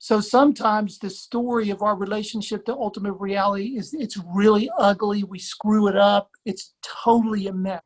so 0.03 0.19
sometimes 0.19 0.97
the 0.97 1.11
story 1.11 1.69
of 1.69 1.83
our 1.83 1.95
relationship 1.95 2.65
to 2.65 2.73
ultimate 2.73 3.13
reality 3.13 3.77
is 3.77 3.93
it's 3.93 4.17
really 4.33 4.67
ugly. 4.79 5.23
We 5.23 5.37
screw 5.37 5.87
it 5.89 5.95
up. 5.95 6.31
It's 6.43 6.73
totally 6.81 7.45
a 7.45 7.53
mess. 7.53 7.83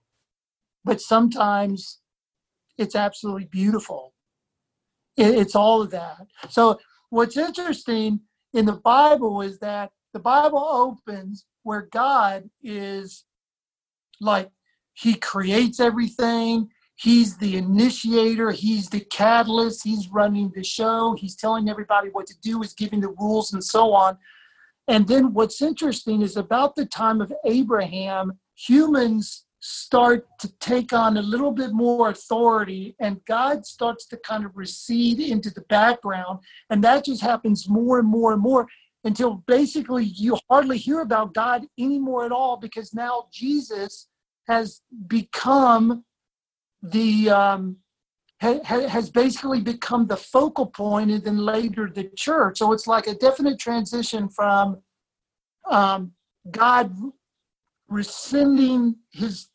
But 0.86 1.02
sometimes 1.02 2.00
it's 2.78 2.96
absolutely 2.96 3.50
beautiful. 3.52 4.14
It's 5.18 5.56
all 5.56 5.82
of 5.82 5.92
that. 5.92 6.26
So 6.50 6.80
what's 7.10 7.36
interesting 7.36 8.22
in 8.54 8.66
the 8.66 8.80
bible 8.86 9.42
is 9.42 9.60
that 9.60 9.92
the 10.14 10.20
bible 10.20 10.66
opens 10.66 11.46
where 11.64 11.90
God 11.92 12.50
is 12.64 13.26
like 14.22 14.50
he 14.94 15.16
creates 15.16 15.82
everything. 15.82 16.70
He's 16.96 17.38
the 17.38 17.58
initiator, 17.58 18.52
he's 18.52 18.90
the 18.90 19.02
catalyst, 19.02 19.84
he's 19.84 20.10
running 20.10 20.52
the 20.56 20.64
show, 20.64 21.16
he's 21.18 21.36
telling 21.36 21.70
everybody 21.70 22.10
what 22.10 22.26
to 22.28 22.36
do, 22.42 22.62
he's 22.62 22.74
giving 22.74 23.02
the 23.02 23.10
rules 23.20 23.52
and 23.54 23.64
so 23.64 23.94
on. 23.94 24.18
And 24.88 25.08
then 25.08 25.34
what's 25.34 25.62
interesting 25.62 26.22
is 26.22 26.38
about 26.38 26.76
the 26.76 26.86
time 26.86 27.20
of 27.20 27.34
Abraham, 27.44 28.40
humans 28.56 29.46
start 29.60 30.28
to 30.40 30.48
take 30.60 30.94
on 30.94 31.18
a 31.18 31.22
little 31.22 31.52
bit 31.52 31.74
more 31.74 32.10
authority 32.10 32.96
and 33.00 33.24
God 33.26 33.66
starts 33.66 34.06
to 34.08 34.18
kind 34.18 34.46
of 34.46 34.56
recede 34.56 35.20
into 35.20 35.50
the 35.50 35.62
background. 35.62 36.40
And 36.70 36.84
that 36.84 37.06
just 37.06 37.22
happens 37.22 37.68
more 37.68 37.98
and 37.98 38.08
more 38.08 38.32
and 38.32 38.42
more 38.42 38.68
until 39.04 39.44
basically 39.48 40.06
you 40.06 40.38
hardly 40.50 40.78
hear 40.78 41.02
about 41.02 41.34
God 41.34 41.66
anymore 41.80 42.26
at 42.26 42.32
all 42.32 42.58
because 42.58 42.94
now 42.94 43.26
Jesus 43.34 44.08
has 44.48 44.82
become 45.08 46.04
the 46.92 47.30
um, 47.30 47.78
ha- 48.42 48.88
has 48.88 49.10
basically 49.10 49.62
become 49.62 50.08
the 50.08 50.18
focal 50.18 50.68
point 50.68 51.12
and 51.12 51.24
then 51.24 51.38
later 51.38 51.90
the 51.94 52.10
church. 52.16 52.60
So 52.60 52.74
it's 52.74 52.88
like 52.88 53.08
a 53.08 53.16
definite 53.16 53.60
transition 53.60 54.30
from 54.30 54.82
um, 55.70 56.12
God 56.52 56.96
rescinding 57.88 58.96
his 59.12 59.48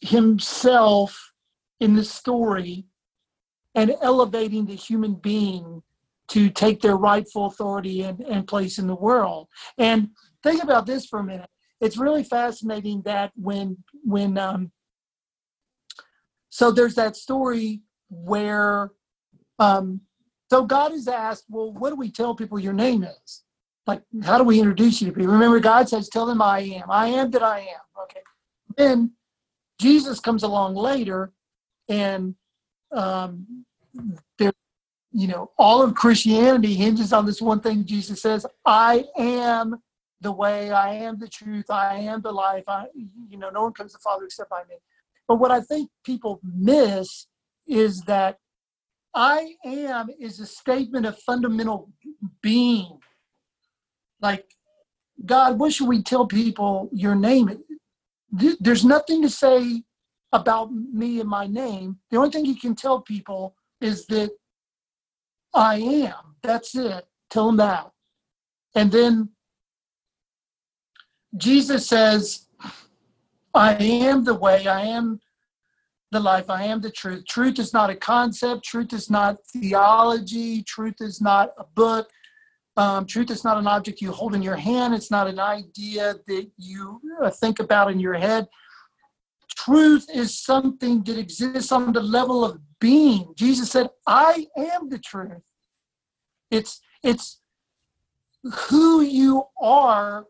himself 0.00 1.32
in 1.80 1.96
the 1.96 2.04
story 2.04 2.86
and 3.74 3.94
elevating 4.00 4.66
the 4.66 4.74
human 4.74 5.14
being 5.14 5.82
to 6.28 6.50
take 6.50 6.80
their 6.80 6.96
rightful 6.96 7.46
authority 7.46 8.02
and, 8.02 8.20
and 8.20 8.46
place 8.46 8.78
in 8.78 8.86
the 8.86 8.94
world. 8.94 9.48
And 9.78 10.10
think 10.42 10.62
about 10.62 10.86
this 10.86 11.06
for 11.06 11.20
a 11.20 11.24
minute. 11.24 11.48
It's 11.80 11.96
really 11.96 12.24
fascinating 12.24 13.02
that 13.02 13.32
when 13.34 13.78
when 14.04 14.36
um, 14.36 14.72
so 16.50 16.70
there's 16.70 16.94
that 16.94 17.16
story 17.16 17.82
where 18.10 18.90
um, 19.58 20.00
so 20.50 20.64
God 20.64 20.92
is 20.92 21.08
asked, 21.08 21.44
well, 21.48 21.72
what 21.72 21.90
do 21.90 21.96
we 21.96 22.10
tell 22.10 22.34
people 22.34 22.58
your 22.58 22.72
name 22.72 23.02
is? 23.02 23.42
Like, 23.86 24.02
how 24.22 24.38
do 24.38 24.44
we 24.44 24.58
introduce 24.58 25.00
you 25.00 25.08
to 25.08 25.12
people? 25.12 25.32
Remember, 25.32 25.60
God 25.60 25.88
says, 25.88 26.08
tell 26.08 26.26
them 26.26 26.40
I 26.40 26.60
am. 26.60 26.90
I 26.90 27.08
am 27.08 27.30
that 27.32 27.42
I 27.42 27.60
am. 27.60 28.02
Okay. 28.04 28.20
Then 28.76 29.12
Jesus 29.78 30.20
comes 30.20 30.42
along 30.42 30.74
later, 30.74 31.32
and 31.88 32.34
um, 32.92 33.64
there 34.38 34.52
you 35.12 35.26
know, 35.26 35.50
all 35.58 35.82
of 35.82 35.94
Christianity 35.94 36.74
hinges 36.74 37.12
on 37.12 37.24
this 37.24 37.40
one 37.40 37.60
thing 37.60 37.84
Jesus 37.84 38.20
says, 38.20 38.46
I 38.64 39.04
am 39.16 39.76
the 40.20 40.32
way, 40.32 40.70
I 40.70 40.94
am 40.94 41.18
the 41.18 41.28
truth, 41.28 41.70
I 41.70 41.96
am 41.96 42.20
the 42.20 42.32
life. 42.32 42.64
I, 42.68 42.86
you 43.28 43.38
know, 43.38 43.50
no 43.50 43.62
one 43.62 43.72
comes 43.72 43.92
to 43.92 43.98
the 43.98 44.02
Father 44.02 44.26
except 44.26 44.50
by 44.50 44.62
me. 44.68 44.76
But 45.28 45.36
what 45.36 45.50
I 45.50 45.60
think 45.60 45.90
people 46.04 46.40
miss 46.42 47.26
is 47.66 48.00
that 48.02 48.38
I 49.14 49.54
am 49.64 50.08
is 50.18 50.40
a 50.40 50.46
statement 50.46 51.04
of 51.04 51.18
fundamental 51.18 51.90
being. 52.42 52.98
Like, 54.20 54.46
God, 55.24 55.58
what 55.58 55.72
should 55.72 55.88
we 55.88 56.02
tell 56.02 56.26
people 56.26 56.88
your 56.92 57.14
name? 57.14 57.62
There's 58.32 58.84
nothing 58.84 59.22
to 59.22 59.28
say 59.28 59.82
about 60.32 60.72
me 60.72 61.20
and 61.20 61.28
my 61.28 61.46
name. 61.46 61.98
The 62.10 62.16
only 62.16 62.30
thing 62.30 62.46
you 62.46 62.56
can 62.56 62.74
tell 62.74 63.00
people 63.00 63.54
is 63.80 64.06
that 64.06 64.30
I 65.54 65.76
am. 65.76 66.36
That's 66.42 66.74
it. 66.74 67.06
Tell 67.30 67.46
them 67.46 67.56
that. 67.58 67.90
And 68.74 68.90
then 68.92 69.30
Jesus 71.36 71.86
says, 71.86 72.47
I 73.54 73.74
am 73.74 74.24
the 74.24 74.34
way, 74.34 74.66
I 74.66 74.82
am 74.82 75.20
the 76.10 76.20
life, 76.20 76.48
I 76.48 76.64
am 76.64 76.80
the 76.80 76.90
truth. 76.90 77.24
Truth 77.28 77.58
is 77.58 77.72
not 77.72 77.90
a 77.90 77.96
concept, 77.96 78.64
truth 78.64 78.92
is 78.92 79.10
not 79.10 79.36
theology, 79.52 80.62
truth 80.62 80.96
is 81.00 81.20
not 81.20 81.50
a 81.58 81.64
book. 81.64 82.08
Um, 82.76 83.06
truth 83.06 83.32
is 83.32 83.42
not 83.42 83.56
an 83.56 83.66
object 83.66 84.00
you 84.00 84.12
hold 84.12 84.36
in 84.36 84.42
your 84.42 84.54
hand. 84.54 84.94
It's 84.94 85.10
not 85.10 85.26
an 85.26 85.40
idea 85.40 86.14
that 86.28 86.48
you 86.56 87.00
uh, 87.20 87.28
think 87.28 87.58
about 87.58 87.90
in 87.90 87.98
your 87.98 88.14
head. 88.14 88.46
Truth 89.56 90.06
is 90.14 90.38
something 90.38 91.02
that 91.02 91.18
exists 91.18 91.72
on 91.72 91.92
the 91.92 92.00
level 92.00 92.44
of 92.44 92.60
being. 92.80 93.34
Jesus 93.36 93.72
said, 93.72 93.88
I 94.06 94.46
am 94.56 94.88
the 94.88 94.98
truth. 94.98 95.42
It's 96.52 96.80
it's 97.02 97.40
who 98.44 99.00
you 99.00 99.44
are 99.60 100.26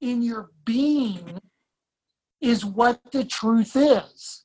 in 0.00 0.22
your 0.22 0.50
being 0.64 1.40
is 2.40 2.64
what 2.64 3.00
the 3.12 3.24
truth 3.24 3.76
is. 3.76 4.44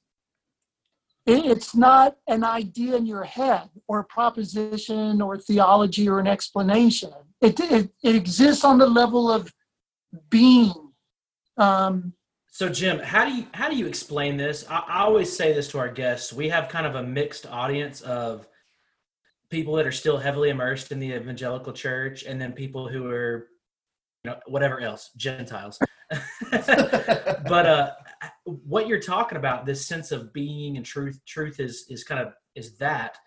It's 1.25 1.75
not 1.75 2.17
an 2.27 2.43
idea 2.43 2.95
in 2.95 3.05
your 3.05 3.23
head 3.23 3.69
or 3.87 3.99
a 3.99 4.03
proposition 4.03 5.21
or 5.21 5.37
theology 5.37 6.09
or 6.09 6.19
an 6.19 6.27
explanation. 6.27 7.11
It, 7.41 7.59
it, 7.59 7.91
it 8.03 8.15
exists 8.15 8.63
on 8.63 8.79
the 8.79 8.87
level 8.87 9.31
of 9.31 9.53
being. 10.29 10.73
Um, 11.57 12.13
so 12.49 12.69
Jim, 12.69 12.99
how 12.99 13.25
do 13.25 13.33
you 13.33 13.45
how 13.53 13.69
do 13.69 13.77
you 13.77 13.87
explain 13.87 14.35
this? 14.35 14.65
I, 14.69 14.83
I 14.87 14.99
always 15.03 15.35
say 15.35 15.53
this 15.53 15.69
to 15.69 15.79
our 15.79 15.89
guests. 15.89 16.33
We 16.33 16.49
have 16.49 16.67
kind 16.69 16.85
of 16.85 16.95
a 16.95 17.03
mixed 17.03 17.45
audience 17.45 18.01
of 18.01 18.47
people 19.49 19.75
that 19.75 19.85
are 19.85 19.91
still 19.91 20.17
heavily 20.17 20.49
immersed 20.49 20.91
in 20.91 20.99
the 20.99 21.13
evangelical 21.13 21.73
church, 21.73 22.23
and 22.23 22.41
then 22.41 22.53
people 22.53 22.87
who 22.87 23.09
are, 23.09 23.47
know, 24.25 24.37
whatever 24.47 24.79
else, 24.79 25.11
Gentiles. 25.17 25.79
but 26.51 27.65
uh, 27.65 27.91
what 28.45 28.87
you're 28.87 28.99
talking 28.99 29.37
about, 29.37 29.65
this 29.65 29.85
sense 29.85 30.11
of 30.11 30.33
being 30.33 30.77
and 30.77 30.85
truth, 30.85 31.19
truth 31.25 31.59
is 31.59 31.85
is 31.89 32.03
kind 32.03 32.21
of 32.21 32.33
is 32.55 32.77
that. 32.77 33.17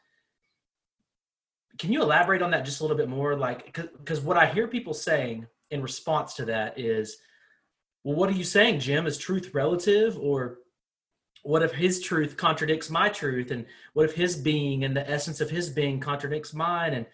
Can 1.79 1.93
you 1.93 2.03
elaborate 2.03 2.43
on 2.43 2.53
that 2.53 2.65
just 2.65 2.81
a 2.81 2.85
little 2.85 2.97
bit 2.97 3.09
more? 3.09 3.35
Like, 3.35 3.77
because 3.99 4.21
what 4.21 4.37
I 4.37 4.47
hear 4.47 4.69
people 4.69 4.95
saying 4.95 5.47
in 5.71 5.83
response 5.83 6.35
to 6.35 6.45
that 6.45 6.79
is, 6.79 7.17
well, 8.05 8.15
what 8.15 8.31
are 8.31 8.35
you 8.35 8.45
saying, 8.45 8.79
Jim? 8.79 9.07
Is 9.07 9.19
truth 9.19 9.51
relative, 9.55 10.17
or 10.17 10.59
what 11.43 11.63
if 11.63 11.73
his 11.73 12.01
truth 12.01 12.37
contradicts 12.37 12.91
my 12.91 13.09
truth 13.09 13.51
and 13.51 13.67
what 13.93 14.07
if 14.07 14.15
his 14.15 14.35
being 14.37 14.85
and 14.85 14.97
the 14.97 15.09
essence 15.09 15.41
of 15.41 15.51
his 15.51 15.69
being 15.69 16.01
contradicts 16.01 16.55
mine 16.55 16.95
and 16.95 17.07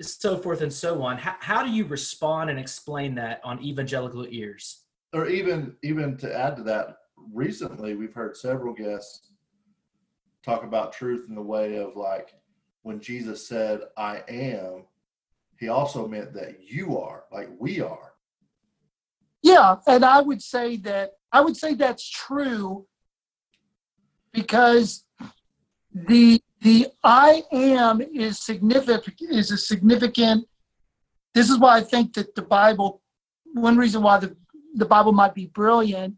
so 0.00 0.36
forth 0.36 0.60
and 0.60 0.72
so 0.72 1.02
on. 1.02 1.18
How, 1.18 1.36
how 1.40 1.62
do 1.64 1.70
you 1.70 1.84
respond 1.86 2.50
and 2.50 2.58
explain 2.58 3.14
that 3.16 3.40
on 3.44 3.62
evangelical 3.62 4.26
ears? 4.28 4.84
Or 5.12 5.28
even 5.28 5.76
even 5.82 6.16
to 6.18 6.36
add 6.36 6.56
to 6.56 6.62
that 6.64 6.96
recently 7.32 7.94
we've 7.94 8.12
heard 8.12 8.36
several 8.36 8.74
guests 8.74 9.30
talk 10.42 10.62
about 10.64 10.92
truth 10.92 11.26
in 11.28 11.34
the 11.34 11.42
way 11.42 11.76
of 11.76 11.96
like 11.96 12.34
when 12.82 13.00
jesus 13.00 13.48
said 13.48 13.80
i 13.96 14.22
am 14.28 14.84
he 15.58 15.68
also 15.68 16.06
meant 16.06 16.34
that 16.34 16.58
you 16.60 16.98
are 16.98 17.24
like 17.32 17.48
we 17.58 17.80
are. 17.80 18.12
Yeah, 19.42 19.76
and 19.86 20.04
I 20.04 20.20
would 20.20 20.42
say 20.42 20.76
that 20.78 21.12
I 21.32 21.40
would 21.40 21.56
say 21.56 21.74
that's 21.74 22.08
true 22.08 22.86
because 24.32 25.04
the 25.92 26.40
the 26.62 26.88
I 27.04 27.42
am 27.52 28.00
is 28.00 28.38
significant 28.38 29.30
is 29.30 29.50
a 29.50 29.58
significant 29.58 30.46
this 31.34 31.50
is 31.50 31.58
why 31.58 31.76
I 31.76 31.82
think 31.82 32.14
that 32.14 32.34
the 32.34 32.42
Bible 32.42 33.02
one 33.52 33.76
reason 33.76 34.02
why 34.02 34.18
the, 34.18 34.36
the 34.74 34.84
Bible 34.84 35.12
might 35.12 35.34
be 35.34 35.46
brilliant 35.46 36.14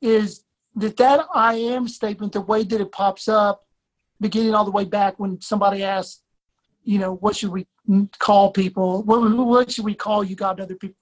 is 0.00 0.44
that 0.76 0.96
that 0.98 1.26
I 1.34 1.54
am 1.54 1.88
statement, 1.88 2.32
the 2.32 2.40
way 2.40 2.62
that 2.62 2.80
it 2.80 2.92
pops 2.92 3.28
up, 3.28 3.66
beginning 4.20 4.54
all 4.54 4.64
the 4.64 4.70
way 4.70 4.84
back 4.84 5.18
when 5.18 5.40
somebody 5.40 5.82
asked, 5.82 6.22
you 6.84 6.98
know, 6.98 7.14
what 7.16 7.34
should 7.36 7.50
we 7.50 7.66
call 8.18 8.52
people? 8.52 9.02
What, 9.02 9.20
what 9.20 9.70
should 9.70 9.84
we 9.84 9.94
call 9.94 10.22
you, 10.22 10.36
God, 10.36 10.60
other 10.60 10.76
people? 10.76 10.96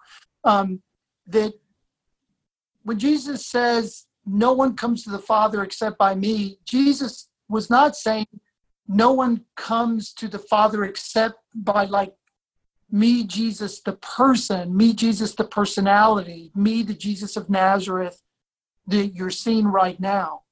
Um, 0.44 0.80
that 1.26 1.52
when 2.84 2.98
Jesus 2.98 3.46
says, 3.46 4.06
no 4.24 4.52
one 4.52 4.76
comes 4.76 5.04
to 5.04 5.10
the 5.10 5.18
Father 5.18 5.62
except 5.62 5.98
by 5.98 6.14
me, 6.14 6.58
Jesus 6.64 7.28
was 7.48 7.70
not 7.70 7.96
saying 7.96 8.26
no 8.88 9.12
one 9.12 9.44
comes 9.56 10.12
to 10.14 10.28
the 10.28 10.38
Father 10.38 10.84
except 10.84 11.36
by 11.54 11.84
like 11.84 12.14
me, 12.90 13.24
Jesus, 13.24 13.80
the 13.80 13.94
person, 13.94 14.76
me, 14.76 14.92
Jesus, 14.92 15.34
the 15.34 15.44
personality, 15.44 16.50
me, 16.54 16.82
the 16.82 16.94
Jesus 16.94 17.36
of 17.36 17.50
Nazareth 17.50 18.22
that 18.86 19.14
you're 19.14 19.30
seeing 19.30 19.66
right 19.66 19.98
now. 19.98 20.42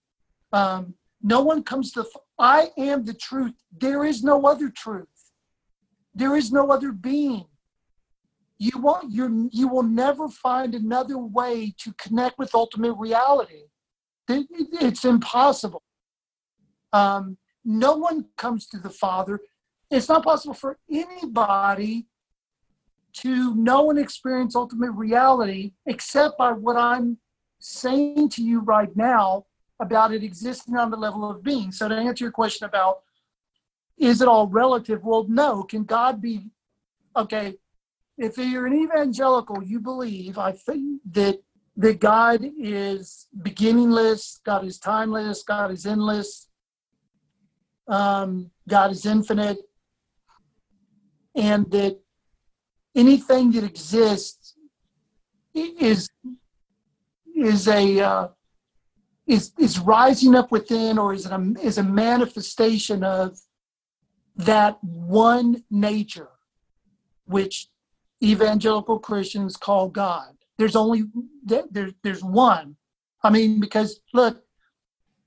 Um, 0.53 0.95
no 1.23 1.41
one 1.43 1.63
comes 1.63 1.93
to, 1.93 2.05
I 2.39 2.71
am 2.77 3.05
the 3.05 3.15
truth. 3.15 3.55
There 3.79 4.05
is 4.05 4.25
no 4.25 4.43
other 4.43 4.71
truth. 4.71 5.07
There 6.15 6.37
is 6.37 6.53
no 6.53 6.71
other 6.71 6.93
being. 6.93 7.47
You 8.59 8.79
won't, 8.79 9.11
you 9.11 9.51
you 9.53 9.67
will 9.67 9.83
never 9.83 10.29
find 10.29 10.75
another 10.75 11.19
way 11.19 11.75
to 11.79 11.93
connect 11.95 12.39
with 12.39 12.55
ultimate 12.55 12.93
reality. 12.95 13.65
It, 14.29 14.47
it, 14.51 14.69
it's 14.81 15.05
impossible. 15.05 15.83
Um, 16.93 17.37
no 17.65 17.97
one 17.97 18.27
comes 18.37 18.67
to 18.69 18.79
the 18.79 18.91
Father. 18.91 19.41
It's 19.91 20.09
not 20.09 20.25
possible 20.25 20.55
for 20.55 20.79
anybody 20.91 22.07
to 23.15 23.55
know 23.55 23.91
and 23.91 23.99
experience 23.99 24.57
ultimate 24.57 24.93
reality 24.93 25.73
except 25.87 26.39
by 26.39 26.53
what 26.53 26.77
I'm 26.77 27.19
saying 27.59 28.31
to 28.31 28.43
you 28.43 28.61
right 28.61 28.95
now 28.97 29.45
about 29.81 30.13
it 30.13 30.23
existing 30.23 30.77
on 30.77 30.91
the 30.91 30.97
level 30.97 31.29
of 31.29 31.43
being. 31.43 31.73
So 31.73 31.89
to 31.89 31.95
answer 31.95 32.25
your 32.25 32.33
question 32.33 32.67
about 32.67 33.01
is 33.99 34.21
it 34.21 34.29
all 34.29 34.49
relative? 34.49 35.05
Well, 35.05 35.27
no. 35.29 35.63
Can 35.63 35.85
God 35.85 36.21
be 36.21 36.51
okay? 37.17 37.55
If 38.19 38.39
you're 38.39 38.67
an 38.67 38.75
evangelical, 38.75 39.63
you 39.63 39.79
believe 39.81 40.39
I 40.39 40.53
think 40.53 41.01
that 41.13 41.41
that 41.77 42.01
God 42.01 42.41
is 42.59 43.29
beginningless, 43.43 44.41
God 44.45 44.65
is 44.67 44.79
timeless, 44.79 45.43
God 45.43 45.71
is 45.71 45.87
endless, 45.87 46.49
um, 47.93 48.51
God 48.67 48.91
is 48.91 49.05
infinite, 49.05 49.59
and 51.35 51.71
that 51.73 52.01
anything 52.95 53.53
that 53.53 53.65
exists 53.65 54.55
is 55.55 56.09
is 57.37 57.69
a 57.69 58.01
uh, 58.01 58.29
is 59.27 59.53
is 59.59 59.79
rising 59.79 60.35
up 60.35 60.51
within 60.51 60.99
or 60.99 61.13
is 61.13 61.27
a 61.27 61.55
is 61.63 61.77
a 61.77 61.83
manifestation 61.83 63.05
of 63.05 63.39
that 64.37 64.83
one 64.83 65.63
nature 65.71 66.31
which 67.27 67.69
evangelical 68.23 68.99
christians 68.99 69.57
call 69.57 69.89
god. 69.89 70.33
There's 70.57 70.77
only 70.77 71.05
there, 71.45 71.91
there's 72.03 72.25
one. 72.25 72.77
I 73.23 73.29
mean 73.29 73.61
because 73.61 74.01
look 74.15 74.43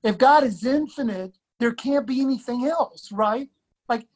if 0.02 0.18
god 0.18 0.42
is 0.42 0.64
infinite 0.64 1.36
there 1.58 1.72
can't 1.72 2.06
be 2.06 2.20
anything 2.20 2.66
else 2.66 3.10
right 3.12 3.48
like 3.88 4.06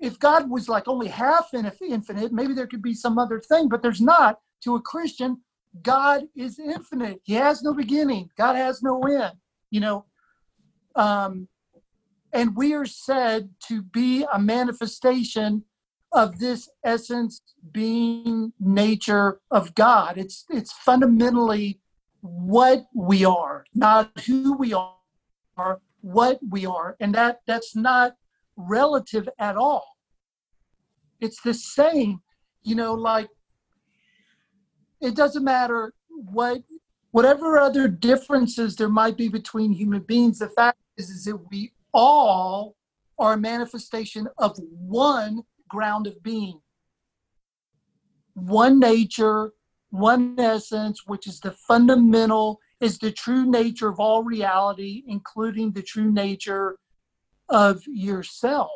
if 0.00 0.18
god 0.18 0.50
was 0.50 0.68
like 0.68 0.88
only 0.88 1.08
half 1.08 1.48
infinite 1.52 2.32
maybe 2.32 2.54
there 2.54 2.66
could 2.66 2.82
be 2.82 2.94
some 2.94 3.18
other 3.18 3.40
thing 3.40 3.68
but 3.68 3.82
there's 3.82 4.00
not 4.00 4.40
to 4.62 4.76
a 4.76 4.80
christian 4.80 5.38
God 5.82 6.24
is 6.34 6.58
infinite. 6.58 7.20
He 7.24 7.34
has 7.34 7.62
no 7.62 7.74
beginning. 7.74 8.30
God 8.36 8.56
has 8.56 8.82
no 8.82 9.00
end. 9.02 9.34
You 9.70 9.80
know, 9.80 10.04
um, 10.94 11.48
and 12.32 12.56
we 12.56 12.74
are 12.74 12.86
said 12.86 13.50
to 13.68 13.82
be 13.82 14.24
a 14.32 14.38
manifestation 14.38 15.64
of 16.12 16.38
this 16.38 16.68
essence, 16.84 17.42
being, 17.72 18.52
nature 18.60 19.40
of 19.50 19.74
God. 19.74 20.18
It's 20.18 20.44
it's 20.50 20.72
fundamentally 20.72 21.80
what 22.20 22.86
we 22.94 23.24
are, 23.24 23.64
not 23.74 24.18
who 24.20 24.56
we 24.56 24.72
are, 24.72 25.80
what 26.06 26.38
we 26.50 26.64
are, 26.64 26.96
and 27.00 27.12
that 27.12 27.40
that's 27.48 27.74
not 27.74 28.14
relative 28.56 29.28
at 29.40 29.56
all. 29.56 29.84
It's 31.20 31.42
the 31.42 31.52
same. 31.52 32.20
You 32.62 32.76
know, 32.76 32.94
like 32.94 33.28
it 35.00 35.16
doesn't 35.16 35.42
matter 35.42 35.92
what 36.08 36.62
whatever 37.10 37.58
other 37.58 37.88
differences 37.88 38.76
there 38.76 38.88
might 38.88 39.16
be 39.16 39.28
between 39.28 39.72
human 39.72 40.00
beings 40.00 40.38
the 40.38 40.48
fact 40.50 40.78
is, 40.96 41.10
is 41.10 41.24
that 41.24 41.38
we 41.50 41.72
all 41.92 42.76
are 43.18 43.32
a 43.32 43.38
manifestation 43.38 44.28
of 44.38 44.56
one 44.58 45.42
ground 45.68 46.06
of 46.06 46.22
being 46.22 46.60
one 48.34 48.78
nature 48.78 49.50
one 49.90 50.38
essence 50.38 51.02
which 51.06 51.26
is 51.26 51.40
the 51.40 51.52
fundamental 51.52 52.60
is 52.80 52.98
the 52.98 53.12
true 53.12 53.46
nature 53.50 53.88
of 53.88 53.98
all 54.00 54.22
reality 54.22 55.02
including 55.06 55.72
the 55.72 55.82
true 55.82 56.10
nature 56.10 56.78
of 57.48 57.82
yourself 57.86 58.70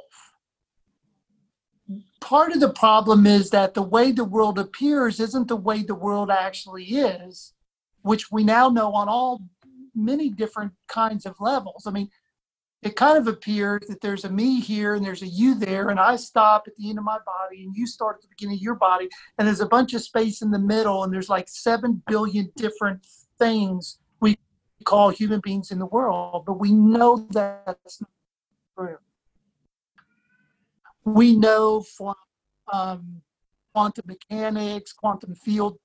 part 2.20 2.53
of 2.53 2.61
the 2.61 2.72
problem 2.72 3.26
is 3.26 3.51
that 3.51 3.74
the 3.74 3.82
way 3.82 4.12
the 4.12 4.24
world 4.24 4.59
appears 4.59 5.20
isn't 5.20 5.48
the 5.48 5.57
way 5.57 5.82
the 5.82 5.94
world 5.94 6.30
actually 6.30 6.84
is, 6.84 7.55
which 8.03 8.30
we 8.30 8.44
now 8.44 8.68
know 8.68 8.92
on 8.92 9.09
all 9.09 9.42
many 9.94 10.30
different 10.30 10.72
kinds 10.86 11.26
of 11.26 11.34
levels. 11.40 11.86
I 11.86 11.90
mean, 11.90 12.09
it 12.82 12.96
kind 12.96 13.18
of 13.18 13.26
appears 13.26 13.82
that 13.88 14.01
there's 14.01 14.24
a 14.24 14.30
me 14.30 14.61
here 14.61 14.94
and 14.94 15.05
there's 15.05 15.22
a 15.22 15.26
you 15.26 15.55
there, 15.55 15.90
and 15.90 16.01
I 16.01 16.16
stop 16.16 16.64
at 16.66 16.74
the 16.76 16.88
end 16.88 16.98
of 16.98 17.05
my 17.05 17.18
body 17.26 17.64
and 17.64 17.74
you 17.76 17.86
start 17.86 18.16
at 18.16 18.22
the 18.22 18.28
beginning 18.28 18.57
of 18.57 18.62
your 18.62 18.76
body, 18.76 19.09
and 19.36 19.46
there's 19.46 19.61
a 19.61 19.66
bunch 19.66 19.92
of 19.92 20.03
space 20.03 20.40
in 20.40 20.51
the 20.51 20.59
middle, 20.59 21.05
and 21.05 21.12
there's 21.12 21.28
like 21.28 21.48
seven 21.48 22.03
billion 22.07 22.51
different 22.57 23.07
things 23.41 23.99
we 24.20 24.38
call 24.84 25.11
human 25.11 25.41
beings 25.41 25.70
in 25.72 25.78
the 25.78 25.86
world, 25.86 26.45
but 26.47 26.61
we 26.61 26.72
know 26.72 27.26
that's 27.30 28.01
not 28.01 28.11
true. 28.78 28.99
We 31.05 31.34
know 31.34 31.82
from 31.82 32.14
um, 32.72 33.22
quantum 33.74 34.05
mechanics, 34.07 34.93
quantum 34.93 35.34
field 35.34 35.78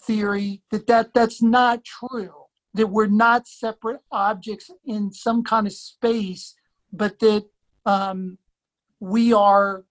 theory, 0.00 0.62
that, 0.70 0.86
that 0.86 1.14
that's 1.14 1.42
not 1.42 1.84
true, 1.84 2.32
that 2.74 2.86
we're 2.86 3.06
not 3.06 3.46
separate 3.46 4.00
objects 4.10 4.70
in 4.84 5.12
some 5.12 5.42
kind 5.42 5.66
of 5.66 5.72
space, 5.72 6.54
but 6.92 7.18
that 7.20 7.44
um, 7.86 8.38
we 9.00 9.32
are, 9.32 9.84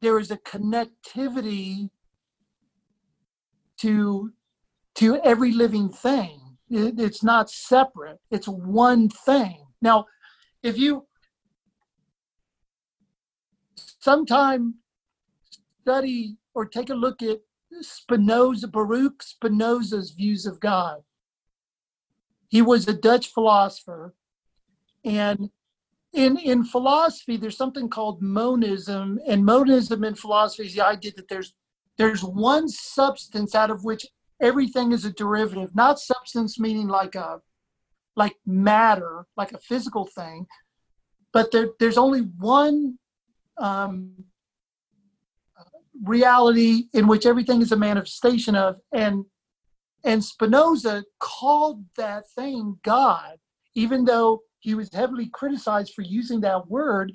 there 0.00 0.18
is 0.18 0.30
a 0.30 0.38
connectivity 0.38 1.90
to, 3.78 4.32
to 4.98 5.16
every 5.22 5.52
living 5.52 5.88
thing. 5.88 6.40
It, 6.70 6.98
it's 6.98 7.22
not 7.22 7.50
separate, 7.50 8.18
it's 8.30 8.48
one 8.48 9.08
thing. 9.08 9.64
Now, 9.80 10.06
if 10.62 10.76
you 10.76 11.06
sometime 14.00 14.74
study 15.82 16.36
or 16.54 16.66
take 16.66 16.90
a 16.90 16.94
look 16.94 17.22
at 17.22 17.38
Spinoza, 17.80 18.68
Baruch 18.68 19.22
Spinoza's 19.22 20.10
views 20.10 20.46
of 20.46 20.60
God. 20.60 21.02
He 22.48 22.62
was 22.62 22.88
a 22.88 22.92
Dutch 22.92 23.28
philosopher. 23.28 24.14
And 25.04 25.50
in, 26.12 26.38
in 26.38 26.64
philosophy, 26.64 27.36
there's 27.36 27.56
something 27.56 27.88
called 27.88 28.22
monism. 28.22 29.20
And 29.26 29.44
monism 29.44 30.04
in 30.04 30.14
philosophy 30.14 30.66
is 30.66 30.74
the 30.74 30.84
idea 30.84 31.12
that 31.16 31.28
there's 31.28 31.54
there's 31.98 32.22
one 32.22 32.68
substance 32.68 33.56
out 33.56 33.70
of 33.70 33.82
which 33.84 34.06
everything 34.40 34.92
is 34.92 35.04
a 35.04 35.12
derivative, 35.12 35.74
not 35.74 35.98
substance 35.98 36.58
meaning 36.58 36.88
like 36.88 37.14
a 37.14 37.40
like 38.16 38.36
matter, 38.44 39.26
like 39.36 39.52
a 39.52 39.58
physical 39.58 40.04
thing, 40.04 40.46
but 41.32 41.52
there, 41.52 41.68
there's 41.78 41.98
only 41.98 42.22
one 42.22 42.98
um, 43.58 44.12
reality 46.04 46.84
in 46.94 47.06
which 47.06 47.26
everything 47.26 47.60
is 47.60 47.72
a 47.72 47.76
manifestation 47.76 48.54
of 48.54 48.76
and 48.92 49.24
and 50.04 50.22
spinoza 50.22 51.04
called 51.18 51.84
that 51.96 52.28
thing 52.30 52.78
god 52.84 53.36
even 53.74 54.04
though 54.04 54.40
he 54.60 54.74
was 54.74 54.92
heavily 54.92 55.28
criticized 55.32 55.92
for 55.94 56.02
using 56.02 56.40
that 56.40 56.68
word 56.68 57.12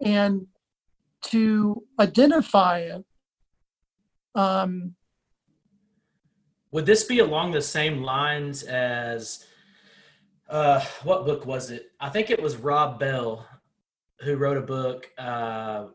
and 0.00 0.44
to 1.22 1.84
identify 2.00 2.80
it 2.80 3.04
um 4.34 4.94
Would 6.76 6.84
this 6.84 7.04
be 7.04 7.20
along 7.20 7.52
the 7.52 7.62
same 7.62 8.02
lines 8.02 8.62
as 8.62 9.46
uh, 10.46 10.84
what 11.04 11.24
book 11.24 11.46
was 11.46 11.70
it? 11.70 11.92
I 11.98 12.10
think 12.10 12.28
it 12.28 12.42
was 12.42 12.58
Rob 12.58 13.00
Bell 13.00 13.48
who 14.20 14.36
wrote 14.36 14.58
a 14.58 14.60
book, 14.60 15.10
uh, 15.16 15.86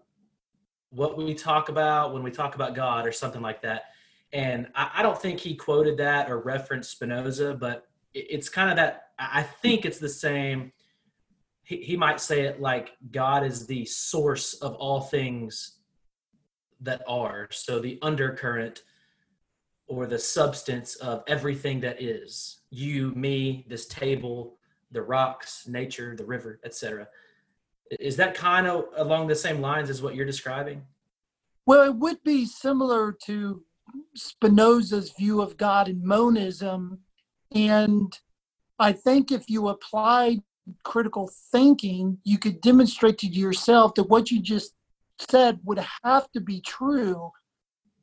What 0.90 1.20
We 1.20 1.36
Talk 1.36 1.70
About 1.70 2.16
When 2.16 2.24
We 2.24 2.32
Talk 2.32 2.56
About 2.56 2.74
God, 2.74 3.06
or 3.06 3.12
something 3.12 3.44
like 3.44 3.62
that. 3.62 3.92
And 4.34 4.70
I, 4.74 4.90
I 4.96 5.04
don't 5.04 5.22
think 5.22 5.40
he 5.40 5.54
quoted 5.54 5.98
that 5.98 6.32
or 6.32 6.40
referenced 6.40 6.90
Spinoza, 6.90 7.54
but 7.54 7.88
it, 8.16 8.26
it's 8.32 8.50
kind 8.50 8.72
of 8.72 8.76
that. 8.78 9.10
I 9.20 9.44
think 9.44 9.86
it's 9.86 10.00
the 10.00 10.10
same. 10.10 10.72
He, 11.62 11.78
he 11.84 11.96
might 11.96 12.20
say 12.20 12.46
it 12.46 12.60
like 12.60 12.94
God 13.12 13.46
is 13.46 13.68
the 13.68 13.86
source 13.86 14.56
of 14.56 14.74
all 14.74 15.02
things 15.02 15.78
that 16.80 17.04
are. 17.08 17.50
So 17.52 17.78
the 17.78 18.00
undercurrent 18.02 18.82
or 19.92 20.08
the 20.08 20.18
substance 20.18 20.96
of 20.96 21.22
everything 21.28 21.82
that 21.82 22.02
is 22.02 22.62
you, 22.70 23.12
me, 23.14 23.66
this 23.68 23.86
table, 23.88 24.56
the 24.92 25.02
rocks, 25.02 25.68
nature, 25.68 26.16
the 26.16 26.24
river, 26.24 26.62
etc. 26.64 27.06
Is 28.00 28.16
that 28.16 28.34
kind 28.34 28.68
of 28.68 28.86
along 28.96 29.28
the 29.28 29.36
same 29.36 29.60
lines 29.60 29.90
as 29.90 30.02
what 30.02 30.16
you're 30.16 30.26
describing? 30.26 30.84
Well, 31.66 31.84
it 31.84 31.96
would 31.96 32.24
be 32.24 32.46
similar 32.46 33.12
to 33.26 33.64
Spinoza's 34.16 35.12
view 35.12 35.42
of 35.42 35.58
God 35.58 35.90
and 35.90 36.02
monism. 36.02 37.00
And 37.54 38.18
I 38.80 38.94
think 38.94 39.30
if 39.30 39.50
you 39.50 39.68
applied 39.68 40.42
critical 40.86 41.30
thinking, 41.52 42.18
you 42.24 42.38
could 42.38 42.62
demonstrate 42.62 43.18
to 43.20 43.28
yourself 43.28 43.96
that 43.96 44.04
what 44.04 44.32
you 44.32 44.42
just 44.42 44.74
said 45.20 45.60
would 45.66 45.86
have 46.04 46.32
to 46.32 46.40
be 46.40 46.62
true 46.62 47.30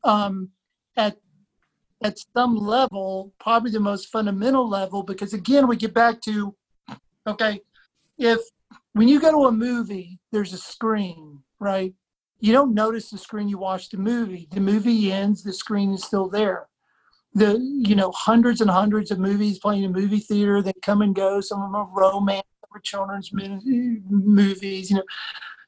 um, 0.04 0.50
at 0.94 1.16
at 2.02 2.18
some 2.34 2.56
level, 2.56 3.32
probably 3.40 3.70
the 3.70 3.80
most 3.80 4.08
fundamental 4.08 4.68
level, 4.68 5.02
because 5.02 5.32
again, 5.32 5.66
we 5.66 5.76
get 5.76 5.94
back 5.94 6.20
to 6.22 6.54
okay, 7.26 7.60
if 8.18 8.40
when 8.92 9.08
you 9.08 9.20
go 9.20 9.30
to 9.30 9.46
a 9.46 9.52
movie, 9.52 10.18
there's 10.32 10.52
a 10.52 10.58
screen, 10.58 11.40
right? 11.58 11.92
You 12.40 12.52
don't 12.52 12.74
notice 12.74 13.10
the 13.10 13.18
screen 13.18 13.48
you 13.48 13.58
watch 13.58 13.88
the 13.90 13.96
movie. 13.96 14.48
The 14.52 14.60
movie 14.60 15.12
ends, 15.12 15.42
the 15.42 15.52
screen 15.52 15.92
is 15.92 16.04
still 16.04 16.28
there. 16.28 16.68
The 17.34 17.58
you 17.58 17.94
know 17.94 18.12
hundreds 18.12 18.60
and 18.60 18.70
hundreds 18.70 19.10
of 19.10 19.18
movies 19.18 19.58
playing 19.58 19.84
in 19.84 19.90
a 19.90 19.98
movie 19.98 20.20
theater. 20.20 20.62
They 20.62 20.72
come 20.82 21.02
and 21.02 21.14
go. 21.14 21.40
Some 21.40 21.60
of 21.60 21.68
them 21.68 21.76
are 21.76 21.88
romance, 21.92 22.46
are 22.72 22.80
children's 22.80 23.30
movies. 23.32 24.90
You 24.90 24.96
know, 24.96 25.04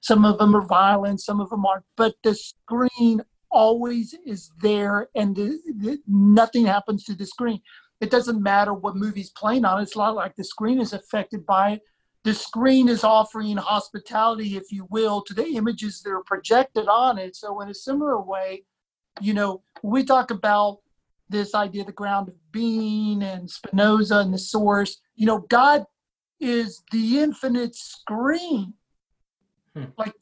some 0.01 0.25
of 0.25 0.39
them 0.39 0.57
are 0.57 0.67
violent, 0.67 1.21
some 1.21 1.41
of 1.41 1.51
them 1.51 1.67
aren't. 1.67 1.85
But 1.97 2.15
the 2.23 2.35
screen 2.35 3.23
always 3.51 4.15
is 4.27 4.51
there 4.63 5.09
and 5.15 5.35
the, 5.35 5.59
the, 5.77 5.99
nothing 6.07 6.67
happens 6.67 7.05
to 7.05 7.15
the 7.15 7.27
screen. 7.27 7.61
It 8.01 8.11
doesn't 8.11 8.43
matter 8.43 8.73
what 8.73 8.97
movie's 8.97 9.31
playing 9.31 9.65
on. 9.65 9.83
It's 9.83 9.97
not 9.97 10.15
like 10.15 10.35
the 10.37 10.45
screen 10.45 10.81
is 10.81 10.93
affected 10.93 11.45
by 11.45 11.73
it. 11.73 11.81
The 12.23 12.35
screen 12.35 12.89
is 12.89 13.05
offering 13.05 13.57
hospitality, 13.57 14.57
if 14.57 14.71
you 14.71 14.87
will, 14.91 15.23
to 15.23 15.35
the 15.35 15.47
images 15.57 16.03
that 16.03 16.11
are 16.11 16.23
projected 16.25 16.87
on 16.87 17.19
it. 17.19 17.35
So, 17.35 17.61
in 17.61 17.71
a 17.71 17.75
similar 17.75 18.21
way, 18.21 18.65
you 19.21 19.33
know, 19.33 19.63
when 19.81 19.93
we 19.93 20.05
talk 20.05 20.31
about 20.31 20.81
this 21.31 21.55
idea, 21.55 21.85
the 21.85 21.93
ground 21.93 22.29
of 22.29 22.35
being 22.53 23.23
and 23.23 23.51
Spinoza 23.51 24.19
and 24.19 24.35
the 24.35 24.39
source, 24.39 25.01
you 25.17 25.27
know, 25.27 25.39
God 25.39 25.85
is 26.41 26.83
the 26.93 27.21
infinite 27.21 27.75
screen. 27.75 28.75
Hmm. 29.75 29.85
Like 29.97 30.15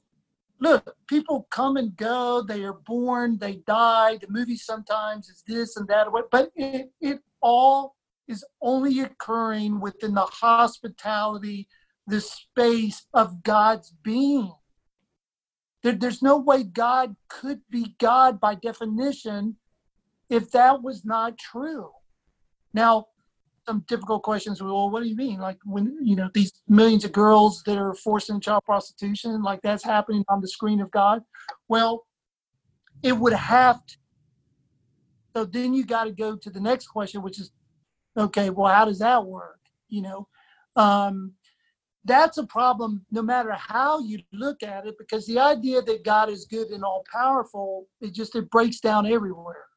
look, 0.61 0.97
people 1.07 1.47
come 1.51 1.77
and 1.77 1.97
go. 1.97 2.43
They 2.43 2.65
are 2.65 2.79
born, 2.87 3.39
they 3.39 3.57
die. 3.67 4.19
The 4.19 4.29
movie 4.29 4.57
sometimes 4.57 5.29
is 5.29 5.43
this 5.47 5.77
and 5.77 5.89
that, 5.89 6.09
but 6.31 6.51
it, 6.57 6.91
it 7.01 7.21
all 7.41 7.97
is 8.27 8.45
only 8.61 9.01
occurring 9.01 9.81
within 9.81 10.15
the 10.15 10.27
hospitality, 10.27 11.69
the 12.07 12.21
space 12.21 13.07
of 13.15 13.43
God's 13.43 13.95
being. 14.03 14.53
There, 15.83 15.93
there's 15.93 16.23
no 16.23 16.39
way 16.39 16.65
God 16.65 17.17
could 17.29 17.61
be 17.71 17.95
God 17.99 18.41
by 18.41 18.57
definition 18.57 19.57
if 20.29 20.51
that 20.51 20.83
was 20.83 21.05
not 21.05 21.39
true. 21.39 21.91
Now, 22.75 23.07
some 23.69 23.85
difficult 23.87 24.23
questions. 24.23 24.63
Well, 24.63 24.91
what 24.91 25.03
do 25.03 25.09
you 25.09 25.15
mean? 25.15 25.39
Like 25.39 25.59
when 25.65 25.99
you 26.03 26.17
know 26.17 26.31
these 26.33 26.53
millions 26.69 27.05
of 27.05 27.13
girls 27.13 27.63
that 27.67 27.77
are 27.77 27.95
forced 27.95 28.31
into 28.31 28.41
child 28.41 28.65
prostitution, 28.65 29.43
like 29.43 29.61
that's 29.63 29.85
happening 29.85 30.25
on 30.29 30.41
the 30.41 30.49
screen 30.49 30.81
of 30.81 30.91
God? 30.91 31.23
Well, 31.69 32.07
it 33.03 33.13
would 33.13 33.35
have 33.35 33.85
to. 33.87 33.97
So 35.37 35.45
then 35.45 35.75
you 35.75 35.85
got 35.85 36.05
to 36.05 36.13
go 36.13 36.35
to 36.35 36.51
the 36.51 36.61
next 36.61 36.87
question, 36.87 37.23
which 37.23 37.39
is, 37.39 37.53
okay, 38.17 38.49
well, 38.49 38.73
how 38.73 38.87
does 38.87 39.01
that 39.01 39.25
work? 39.25 39.61
You 39.91 40.03
know, 40.03 40.29
um, 40.75 41.35
that's 42.05 42.39
a 42.39 42.47
problem 42.47 43.05
no 43.11 43.21
matter 43.21 43.53
how 43.53 44.01
you 44.01 44.21
look 44.33 44.63
at 44.63 44.87
it, 44.87 44.97
because 44.99 45.27
the 45.27 45.39
idea 45.39 45.83
that 45.83 46.05
God 46.05 46.31
is 46.31 46.47
good 46.47 46.69
and 46.69 46.83
all 46.83 47.05
powerful, 47.13 47.87
it 48.01 48.15
just 48.15 48.35
it 48.35 48.51
breaks 48.51 48.81
down 48.81 49.07
everywhere. 49.07 49.68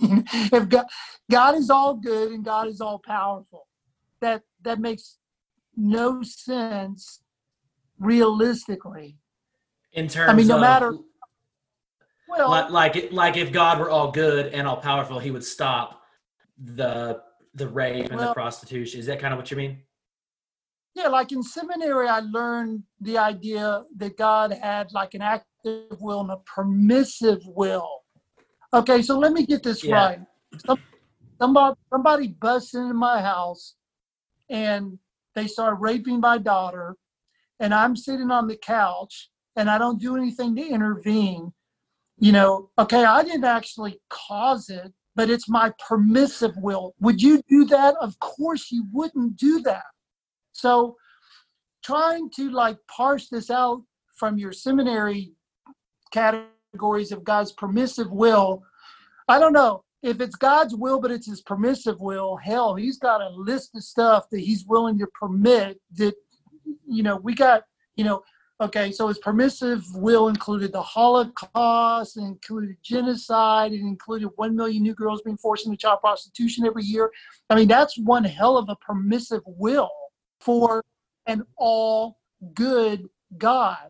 if 0.00 0.68
God, 0.68 0.86
God 1.30 1.54
is 1.56 1.70
all 1.70 1.94
good 1.94 2.32
and 2.32 2.44
God 2.44 2.68
is 2.68 2.80
all 2.80 2.98
powerful, 2.98 3.66
that 4.20 4.42
that 4.62 4.80
makes 4.80 5.18
no 5.76 6.22
sense 6.22 7.20
realistically. 7.98 9.16
In 9.92 10.08
terms, 10.08 10.30
I 10.30 10.34
mean, 10.34 10.46
no 10.46 10.56
of, 10.56 10.60
matter. 10.60 10.92
Well, 12.28 12.50
like 12.50 12.70
like, 12.70 13.12
like 13.12 13.36
if 13.36 13.52
God 13.52 13.78
were 13.78 13.90
all 13.90 14.10
good 14.10 14.52
and 14.52 14.66
all 14.66 14.78
powerful, 14.78 15.18
He 15.18 15.30
would 15.30 15.44
stop 15.44 16.02
the 16.58 17.22
the 17.54 17.68
rape 17.68 18.06
and 18.06 18.16
well, 18.16 18.28
the 18.28 18.34
prostitution. 18.34 19.00
Is 19.00 19.06
that 19.06 19.20
kind 19.20 19.32
of 19.32 19.38
what 19.38 19.50
you 19.50 19.56
mean? 19.56 19.78
Yeah, 20.94 21.08
like 21.08 21.32
in 21.32 21.42
seminary, 21.42 22.08
I 22.08 22.20
learned 22.20 22.84
the 23.00 23.18
idea 23.18 23.84
that 23.96 24.16
God 24.16 24.52
had 24.52 24.92
like 24.92 25.14
an 25.14 25.22
active 25.22 26.00
will 26.00 26.20
and 26.20 26.30
a 26.30 26.36
permissive 26.38 27.42
will 27.46 28.03
Okay, 28.74 29.02
so 29.02 29.16
let 29.16 29.32
me 29.32 29.46
get 29.46 29.62
this 29.62 29.84
yeah. 29.84 29.94
right. 29.94 30.20
Some, 30.66 30.80
somebody 31.40 31.76
somebody 31.90 32.28
busts 32.28 32.74
into 32.74 32.92
my 32.92 33.20
house 33.22 33.76
and 34.50 34.98
they 35.36 35.46
start 35.46 35.76
raping 35.78 36.18
my 36.18 36.38
daughter, 36.38 36.96
and 37.60 37.72
I'm 37.72 37.94
sitting 37.94 38.32
on 38.32 38.48
the 38.48 38.56
couch 38.56 39.30
and 39.56 39.70
I 39.70 39.78
don't 39.78 40.00
do 40.00 40.16
anything 40.16 40.56
to 40.56 40.66
intervene. 40.66 41.52
You 42.18 42.32
know, 42.32 42.70
okay, 42.76 43.04
I 43.04 43.22
didn't 43.22 43.44
actually 43.44 44.00
cause 44.10 44.68
it, 44.68 44.92
but 45.14 45.30
it's 45.30 45.48
my 45.48 45.72
permissive 45.88 46.56
will. 46.56 46.94
Would 47.00 47.22
you 47.22 47.42
do 47.48 47.64
that? 47.66 47.94
Of 48.00 48.18
course 48.18 48.72
you 48.72 48.86
wouldn't 48.92 49.36
do 49.36 49.60
that. 49.62 49.84
So 50.52 50.96
trying 51.84 52.28
to 52.36 52.50
like 52.50 52.78
parse 52.88 53.28
this 53.28 53.50
out 53.50 53.82
from 54.16 54.36
your 54.36 54.52
seminary 54.52 55.32
category 56.12 56.48
categories 56.74 57.12
of 57.12 57.24
God's 57.24 57.52
permissive 57.52 58.10
will. 58.10 58.62
I 59.28 59.38
don't 59.38 59.52
know 59.52 59.84
if 60.02 60.20
it's 60.20 60.34
God's 60.34 60.74
will, 60.74 61.00
but 61.00 61.12
it's 61.12 61.26
his 61.26 61.40
permissive 61.40 62.00
will. 62.00 62.36
Hell, 62.36 62.74
he's 62.74 62.98
got 62.98 63.22
a 63.22 63.30
list 63.30 63.74
of 63.76 63.84
stuff 63.84 64.28
that 64.30 64.40
he's 64.40 64.66
willing 64.66 64.98
to 64.98 65.06
permit 65.18 65.80
that, 65.96 66.14
you 66.86 67.02
know, 67.02 67.16
we 67.16 67.34
got, 67.34 67.62
you 67.96 68.04
know, 68.04 68.22
okay, 68.60 68.90
so 68.90 69.08
his 69.08 69.18
permissive 69.18 69.84
will 69.94 70.28
included 70.28 70.72
the 70.72 70.82
Holocaust, 70.82 72.16
included 72.16 72.76
genocide, 72.82 73.72
it 73.72 73.80
included 73.80 74.28
1 74.36 74.56
million 74.56 74.82
new 74.82 74.94
girls 74.94 75.22
being 75.22 75.36
forced 75.36 75.66
into 75.66 75.78
child 75.78 76.00
prostitution 76.00 76.66
every 76.66 76.82
year. 76.82 77.10
I 77.50 77.54
mean, 77.54 77.68
that's 77.68 77.96
one 77.98 78.24
hell 78.24 78.58
of 78.58 78.68
a 78.68 78.76
permissive 78.76 79.42
will 79.46 79.90
for 80.40 80.82
an 81.26 81.44
all 81.56 82.18
good 82.52 83.08
God. 83.38 83.88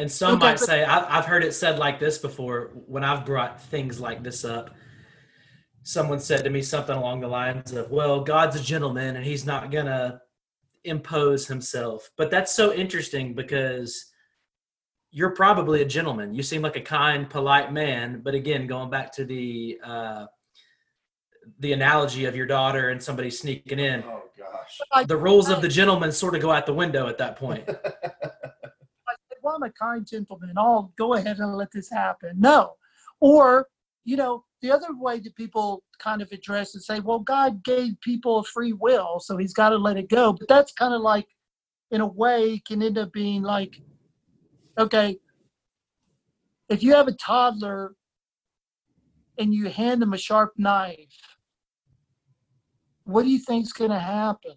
And 0.00 0.10
some 0.10 0.36
okay, 0.36 0.46
might 0.46 0.58
say, 0.58 0.82
I've 0.82 1.26
heard 1.26 1.44
it 1.44 1.52
said 1.52 1.78
like 1.78 2.00
this 2.00 2.16
before 2.16 2.70
when 2.86 3.04
I've 3.04 3.26
brought 3.26 3.60
things 3.60 4.00
like 4.00 4.22
this 4.22 4.46
up. 4.46 4.74
Someone 5.82 6.20
said 6.20 6.42
to 6.44 6.48
me 6.48 6.62
something 6.62 6.96
along 6.96 7.20
the 7.20 7.28
lines 7.28 7.72
of, 7.72 7.90
well, 7.90 8.22
God's 8.22 8.56
a 8.56 8.62
gentleman 8.62 9.16
and 9.16 9.26
he's 9.26 9.44
not 9.44 9.70
going 9.70 9.84
to 9.84 10.18
impose 10.84 11.46
himself. 11.46 12.10
But 12.16 12.30
that's 12.30 12.50
so 12.50 12.72
interesting 12.72 13.34
because 13.34 14.06
you're 15.10 15.34
probably 15.34 15.82
a 15.82 15.86
gentleman. 15.86 16.32
You 16.32 16.42
seem 16.42 16.62
like 16.62 16.76
a 16.76 16.80
kind, 16.80 17.28
polite 17.28 17.70
man. 17.70 18.22
But 18.24 18.34
again, 18.34 18.66
going 18.66 18.88
back 18.88 19.12
to 19.16 19.26
the, 19.26 19.78
uh, 19.84 20.26
the 21.58 21.74
analogy 21.74 22.24
of 22.24 22.34
your 22.34 22.46
daughter 22.46 22.88
and 22.88 23.02
somebody 23.02 23.28
sneaking 23.28 23.80
in. 23.80 24.02
Oh 24.04 24.22
gosh. 24.38 25.06
The 25.06 25.16
rules 25.18 25.50
of 25.50 25.60
the 25.60 25.68
gentleman 25.68 26.10
sort 26.10 26.34
of 26.34 26.40
go 26.40 26.50
out 26.50 26.64
the 26.64 26.72
window 26.72 27.06
at 27.06 27.18
that 27.18 27.36
point. 27.36 27.68
I'm 29.60 29.68
a 29.68 29.72
kind 29.72 30.06
gentleman. 30.06 30.54
I'll 30.56 30.92
go 30.96 31.14
ahead 31.14 31.38
and 31.38 31.56
let 31.56 31.70
this 31.72 31.90
happen. 31.90 32.32
No. 32.38 32.74
Or, 33.20 33.68
you 34.04 34.16
know, 34.16 34.44
the 34.62 34.70
other 34.70 34.88
way 34.92 35.20
that 35.20 35.34
people 35.36 35.82
kind 35.98 36.22
of 36.22 36.32
address 36.32 36.74
and 36.74 36.82
say, 36.82 37.00
well, 37.00 37.18
God 37.18 37.62
gave 37.62 38.00
people 38.00 38.42
free 38.42 38.72
will, 38.72 39.20
so 39.20 39.36
he's 39.36 39.52
got 39.52 39.70
to 39.70 39.76
let 39.76 39.96
it 39.96 40.08
go. 40.08 40.32
But 40.32 40.48
that's 40.48 40.72
kind 40.72 40.94
of 40.94 41.02
like, 41.02 41.26
in 41.90 42.00
a 42.00 42.06
way, 42.06 42.62
can 42.66 42.82
end 42.82 42.98
up 42.98 43.12
being 43.12 43.42
like, 43.42 43.80
okay, 44.78 45.18
if 46.68 46.82
you 46.82 46.94
have 46.94 47.08
a 47.08 47.12
toddler 47.12 47.94
and 49.38 49.52
you 49.52 49.68
hand 49.68 50.00
them 50.00 50.12
a 50.12 50.18
sharp 50.18 50.52
knife, 50.56 51.36
what 53.04 53.24
do 53.24 53.30
you 53.30 53.38
think's 53.38 53.72
going 53.72 53.90
to 53.90 53.98
happen? 53.98 54.54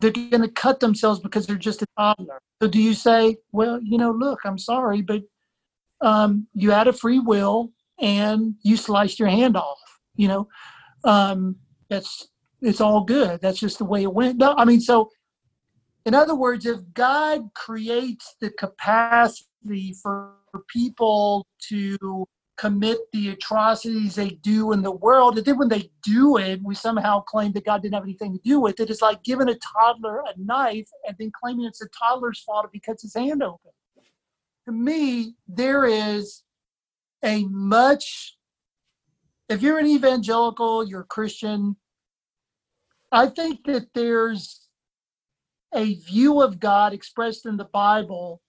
They're 0.00 0.10
going 0.10 0.42
to 0.42 0.48
cut 0.48 0.80
themselves 0.80 1.20
because 1.20 1.46
they're 1.46 1.56
just 1.56 1.82
a 1.82 1.86
toddler. 1.98 2.40
So 2.60 2.68
do 2.68 2.80
you 2.80 2.94
say, 2.94 3.36
well, 3.52 3.80
you 3.82 3.98
know, 3.98 4.10
look, 4.10 4.40
I'm 4.44 4.58
sorry, 4.58 5.02
but 5.02 5.22
um, 6.00 6.46
you 6.54 6.70
had 6.70 6.88
a 6.88 6.92
free 6.92 7.18
will 7.18 7.72
and 8.00 8.54
you 8.62 8.76
sliced 8.76 9.18
your 9.18 9.28
hand 9.28 9.56
off. 9.56 9.78
You 10.16 10.28
know, 10.28 10.48
um, 11.04 11.56
that's 11.88 12.28
it's 12.62 12.80
all 12.80 13.04
good. 13.04 13.40
That's 13.42 13.60
just 13.60 13.78
the 13.78 13.84
way 13.84 14.02
it 14.02 14.12
went. 14.12 14.38
No, 14.38 14.54
I 14.56 14.64
mean, 14.64 14.80
so 14.80 15.10
in 16.06 16.14
other 16.14 16.34
words, 16.34 16.64
if 16.64 16.78
God 16.94 17.52
creates 17.54 18.36
the 18.40 18.50
capacity 18.50 19.94
for 20.02 20.34
people 20.68 21.46
to 21.68 22.26
commit 22.56 22.98
the 23.12 23.30
atrocities 23.30 24.14
they 24.14 24.30
do 24.30 24.72
in 24.72 24.82
the 24.82 24.90
world, 24.90 25.36
and 25.36 25.46
then 25.46 25.58
when 25.58 25.68
they 25.68 25.90
do 26.02 26.38
it, 26.38 26.60
we 26.62 26.74
somehow 26.74 27.20
claim 27.20 27.52
that 27.52 27.64
God 27.64 27.82
didn't 27.82 27.94
have 27.94 28.02
anything 28.02 28.32
to 28.32 28.40
do 28.42 28.60
with 28.60 28.80
it. 28.80 28.90
It's 28.90 29.02
like 29.02 29.22
giving 29.22 29.48
a 29.48 29.56
toddler 29.56 30.20
a 30.20 30.32
knife 30.36 30.88
and 31.06 31.16
then 31.18 31.30
claiming 31.38 31.66
it's 31.66 31.80
the 31.80 31.88
toddler's 31.88 32.40
fault 32.40 32.64
if 32.64 32.72
he 32.72 32.80
cuts 32.80 33.02
his 33.02 33.14
hand 33.14 33.42
open. 33.42 33.70
To 34.66 34.72
me, 34.72 35.34
there 35.46 35.84
is 35.84 36.42
a 37.24 37.44
much, 37.44 38.36
if 39.48 39.62
you're 39.62 39.78
an 39.78 39.86
evangelical, 39.86 40.88
you're 40.88 41.02
a 41.02 41.04
Christian, 41.04 41.76
I 43.12 43.28
think 43.28 43.64
that 43.66 43.88
there's 43.94 44.66
a 45.74 45.94
view 45.94 46.40
of 46.40 46.58
God 46.58 46.92
expressed 46.92 47.46
in 47.46 47.56
the 47.56 47.64
Bible 47.66 48.40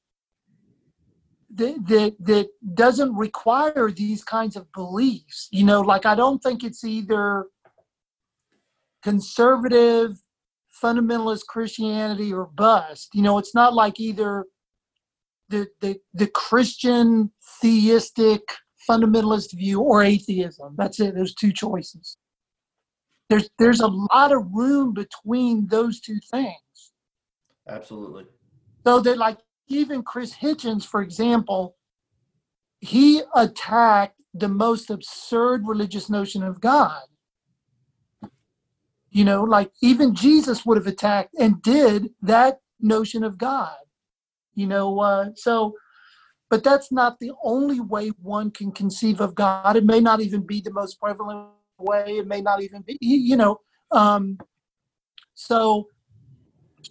that, 1.56 1.88
that 1.88 2.16
that 2.20 2.48
doesn't 2.74 3.16
require 3.16 3.92
these 3.92 4.24
kinds 4.24 4.56
of 4.56 4.72
beliefs. 4.74 5.48
You 5.52 5.64
know, 5.64 5.82
like 5.82 6.06
I 6.06 6.16
don't 6.16 6.42
think 6.44 6.64
it's 6.64 6.84
either 6.84 7.46
conservative 9.04 10.18
fundamentalist 10.84 11.46
Christianity 11.48 12.34
or 12.34 12.46
bust. 12.46 13.10
You 13.14 13.22
know, 13.22 13.38
it's 13.38 13.56
not 13.56 13.74
like 13.74 14.00
either 14.00 14.46
the 15.50 15.68
the, 15.82 15.98
the 16.14 16.28
Christian 16.28 17.32
theistic 17.62 18.42
fundamentalist 18.90 19.54
view 19.54 19.82
or 19.82 20.04
atheism. 20.04 20.76
That's 20.78 21.00
it. 21.00 21.16
There's 21.16 21.34
two 21.34 21.54
choices. 21.54 22.18
There's 23.30 23.50
there's 23.58 23.82
a 23.82 23.88
lot 23.88 24.32
of 24.32 24.46
room 24.54 24.94
between 24.94 25.68
those 25.68 26.00
two 26.00 26.20
things. 26.32 26.92
Absolutely. 27.68 28.26
So 28.86 29.00
that 29.02 29.18
like 29.18 29.38
even 29.68 30.04
Chris 30.04 30.34
Hitchens, 30.34 30.86
for 30.86 31.02
example, 31.02 31.76
he 32.80 33.22
attacked 33.36 34.20
the 34.34 34.48
most 34.48 34.90
absurd 34.90 35.68
religious 35.68 36.10
notion 36.10 36.44
of 36.44 36.62
God. 36.62 37.02
You 39.10 39.24
know, 39.24 39.44
like 39.44 39.72
even 39.82 40.14
Jesus 40.14 40.66
would 40.66 40.78
have 40.78 40.88
attacked 40.88 41.34
and 41.40 41.62
did 41.62 42.10
that 42.22 42.60
notion 42.80 43.24
of 43.24 43.38
God. 43.38 43.76
You 44.54 44.68
know, 44.68 45.00
uh, 45.00 45.30
so, 45.36 45.74
but 46.50 46.64
that's 46.64 46.92
not 46.92 47.20
the 47.20 47.32
only 47.44 47.80
way 47.80 48.10
one 48.22 48.52
can 48.52 48.72
conceive 48.72 49.22
of 49.22 49.36
God. 49.36 49.76
It 49.76 49.86
may 49.86 50.00
not 50.00 50.22
even 50.22 50.42
be 50.42 50.62
the 50.62 50.72
most 50.72 51.00
prevalent 51.00 51.50
way. 51.80 52.18
It 52.20 52.28
may 52.28 52.42
not 52.42 52.62
even 52.62 52.82
be, 52.82 52.98
you 53.02 53.38
know. 53.38 53.60
Um, 53.92 54.38
so, 55.34 55.88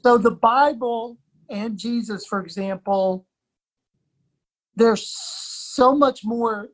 so 0.03 0.19
the 0.19 0.31
Bible 0.31 1.19
and 1.49 1.79
Jesus, 1.79 2.27
for 2.27 2.41
example, 2.41 3.27
they're 4.75 4.97
so 4.97 5.95
much 5.95 6.25
more 6.25 6.69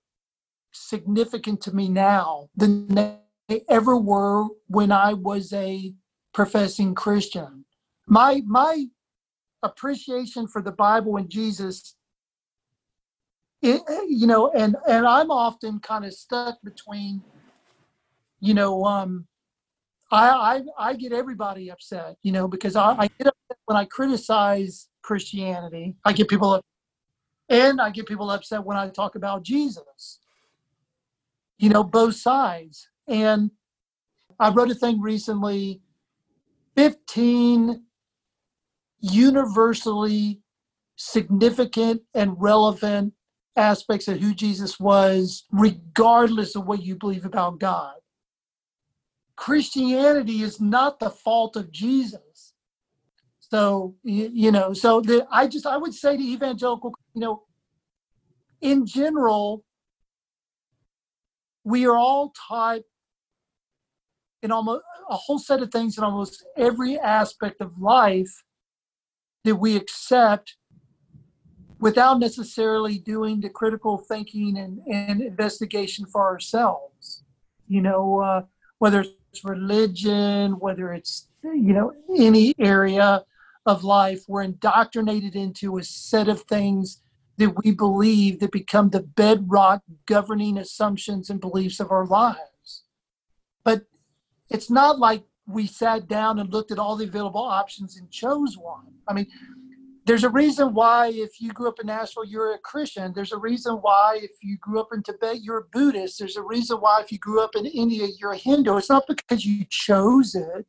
significant 0.72 1.60
to 1.62 1.74
me 1.74 1.88
now 1.88 2.48
than 2.56 2.88
they 2.88 3.64
ever 3.68 3.96
were 3.96 4.46
when 4.68 4.90
I 4.90 5.14
was 5.14 5.52
a 5.52 5.92
professing 6.32 6.94
Christian. 6.94 7.64
My 8.06 8.42
my 8.46 8.86
appreciation 9.62 10.48
for 10.48 10.60
the 10.60 10.72
Bible 10.72 11.16
and 11.16 11.28
Jesus, 11.30 11.94
it, 13.60 13.82
you 14.08 14.26
know, 14.26 14.50
and 14.50 14.76
and 14.88 15.06
I'm 15.06 15.30
often 15.30 15.78
kind 15.80 16.04
of 16.04 16.12
stuck 16.12 16.58
between, 16.62 17.22
you 18.40 18.54
know, 18.54 18.84
um, 18.84 19.26
I, 20.12 20.28
I 20.28 20.62
I 20.90 20.94
get 20.94 21.12
everybody 21.12 21.70
upset, 21.70 22.16
you 22.22 22.32
know, 22.32 22.46
because 22.46 22.76
I, 22.76 22.90
I 22.92 23.08
get 23.18 23.28
upset 23.28 23.58
when 23.64 23.76
I 23.76 23.86
criticize 23.86 24.88
Christianity. 25.02 25.96
I 26.04 26.12
get 26.12 26.28
people 26.28 26.50
up, 26.50 26.64
and 27.48 27.80
I 27.80 27.90
get 27.90 28.06
people 28.06 28.30
upset 28.30 28.62
when 28.62 28.76
I 28.76 28.88
talk 28.90 29.14
about 29.14 29.42
Jesus. 29.42 30.20
You 31.58 31.70
know, 31.70 31.82
both 31.82 32.16
sides. 32.16 32.88
And 33.08 33.50
I 34.38 34.50
wrote 34.50 34.70
a 34.70 34.74
thing 34.74 35.00
recently 35.00 35.80
15 36.76 37.82
universally 39.00 40.40
significant 40.96 42.02
and 42.14 42.40
relevant 42.40 43.12
aspects 43.56 44.08
of 44.08 44.20
who 44.20 44.34
Jesus 44.34 44.78
was, 44.78 45.44
regardless 45.50 46.54
of 46.56 46.66
what 46.66 46.82
you 46.82 46.96
believe 46.96 47.24
about 47.24 47.58
God. 47.58 47.94
Christianity 49.37 50.43
is 50.43 50.61
not 50.61 50.99
the 50.99 51.11
fault 51.11 51.57
of 51.57 51.70
Jesus. 51.70 52.55
So 53.41 53.97
you, 54.03 54.51
know, 54.51 54.72
so 54.72 55.01
the, 55.01 55.26
I 55.30 55.47
just 55.47 55.66
I 55.66 55.76
would 55.76 55.95
say 55.95 56.16
to 56.16 56.22
evangelical, 56.22 56.95
you 57.14 57.20
know, 57.20 57.43
in 58.62 58.87
general, 58.87 59.62
we 61.64 61.87
are 61.87 61.97
all 61.97 62.33
taught 62.49 62.80
in 64.43 64.51
almost 64.51 64.83
a 65.11 65.16
whole 65.16 65.39
set 65.39 65.62
of 65.62 65.70
things 65.70 65.99
in 65.99 66.05
almost 66.05 66.45
every 66.57 66.99
aspect 66.99 67.61
of 67.61 67.78
life 67.78 68.43
that 69.45 69.57
we 69.57 69.76
accept 69.76 70.57
without 71.78 72.20
necessarily 72.20 72.99
doing 72.99 73.41
the 73.41 73.51
critical 73.51 73.99
thinking 73.99 74.57
and, 74.57 74.80
and 74.91 75.20
investigation 75.20 76.07
for 76.07 76.22
ourselves. 76.22 77.24
You 77.68 77.83
know, 77.83 78.20
uh, 78.20 78.43
whether 78.78 79.01
it's 79.01 79.11
religion, 79.45 80.53
whether 80.59 80.93
it's, 80.93 81.28
you 81.43 81.72
know, 81.72 81.93
any 82.16 82.55
area 82.59 83.24
of 83.66 83.85
life, 83.85 84.24
we're 84.28 84.43
indoctrinated 84.43 85.37
into 85.37 85.78
a 85.78 85.85
set 85.85 86.28
of 86.28 86.43
things 86.43 87.03
that 87.39 87.64
we 87.64 87.72
believe 87.72 88.41
that 88.41 88.53
become 88.53 88.91
the 88.91 89.03
bedrock 89.03 89.83
governing 90.07 90.59
assumptions 90.59 91.30
and 91.30 91.41
beliefs 91.41 91.80
of 91.80 91.91
our 91.91 92.07
lives. 92.07 92.85
But 93.64 93.87
it's 94.51 94.70
not 94.70 94.99
like 94.99 95.24
we 95.47 95.66
sat 95.66 96.09
down 96.09 96.39
and 96.39 96.53
looked 96.53 96.70
at 96.70 96.78
all 96.78 96.97
the 96.97 97.05
available 97.05 97.43
options 97.43 97.97
and 97.97 98.11
chose 98.11 98.57
one. 98.57 98.87
I 99.09 99.12
mean, 99.14 99.26
there's 100.05 100.24
a 100.24 100.28
reason 100.28 100.74
why 100.74 101.09
if 101.09 101.40
you 101.40 101.53
grew 101.53 101.68
up 101.68 101.78
in 101.80 101.86
Nashville, 101.86 102.24
you're 102.24 102.55
a 102.55 102.59
Christian. 102.59 103.12
There's 103.14 103.32
a 103.32 103.38
reason 103.38 103.76
why 103.76 104.18
if 104.20 104.32
you 104.42 104.59
grew 104.59 104.80
up 104.80 104.88
in 104.92 105.03
Tibet, 105.03 105.42
you're 105.42 105.59
a 105.59 105.64
Buddhist. 105.72 106.18
There's 106.18 106.36
a 106.36 106.42
reason 106.42 106.78
why 106.78 107.00
if 107.00 107.12
you 107.12 107.18
grew 107.18 107.40
up 107.40 107.55
in 107.55 107.66
India, 107.66 108.09
you're 108.18 108.32
a 108.32 108.36
Hindu. 108.36 108.76
It's 108.78 108.90
not 108.90 109.05
because 109.07 109.44
you 109.44 109.64
chose 109.70 110.34
it. 110.34 110.66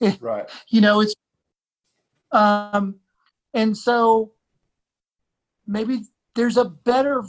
Right. 0.20 0.44
You 0.68 0.82
know, 0.82 1.00
it's 1.00 1.14
um 2.32 2.96
and 3.54 3.74
so 3.74 4.32
maybe 5.66 6.02
there's 6.34 6.58
a 6.58 6.64
better 6.66 7.22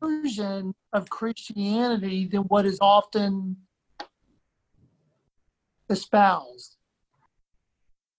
version 0.00 0.74
of 0.92 1.10
Christianity 1.10 2.26
than 2.26 2.42
what 2.42 2.66
is 2.66 2.78
often 2.80 3.56
espoused. 5.90 6.77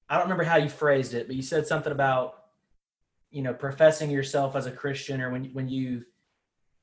I 0.10 0.16
don't 0.16 0.24
remember 0.24 0.44
how 0.44 0.58
you 0.58 0.70
phrased 0.70 1.14
it, 1.14 1.28
but 1.28 1.36
you 1.36 1.42
said 1.42 1.68
something 1.68 1.92
about, 1.92 2.46
you 3.30 3.42
know, 3.42 3.54
professing 3.54 4.10
yourself 4.10 4.56
as 4.56 4.66
a 4.66 4.72
Christian 4.72 5.22
or 5.22 5.32
when 5.32 5.46
when 5.54 5.70
you 5.70 6.06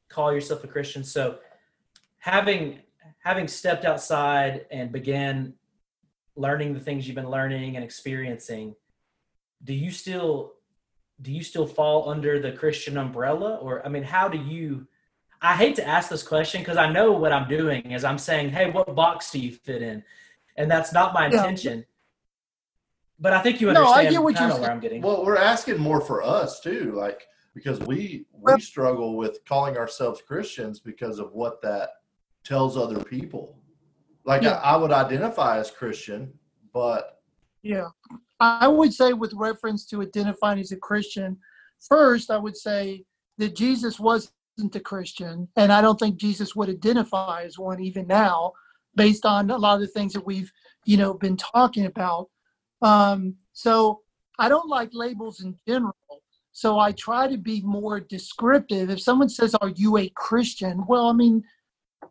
call 0.09 0.33
yourself 0.33 0.63
a 0.65 0.69
Christian. 0.69 1.03
So 1.03 1.39
having 2.19 2.81
having 3.19 3.49
stepped 3.49 3.85
outside 3.85 4.67
and 4.71 4.93
began 4.93 5.55
learning 6.37 6.75
the 6.75 6.81
things 6.81 7.07
you've 7.07 7.17
been 7.17 7.31
learning 7.31 7.77
and 7.77 7.85
experiencing, 7.85 8.75
do 9.65 9.75
you 9.75 9.91
still 9.91 10.55
do 11.21 11.33
you 11.33 11.43
still 11.43 11.67
fall 11.67 12.09
under 12.11 12.39
the 12.39 12.53
Christian 12.53 12.97
umbrella? 12.97 13.57
Or 13.57 13.85
I 13.85 13.89
mean, 13.89 14.05
how 14.05 14.29
do 14.29 14.39
you 14.39 14.87
I 15.43 15.55
hate 15.55 15.77
to 15.77 15.87
ask 15.87 16.09
this 16.09 16.23
question 16.23 16.61
because 16.61 16.77
I 16.77 16.91
know 16.91 17.13
what 17.13 17.33
I'm 17.33 17.49
doing 17.49 17.91
is 17.93 18.05
I'm 18.05 18.19
saying, 18.19 18.51
hey, 18.51 18.71
what 18.71 18.95
box 18.95 19.31
do 19.31 19.39
you 19.39 19.53
fit 19.53 19.83
in? 19.83 20.03
And 20.57 20.71
that's 20.71 20.93
not 20.93 21.13
my 21.13 21.29
Yeah. 21.29 21.87
Intention. 23.19 23.23
But 23.23 23.33
I 23.33 23.43
think 23.43 23.61
you 23.61 23.73
No, 23.73 23.85
I 23.85 24.07
understand 24.07 24.11
get 24.15 24.23
what 24.23 24.41
you're 24.41 24.51
of 24.51 24.61
where 24.61 24.71
I'm 24.71 24.81
getting. 24.81 25.03
Well, 25.03 25.25
we're 25.25 25.37
asking 25.37 25.79
more 25.79 26.01
for 26.01 26.23
us 26.23 26.61
too, 26.61 26.93
like 26.93 27.27
because 27.55 27.81
we 27.81 28.27
Well- 28.33 28.57
we 28.57 28.61
struggle 28.61 29.17
with 29.17 29.45
calling 29.45 29.77
ourselves 29.77 30.21
Christians 30.23 30.81
because 30.81 31.19
of 31.19 31.33
what 31.33 31.63
that 31.63 31.91
tells 32.45 32.77
other 32.77 33.03
people. 33.03 33.59
Like 34.25 34.43
Yeah. 34.43 34.59
I, 34.59 34.75
I 34.75 34.77
would 34.77 34.93
identify 34.93 35.59
as 35.59 35.71
Christian, 35.71 36.39
but 36.73 37.21
Yeah. 37.63 37.89
I 38.39 38.69
would 38.69 38.93
say, 38.93 39.15
with 39.15 39.33
reference 39.33 39.87
to 39.87 40.03
identifying 40.03 40.61
as 40.61 40.71
a 40.71 40.77
Christian, 40.77 41.39
first, 41.81 42.31
I 42.31 42.37
would 42.37 42.57
say 42.57 43.07
that 43.39 43.57
Jesus 43.57 43.99
wasn't 43.99 44.33
a 44.75 44.81
Christian, 44.81 45.49
and 45.57 45.73
I 45.73 45.81
don't 45.81 45.99
think 45.99 46.17
Jesus 46.17 46.55
would 46.55 46.69
identify 46.69 47.45
as 47.45 47.59
one 47.59 47.81
even 47.81 48.07
now, 48.07 48.53
based 48.95 49.25
on 49.25 49.51
a 49.51 49.57
lot 49.57 49.77
of 49.77 49.81
the 49.81 49.87
things 49.87 50.13
that 50.13 50.27
we've 50.27 50.53
you 50.85 50.99
know 50.99 51.15
been 51.15 51.37
talking 51.39 51.87
about. 51.87 52.29
Um, 52.83 53.37
so 53.53 54.01
I 54.39 54.49
don't 54.49 54.69
like 54.69 54.91
labels 54.93 55.43
in 55.43 55.57
general. 55.67 55.95
So 56.53 56.79
I 56.79 56.93
try 56.93 57.29
to 57.29 57.37
be 57.37 57.61
more 57.63 58.01
descriptive. 58.01 58.91
If 58.91 59.01
someone 59.01 59.29
says, 59.29 59.55
"Are 59.57 59.69
you 59.71 59.99
a 59.99 60.09
Christian?" 60.11 60.85
Well, 60.87 61.09
I 61.09 61.13
mean, 61.13 61.45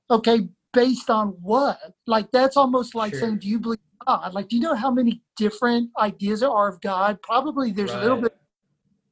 okay, 0.09 0.47
based 0.73 1.09
on 1.09 1.29
what? 1.41 1.79
Like 2.05 2.29
that's 2.31 2.57
almost 2.57 2.95
like 2.95 3.11
Sure. 3.11 3.21
saying, 3.21 3.39
"Do 3.39 3.47
you 3.47 3.59
believe 3.59 3.79
God?" 4.05 4.33
Like, 4.33 4.49
do 4.49 4.55
you 4.55 4.61
know 4.61 4.75
how 4.75 4.91
many 4.91 5.21
different 5.35 5.89
ideas 5.97 6.41
there 6.41 6.51
are 6.51 6.67
of 6.67 6.79
God? 6.81 7.21
Probably 7.21 7.71
there's 7.71 7.93
a 7.93 7.99
little 7.99 8.21
bit 8.21 8.37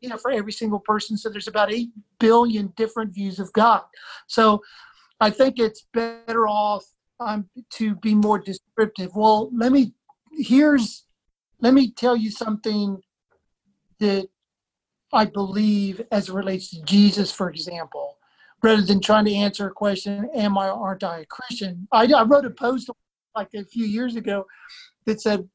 you 0.04 0.10
know, 0.10 0.18
for 0.18 0.32
every 0.32 0.52
single 0.52 0.80
person. 0.80 1.18
So 1.18 1.30
there's 1.30 1.48
about 1.48 1.72
8 1.72 1.90
billion 2.20 2.74
different 2.76 3.14
views 3.14 3.40
of 3.40 3.52
God. 3.54 3.84
So 4.28 4.62
I 5.22 5.30
think 5.30 5.60
it's 5.60 5.88
better 5.94 6.46
off 6.46 6.84
um, 7.22 7.50
to 7.76 7.96
be 7.96 8.14
more 8.14 8.38
descriptive. 8.38 9.12
Well, 9.16 9.50
let 9.56 9.72
me, 9.72 9.94
here's, 10.34 11.06
let 11.64 11.74
me 11.74 11.92
tell 11.92 12.16
you 12.18 12.30
something 12.30 13.02
that 14.00 14.28
I 15.14 15.26
believe 15.26 16.02
as 16.12 16.28
it 16.28 16.34
relates 16.34 16.70
to 16.72 16.82
Jesus, 16.84 17.32
for 17.32 17.50
example, 17.50 18.18
rather 18.62 18.82
than 18.82 19.00
trying 19.00 19.24
to 19.26 19.34
answer 19.34 19.68
a 19.68 19.72
question, 19.72 20.30
am 20.36 20.58
I 20.58 20.68
aren't 20.68 21.06
I 21.06 21.20
a 21.20 21.26
Christian? 21.26 21.88
I, 21.92 22.06
I 22.12 22.24
wrote 22.24 22.46
a 22.46 22.50
post 22.50 22.90
like 23.34 23.48
a 23.56 23.64
few 23.64 23.86
years 23.86 24.18
ago 24.18 24.46
that 25.06 25.22
said, 25.22 25.48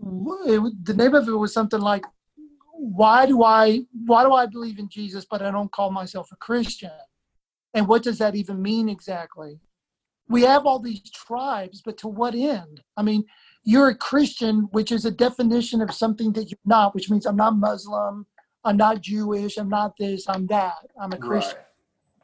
it, 0.00 0.84
the 0.84 0.94
name 0.94 1.14
of 1.14 1.28
it 1.28 1.32
was 1.32 1.52
something 1.52 1.80
like 1.80 2.04
why 2.72 3.26
do 3.26 3.42
I 3.42 3.82
why 4.06 4.22
do 4.24 4.32
I 4.32 4.46
believe 4.46 4.78
in 4.78 4.88
Jesus 4.88 5.26
but 5.28 5.42
I 5.42 5.50
don't 5.50 5.70
call 5.70 5.90
myself 5.90 6.30
a 6.32 6.36
Christian? 6.36 6.90
And 7.74 7.86
what 7.86 8.02
does 8.02 8.18
that 8.18 8.34
even 8.34 8.60
mean 8.60 8.88
exactly? 8.88 9.60
We 10.28 10.42
have 10.42 10.66
all 10.66 10.78
these 10.78 11.10
tribes, 11.10 11.80
but 11.84 11.96
to 11.98 12.08
what 12.08 12.34
end? 12.34 12.82
I 12.96 13.02
mean, 13.02 13.24
you're 13.68 13.88
a 13.88 13.94
Christian, 13.94 14.60
which 14.70 14.90
is 14.90 15.04
a 15.04 15.10
definition 15.10 15.82
of 15.82 15.92
something 15.92 16.32
that 16.32 16.50
you're 16.50 16.58
not, 16.64 16.94
which 16.94 17.10
means 17.10 17.26
I'm 17.26 17.36
not 17.36 17.54
Muslim, 17.54 18.24
I'm 18.64 18.78
not 18.78 19.02
Jewish, 19.02 19.58
I'm 19.58 19.68
not 19.68 19.92
this, 19.98 20.26
I'm 20.26 20.46
that. 20.46 20.78
I'm 20.98 21.12
a 21.12 21.18
Christian. 21.18 21.58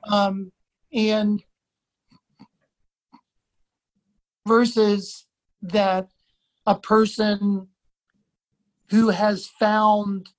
Right. 0.08 0.16
Um, 0.16 0.52
and 0.94 1.42
versus 4.48 5.26
that 5.60 6.08
a 6.64 6.76
person 6.76 7.68
who 8.88 9.10
has 9.10 9.46
found 9.46 10.30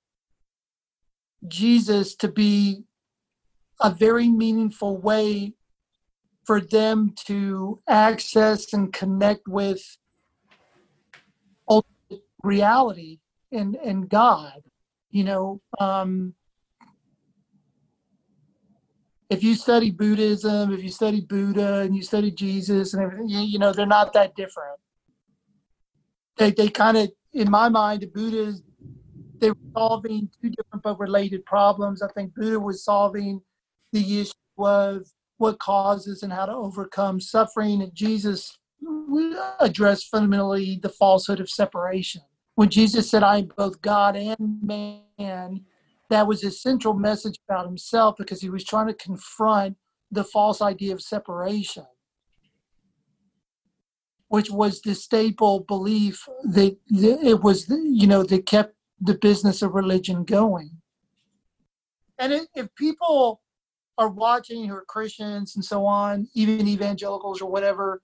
Jesus 1.48 2.16
to 2.16 2.28
be 2.28 2.86
a 3.80 3.92
very 3.92 4.28
meaningful 4.28 4.98
way 4.98 5.54
for 6.46 6.60
them 6.60 7.14
to 7.28 7.80
access 7.88 8.74
and 8.74 8.92
connect 8.92 9.48
with 9.48 9.98
reality 12.46 13.20
and, 13.52 13.76
and 13.76 14.10
God. 14.10 14.62
You 15.10 15.24
know, 15.24 15.62
um, 15.80 16.34
if 19.30 19.44
you 19.44 19.56
study 19.56 19.92
Buddhism, 19.92 20.74
if 20.74 20.84
you 20.84 20.90
study 20.90 21.22
Buddha 21.22 21.80
and 21.80 21.96
you 21.96 22.04
study 22.04 22.32
Jesus 22.32 22.94
and 22.94 23.04
everything, 23.04 23.30
you, 23.30 23.40
you 23.40 23.60
know, 23.60 23.72
they're 23.72 23.86
not 23.86 24.14
that 24.14 24.36
different. 24.36 24.78
They, 26.38 26.52
they 26.52 26.68
kind 26.68 26.98
of, 26.98 27.12
in 27.34 27.50
my 27.50 27.70
mind, 27.70 28.02
the 28.02 28.08
Buddhas, 28.08 28.62
they 29.40 29.50
were 29.50 29.58
solving 29.76 30.30
two 30.42 30.50
different 30.50 30.84
but 30.84 31.00
related 31.00 31.46
problems. 31.46 32.02
I 32.02 32.08
think 32.10 32.36
Buddha 32.36 32.60
was 32.60 32.84
solving 32.84 33.42
the 33.92 34.22
issue 34.22 34.34
of 34.58 35.08
what 35.38 35.60
causes 35.60 36.24
and 36.24 36.32
how 36.32 36.46
to 36.46 36.54
overcome 36.54 37.20
suffering, 37.20 37.82
and 37.82 37.94
Jesus 37.94 38.58
addressed 39.60 40.10
fundamentally 40.10 40.80
the 40.82 40.90
falsehood 40.90 41.40
of 41.40 41.50
separation. 41.50 42.22
When 42.56 42.70
Jesus 42.70 43.10
said, 43.10 43.22
I 43.22 43.38
am 43.40 43.50
both 43.58 43.82
God 43.82 44.16
and 44.16 44.38
man, 44.62 45.66
that 46.10 46.26
was 46.26 46.42
his 46.42 46.62
central 46.62 46.94
message 46.94 47.38
about 47.48 47.66
himself 47.66 48.16
because 48.18 48.42
he 48.42 48.50
was 48.50 48.64
trying 48.64 48.88
to 48.88 48.94
confront 48.94 49.76
the 50.12 50.24
false 50.24 50.62
idea 50.62 50.94
of 50.94 51.02
separation, 51.02 51.86
which 54.30 54.50
was 54.50 54.82
the 54.82 54.96
staple 54.96 55.62
belief 55.62 56.26
that 56.46 56.78
it 56.90 57.42
was, 57.42 57.70
you 57.70 58.08
know, 58.08 58.24
that 58.24 58.46
kept 58.46 58.74
the 59.02 59.16
business 59.16 59.62
of 59.62 59.74
religion 59.74 60.24
going. 60.24 60.72
And 62.18 62.48
if 62.56 62.74
people 62.76 63.42
are 63.98 64.08
watching 64.08 64.66
who 64.66 64.76
are 64.76 64.86
Christians 64.86 65.56
and 65.56 65.66
so 65.66 65.86
on, 65.86 66.30
even 66.34 66.68
evangelicals 66.68 67.42
or 67.42 67.50
whatever, 67.50 68.02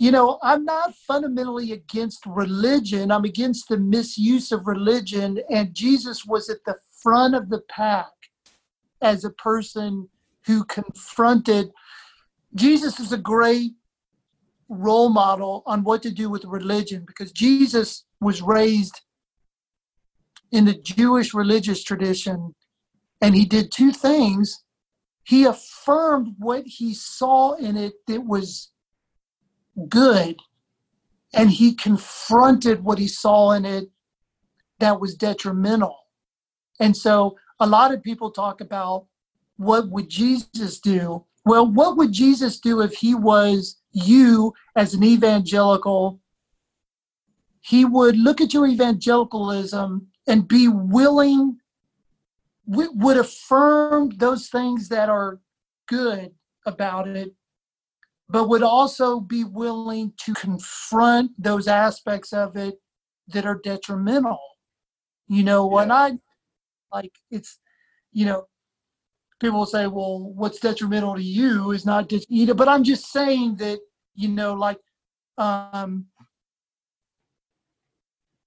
you 0.00 0.10
know, 0.10 0.38
I'm 0.42 0.64
not 0.64 0.94
fundamentally 0.94 1.72
against 1.72 2.24
religion. 2.24 3.12
I'm 3.12 3.24
against 3.24 3.68
the 3.68 3.76
misuse 3.76 4.50
of 4.50 4.66
religion. 4.66 5.40
And 5.50 5.74
Jesus 5.74 6.24
was 6.24 6.48
at 6.48 6.64
the 6.64 6.76
front 7.02 7.34
of 7.34 7.50
the 7.50 7.60
pack 7.68 8.06
as 9.02 9.26
a 9.26 9.30
person 9.30 10.08
who 10.46 10.64
confronted. 10.64 11.70
Jesus 12.54 12.98
is 12.98 13.12
a 13.12 13.18
great 13.18 13.72
role 14.70 15.10
model 15.10 15.62
on 15.66 15.84
what 15.84 16.02
to 16.04 16.10
do 16.10 16.30
with 16.30 16.46
religion 16.46 17.04
because 17.06 17.30
Jesus 17.30 18.06
was 18.22 18.40
raised 18.40 19.02
in 20.50 20.64
the 20.64 20.78
Jewish 20.78 21.34
religious 21.34 21.84
tradition 21.84 22.54
and 23.20 23.34
he 23.34 23.44
did 23.44 23.70
two 23.70 23.92
things. 23.92 24.64
He 25.24 25.44
affirmed 25.44 26.36
what 26.38 26.62
he 26.64 26.94
saw 26.94 27.52
in 27.56 27.76
it 27.76 27.92
that 28.06 28.24
was 28.24 28.72
good, 29.88 30.36
and 31.34 31.50
he 31.50 31.74
confronted 31.74 32.82
what 32.82 32.98
he 32.98 33.08
saw 33.08 33.52
in 33.52 33.64
it 33.64 33.90
that 34.78 35.00
was 35.00 35.14
detrimental. 35.14 35.96
And 36.80 36.96
so 36.96 37.36
a 37.60 37.66
lot 37.66 37.92
of 37.92 38.02
people 38.02 38.30
talk 38.30 38.60
about 38.60 39.06
what 39.56 39.88
would 39.90 40.08
Jesus 40.08 40.80
do? 40.80 41.24
Well, 41.44 41.66
what 41.66 41.96
would 41.96 42.12
Jesus 42.12 42.58
do 42.58 42.80
if 42.80 42.94
he 42.94 43.14
was 43.14 43.76
you 43.92 44.54
as 44.76 44.94
an 44.94 45.04
evangelical? 45.04 46.20
He 47.60 47.84
would 47.84 48.16
look 48.16 48.40
at 48.40 48.54
your 48.54 48.66
evangelicalism 48.66 50.06
and 50.26 50.48
be 50.48 50.68
willing 50.68 51.60
would 52.70 53.16
affirm 53.16 54.10
those 54.10 54.48
things 54.48 54.88
that 54.88 55.08
are 55.08 55.40
good 55.88 56.32
about 56.66 57.08
it, 57.08 57.34
but 58.30 58.48
would 58.48 58.62
also 58.62 59.20
be 59.20 59.44
willing 59.44 60.12
to 60.24 60.34
confront 60.34 61.32
those 61.42 61.66
aspects 61.66 62.32
of 62.32 62.56
it 62.56 62.76
that 63.28 63.44
are 63.44 63.60
detrimental. 63.62 64.40
You 65.28 65.42
know, 65.44 65.66
when 65.66 65.88
Yeah. 65.88 65.94
I 65.94 66.18
like 66.92 67.12
it's, 67.30 67.58
you 68.12 68.26
know, 68.26 68.46
people 69.40 69.58
will 69.60 69.66
say, 69.66 69.86
well, 69.86 70.20
what's 70.20 70.60
detrimental 70.60 71.16
to 71.16 71.22
you 71.22 71.70
is 71.72 71.86
not 71.86 72.08
just, 72.08 72.30
you 72.30 72.46
know, 72.46 72.54
but 72.54 72.68
I'm 72.68 72.84
just 72.84 73.10
saying 73.10 73.56
that, 73.56 73.80
you 74.14 74.28
know, 74.28 74.54
like, 74.54 74.78
um, 75.38 76.06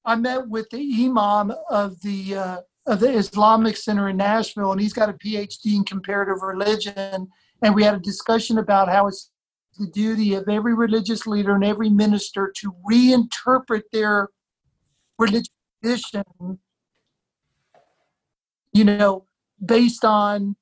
I 0.05 0.15
met 0.15 0.47
with 0.47 0.69
the 0.69 1.05
imam 1.05 1.53
of 1.69 2.01
the 2.01 2.35
uh, 2.35 2.57
of 2.85 2.99
the 2.99 3.09
Islamic 3.09 3.77
Center 3.77 4.09
in 4.09 4.17
Nashville, 4.17 4.73
and 4.73 4.81
he's 4.81 4.91
got 4.91 5.09
a 5.09 5.13
PhD 5.13 5.75
in 5.75 5.85
comparative 5.85 6.41
religion. 6.41 7.29
And 7.61 7.73
we 7.73 7.83
had 7.83 7.93
a 7.93 7.99
discussion 7.99 8.57
about 8.57 8.89
how 8.89 9.07
it's 9.07 9.31
the 9.77 9.87
duty 9.87 10.33
of 10.33 10.47
every 10.47 10.73
religious 10.73 11.25
leader 11.25 11.55
and 11.55 11.63
every 11.63 11.89
minister 11.89 12.51
to 12.57 12.75
reinterpret 12.89 13.83
their 13.91 14.29
religious 15.17 15.49
tradition, 15.81 16.23
you 18.71 18.83
know, 18.83 19.25
based 19.63 20.05
on 20.05 20.55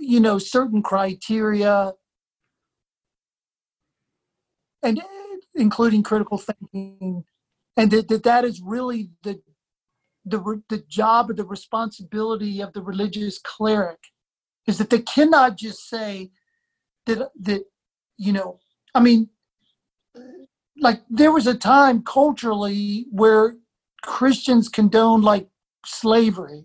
you 0.00 0.20
know 0.20 0.38
certain 0.38 0.82
criteria 0.82 1.92
and 4.82 5.02
including 5.54 6.02
critical 6.02 6.38
thinking 6.38 7.24
and 7.76 7.90
that 7.90 8.08
that, 8.08 8.22
that 8.22 8.44
is 8.44 8.60
really 8.60 9.10
the 9.22 9.40
the 10.24 10.62
the 10.68 10.78
job 10.88 11.30
or 11.30 11.34
the 11.34 11.44
responsibility 11.44 12.60
of 12.60 12.72
the 12.74 12.82
religious 12.82 13.38
cleric 13.38 13.98
is 14.68 14.78
that 14.78 14.90
they 14.90 15.00
cannot 15.00 15.56
just 15.56 15.88
say 15.88 16.30
that 17.06 17.30
that 17.40 17.64
you 18.16 18.32
know 18.32 18.58
i 18.94 19.00
mean 19.00 19.28
like 20.80 21.02
there 21.10 21.32
was 21.32 21.46
a 21.48 21.54
time 21.54 22.02
culturally 22.02 23.06
where 23.10 23.56
christians 24.02 24.68
condoned 24.68 25.24
like 25.24 25.48
slavery 25.84 26.64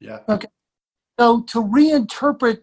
Yeah. 0.00 0.18
Okay. 0.28 0.48
So 1.18 1.42
to 1.42 1.62
reinterpret 1.62 2.60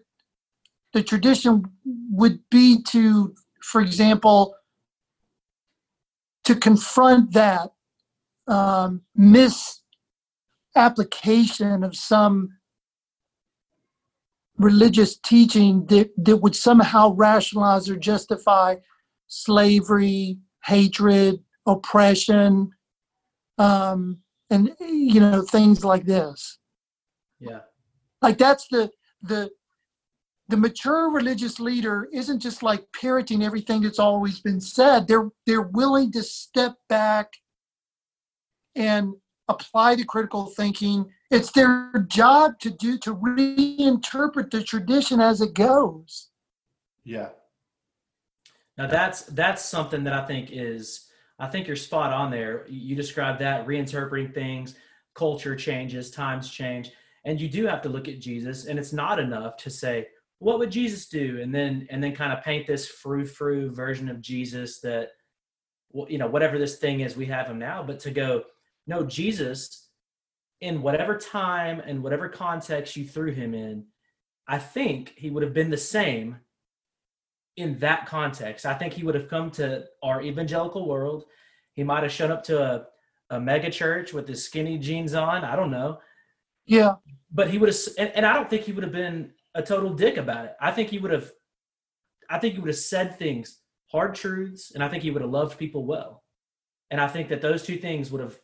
the 0.92 1.02
tradition 1.02 1.64
would 2.10 2.40
be 2.50 2.82
to, 2.88 3.34
for 3.62 3.80
example, 3.80 4.54
to 6.44 6.54
confront 6.54 7.32
that 7.32 7.70
um, 8.46 9.02
mis 9.16 9.82
application 10.76 11.82
of 11.82 11.96
some 11.96 12.50
religious 14.58 15.16
teaching 15.16 15.86
that, 15.86 16.10
that 16.16 16.36
would 16.36 16.54
somehow 16.54 17.14
rationalize 17.14 17.88
or 17.88 17.96
justify 17.96 18.76
slavery, 19.26 20.38
hatred, 20.64 21.40
oppression, 21.66 22.70
um, 23.58 24.18
and 24.50 24.70
you 24.80 25.20
know 25.20 25.42
things 25.42 25.84
like 25.84 26.04
this. 26.04 26.58
Yeah. 27.40 27.60
Like 28.20 28.38
that's 28.38 28.68
the 28.68 28.90
the 29.22 29.50
the 30.48 30.56
mature 30.56 31.10
religious 31.10 31.58
leader 31.58 32.08
isn't 32.12 32.40
just 32.40 32.62
like 32.62 32.84
parroting 33.00 33.42
everything 33.42 33.80
that's 33.80 33.98
always 33.98 34.40
been 34.40 34.60
said. 34.60 35.08
They're 35.08 35.30
they're 35.46 35.62
willing 35.62 36.12
to 36.12 36.22
step 36.22 36.74
back 36.88 37.32
and 38.74 39.14
apply 39.48 39.96
the 39.96 40.04
critical 40.04 40.46
thinking. 40.46 41.10
It's 41.30 41.50
their 41.52 42.06
job 42.08 42.58
to 42.60 42.70
do 42.70 42.98
to 42.98 43.14
reinterpret 43.14 44.50
the 44.50 44.62
tradition 44.62 45.20
as 45.20 45.40
it 45.40 45.54
goes. 45.54 46.28
Yeah. 47.04 47.30
Now 48.78 48.86
that's 48.86 49.22
that's 49.22 49.64
something 49.64 50.04
that 50.04 50.14
I 50.14 50.24
think 50.24 50.50
is 50.52 51.08
I 51.38 51.48
think 51.48 51.66
you're 51.66 51.76
spot 51.76 52.12
on 52.12 52.30
there. 52.30 52.66
You 52.68 52.94
described 52.94 53.40
that 53.40 53.66
reinterpreting 53.66 54.32
things, 54.32 54.76
culture 55.14 55.56
changes, 55.56 56.10
times 56.10 56.48
change, 56.48 56.90
and 57.24 57.40
you 57.40 57.48
do 57.48 57.66
have 57.66 57.82
to 57.82 57.88
look 57.88 58.08
at 58.08 58.20
Jesus. 58.20 58.66
And 58.66 58.78
it's 58.78 58.92
not 58.92 59.18
enough 59.18 59.56
to 59.58 59.70
say, 59.70 60.08
"What 60.38 60.58
would 60.58 60.70
Jesus 60.70 61.08
do?" 61.08 61.40
and 61.42 61.54
then 61.54 61.86
and 61.90 62.02
then 62.02 62.14
kind 62.14 62.32
of 62.32 62.44
paint 62.44 62.66
this 62.66 62.88
frou 62.88 63.26
frou 63.26 63.70
version 63.70 64.08
of 64.08 64.20
Jesus 64.20 64.80
that, 64.80 65.10
you 66.08 66.18
know, 66.18 66.28
whatever 66.28 66.58
this 66.58 66.78
thing 66.78 67.00
is, 67.00 67.16
we 67.16 67.26
have 67.26 67.48
him 67.48 67.58
now. 67.58 67.82
But 67.82 67.98
to 68.00 68.10
go, 68.10 68.44
no, 68.86 69.04
Jesus, 69.04 69.88
in 70.60 70.82
whatever 70.82 71.16
time 71.16 71.80
and 71.80 72.02
whatever 72.02 72.28
context 72.28 72.96
you 72.96 73.04
threw 73.04 73.32
him 73.32 73.54
in, 73.54 73.84
I 74.46 74.58
think 74.58 75.14
he 75.16 75.30
would 75.30 75.42
have 75.42 75.54
been 75.54 75.70
the 75.70 75.76
same 75.76 76.38
in 77.56 77.78
that 77.78 78.06
context. 78.06 78.66
I 78.66 78.74
think 78.74 78.92
he 78.92 79.04
would 79.04 79.14
have 79.14 79.28
come 79.28 79.50
to 79.52 79.84
our 80.02 80.22
evangelical 80.22 80.88
world. 80.88 81.24
He 81.74 81.82
might 81.82 82.02
have 82.02 82.12
shown 82.12 82.30
up 82.30 82.42
to 82.44 82.62
a, 82.62 82.86
a 83.30 83.40
mega 83.40 83.70
church 83.70 84.12
with 84.12 84.26
his 84.26 84.44
skinny 84.44 84.78
jeans 84.78 85.14
on. 85.14 85.44
I 85.44 85.56
don't 85.56 85.70
know. 85.70 85.98
Yeah. 86.64 86.94
But 87.30 87.50
he 87.50 87.58
would 87.58 87.68
have, 87.68 87.78
and, 87.98 88.12
and 88.14 88.26
I 88.26 88.34
don't 88.34 88.48
think 88.48 88.62
he 88.62 88.72
would 88.72 88.84
have 88.84 88.92
been 88.92 89.32
a 89.54 89.62
total 89.62 89.92
dick 89.92 90.16
about 90.16 90.46
it. 90.46 90.54
I 90.60 90.70
think 90.70 90.90
he 90.90 90.98
would 90.98 91.12
have, 91.12 91.30
I 92.28 92.38
think 92.38 92.54
he 92.54 92.60
would 92.60 92.68
have 92.68 92.76
said 92.76 93.18
things, 93.18 93.58
hard 93.90 94.14
truths, 94.14 94.72
and 94.74 94.82
I 94.82 94.88
think 94.88 95.02
he 95.02 95.10
would 95.10 95.22
have 95.22 95.30
loved 95.30 95.58
people 95.58 95.84
well. 95.84 96.22
And 96.90 97.00
I 97.00 97.08
think 97.08 97.28
that 97.28 97.42
those 97.42 97.62
two 97.62 97.76
things 97.78 98.10
would 98.10 98.20
have 98.20 98.38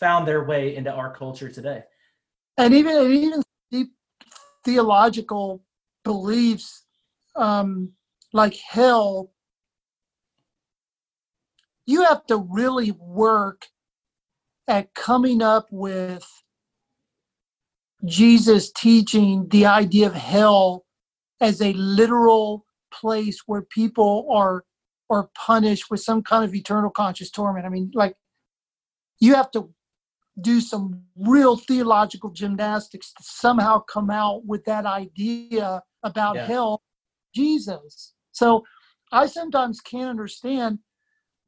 found 0.00 0.26
their 0.26 0.44
way 0.44 0.76
into 0.76 0.92
our 0.92 1.14
culture 1.14 1.50
today. 1.50 1.82
And 2.58 2.74
even 2.74 2.96
and 2.96 3.12
even 3.12 3.42
deep 3.70 3.92
theological 4.64 5.62
beliefs 6.04 6.84
um, 7.36 7.92
like 8.32 8.56
hell, 8.56 9.30
you 11.86 12.04
have 12.04 12.26
to 12.26 12.36
really 12.50 12.92
work 12.92 13.66
at 14.68 14.94
coming 14.94 15.42
up 15.42 15.66
with 15.70 16.26
Jesus 18.04 18.72
teaching 18.72 19.46
the 19.50 19.66
idea 19.66 20.06
of 20.06 20.14
hell 20.14 20.84
as 21.40 21.60
a 21.60 21.72
literal 21.74 22.64
place 22.92 23.42
where 23.46 23.62
people 23.62 24.28
are 24.30 24.64
are 25.08 25.30
punished 25.36 25.84
with 25.88 26.00
some 26.00 26.20
kind 26.22 26.44
of 26.44 26.54
eternal 26.54 26.90
conscious 26.90 27.30
torment. 27.30 27.64
I 27.64 27.68
mean, 27.68 27.92
like 27.94 28.16
you 29.20 29.34
have 29.34 29.50
to 29.52 29.72
do 30.40 30.60
some 30.60 31.02
real 31.16 31.56
theological 31.56 32.30
gymnastics 32.30 33.12
to 33.14 33.22
somehow 33.22 33.78
come 33.80 34.10
out 34.10 34.44
with 34.44 34.64
that 34.64 34.84
idea 34.84 35.82
about 36.02 36.36
Yeah. 36.36 36.46
hell 36.46 36.82
Jesus. 37.34 38.14
So 38.32 38.64
I 39.12 39.26
sometimes 39.26 39.80
can't 39.80 40.10
understand 40.10 40.78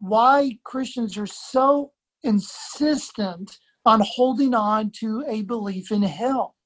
why 0.01 0.59
Christians 0.65 1.19
are 1.19 1.27
so 1.27 1.93
insistent 2.23 3.59
on 3.85 4.01
holding 4.05 4.55
on 4.55 4.91
to 5.01 5.25
a 5.27 5.43
belief 5.43 5.91
in 5.91 6.03
hell. 6.03 6.57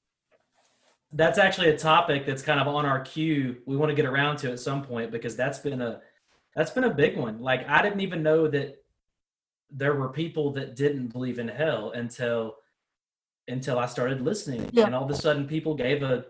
That's 1.13 1.39
actually 1.39 1.69
a 1.69 1.79
topic 1.79 2.25
that's 2.27 2.43
kind 2.43 2.59
of 2.59 2.67
on 2.69 2.87
our 2.87 3.01
queue. 3.01 3.59
We 3.67 3.77
want 3.77 3.91
to 3.91 3.95
get 3.95 4.07
around 4.07 4.39
to 4.39 4.53
at 4.53 4.61
some 4.61 4.83
point 4.83 5.11
because 5.11 5.37
that's 5.37 5.59
been 5.59 5.81
a 5.81 6.01
that's 6.57 6.71
been 6.71 6.85
a 6.85 6.95
big 6.95 7.17
one. 7.17 7.41
Like 7.41 7.69
I 7.69 7.83
didn't 7.83 8.01
even 8.01 8.23
know 8.23 8.49
that 8.49 8.82
there 9.75 9.95
were 9.95 10.09
people 10.11 10.53
that 10.53 10.77
didn't 10.77 11.09
believe 11.09 11.39
in 11.39 11.49
hell 11.49 11.93
until 11.93 12.57
until 13.49 13.79
I 13.79 13.87
started 13.87 14.21
listening. 14.21 14.69
Yeah. 14.73 14.87
And 14.87 14.95
all 14.95 15.05
of 15.05 15.11
a 15.11 15.15
sudden 15.17 15.47
people 15.49 15.75
gave 15.75 16.03
a 16.03 16.27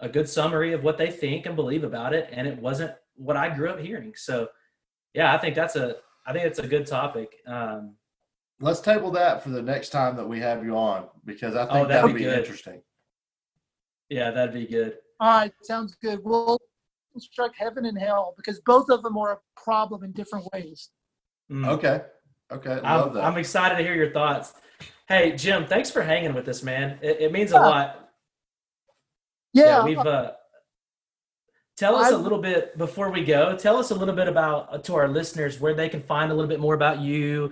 a 0.00 0.08
good 0.08 0.28
summary 0.28 0.72
of 0.72 0.84
what 0.84 0.96
they 0.96 1.10
think 1.10 1.46
and 1.46 1.56
believe 1.56 1.82
about 1.82 2.14
it 2.14 2.28
and 2.30 2.46
it 2.46 2.56
wasn't 2.58 2.92
what 3.16 3.36
I 3.36 3.48
grew 3.54 3.70
up 3.70 3.80
hearing. 3.80 4.12
So 4.14 4.48
yeah, 5.14 5.34
I 5.34 5.38
think 5.38 5.54
that's 5.54 5.76
a 5.76 5.96
I 6.26 6.32
think 6.32 6.44
it's 6.44 6.58
a 6.60 6.66
good 6.66 6.86
topic. 6.86 7.36
Um 7.46 7.94
Let's 8.60 8.80
table 8.80 9.12
that 9.12 9.42
for 9.42 9.50
the 9.50 9.62
next 9.62 9.90
time 9.90 10.16
that 10.16 10.28
we 10.28 10.40
have 10.40 10.64
you 10.64 10.76
on 10.76 11.06
because 11.24 11.54
I 11.54 11.62
think 11.64 11.72
Oh, 11.72 11.86
that'd 11.86 11.90
that'll 11.90 12.12
be 12.12 12.24
be 12.24 12.26
interesting. 12.26 12.82
yeah, 14.08 14.30
that'd 14.30 14.54
be 14.54 14.66
good. 14.66 14.98
All 15.20 15.28
right, 15.40 15.52
sounds 15.62 15.94
good. 15.96 16.20
We'll 16.24 16.60
construct 17.12 17.56
heaven 17.56 17.86
and 17.86 17.98
hell 17.98 18.34
because 18.36 18.60
both 18.60 18.90
of 18.90 19.02
them 19.02 19.16
are 19.16 19.32
a 19.32 19.38
problem 19.60 20.04
in 20.04 20.12
different 20.12 20.46
ways. 20.52 20.90
Mm. 21.50 21.66
Okay. 21.68 22.02
Okay. 22.50 22.80
Love 22.80 23.08
I'm, 23.08 23.14
that. 23.14 23.24
I'm 23.24 23.36
excited 23.38 23.76
to 23.76 23.82
hear 23.82 23.94
your 23.94 24.10
thoughts. 24.10 24.54
Hey, 25.08 25.32
Jim, 25.36 25.66
thanks 25.66 25.90
for 25.90 26.02
hanging 26.02 26.34
with 26.34 26.48
us, 26.48 26.62
man. 26.62 26.98
It, 27.02 27.20
it 27.20 27.32
means 27.32 27.52
a 27.52 27.56
lot. 27.56 28.10
Yeah, 29.54 29.82
we've 29.84 29.98
uh, 29.98 30.32
tell 31.76 31.96
us 31.96 32.12
a 32.12 32.14
I- 32.14 32.18
little 32.18 32.38
bit 32.40 32.76
before 32.76 33.10
we 33.10 33.24
go. 33.24 33.56
Tell 33.56 33.76
us 33.76 33.90
a 33.90 33.94
little 33.94 34.14
bit 34.14 34.28
about 34.28 34.72
uh, 34.72 34.78
to 34.78 34.94
our 34.96 35.08
listeners 35.08 35.58
where 35.60 35.74
they 35.74 35.88
can 35.88 36.02
find 36.02 36.30
a 36.30 36.34
little 36.34 36.48
bit 36.48 36.60
more 36.60 36.74
about 36.74 37.00
you, 37.00 37.50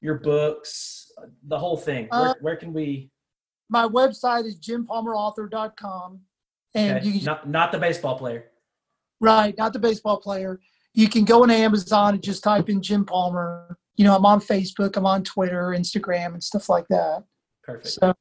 your 0.00 0.16
books, 0.18 1.10
the 1.44 1.58
whole 1.58 1.76
thing. 1.76 2.06
Where, 2.10 2.20
Uh, 2.30 2.34
where 2.40 2.56
can 2.56 2.72
we? 2.72 3.10
my 3.68 3.86
website 3.86 4.44
is 4.46 4.58
jimpalmerauthor.com. 4.60 6.20
And 6.74 6.98
Okay, 6.98 7.06
you 7.06 7.12
can 7.14 7.24
not 7.24 7.48
not 7.48 7.72
the 7.72 7.78
baseball 7.78 8.16
player. 8.18 8.50
Right, 9.20 9.56
not 9.56 9.72
the 9.72 9.78
baseball 9.78 10.18
player. 10.18 10.60
You 10.94 11.08
can 11.08 11.24
go 11.24 11.42
on 11.42 11.50
Amazon 11.50 12.14
and 12.14 12.22
just 12.22 12.42
type 12.44 12.68
in 12.68 12.82
Jim 12.82 13.04
Palmer. 13.04 13.78
You 13.96 14.04
know, 14.04 14.14
I'm 14.16 14.26
on 14.26 14.40
Facebook, 14.40 14.96
I'm 14.96 15.06
on 15.06 15.22
Twitter, 15.24 15.74
Instagram, 15.76 16.34
and 16.34 16.42
stuff 16.42 16.68
like 16.68 16.86
that. 16.88 17.24
Perfect. 17.62 17.88
So, 17.88 18.14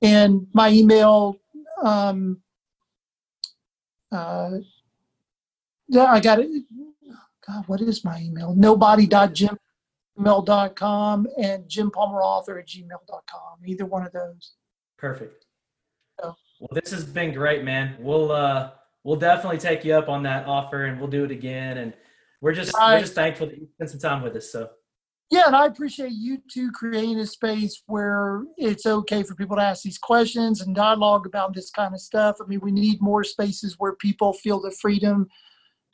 and 0.00 0.46
my 0.52 0.70
email, 0.70 1.36
um, 1.82 2.40
uh, 4.10 4.50
yeah, 5.88 6.04
I 6.06 6.20
got 6.20 6.38
it. 6.40 6.48
God, 7.46 7.64
what 7.66 7.80
is 7.80 8.04
my 8.04 8.20
email? 8.20 8.54
Nobody.gmail.com 8.54 11.26
and 11.42 11.64
jimpalmerauthor 11.64 12.60
at 12.60 12.68
gmail.com. 12.68 13.58
Either 13.66 13.86
one 13.86 14.06
of 14.06 14.12
those. 14.12 14.52
Perfect. 14.98 15.44
So- 16.20 16.36
Well, 16.60 16.68
this 16.80 16.92
has 16.92 17.04
been 17.04 17.34
great, 17.34 17.64
man. 17.64 17.96
We'll 17.98 18.30
uh 18.30 18.70
we'll 19.04 19.16
definitely 19.16 19.58
take 19.58 19.84
you 19.84 19.94
up 19.94 20.08
on 20.08 20.22
that 20.22 20.46
offer 20.46 20.84
and 20.84 21.00
we'll 21.00 21.10
do 21.10 21.24
it 21.24 21.32
again. 21.32 21.78
And 21.78 21.92
we're 22.40 22.52
just 22.52 22.72
we're 22.94 23.00
just 23.00 23.14
thankful 23.14 23.48
that 23.48 23.58
you 23.58 23.66
spent 23.74 23.90
some 23.90 23.98
time 24.00 24.22
with 24.22 24.36
us. 24.36 24.52
So 24.52 24.70
Yeah, 25.32 25.44
and 25.46 25.56
I 25.56 25.64
appreciate 25.64 26.12
you 26.12 26.42
two 26.52 26.70
creating 26.72 27.18
a 27.18 27.26
space 27.26 27.82
where 27.86 28.42
it's 28.58 28.84
okay 28.84 29.22
for 29.22 29.34
people 29.34 29.56
to 29.56 29.62
ask 29.62 29.82
these 29.82 29.96
questions 29.96 30.60
and 30.60 30.76
dialogue 30.76 31.24
about 31.24 31.54
this 31.54 31.70
kind 31.70 31.94
of 31.94 32.02
stuff. 32.02 32.36
I 32.38 32.46
mean, 32.46 32.60
we 32.62 32.70
need 32.70 33.00
more 33.00 33.24
spaces 33.24 33.76
where 33.78 33.94
people 33.94 34.34
feel 34.34 34.60
the 34.60 34.70
freedom 34.72 35.28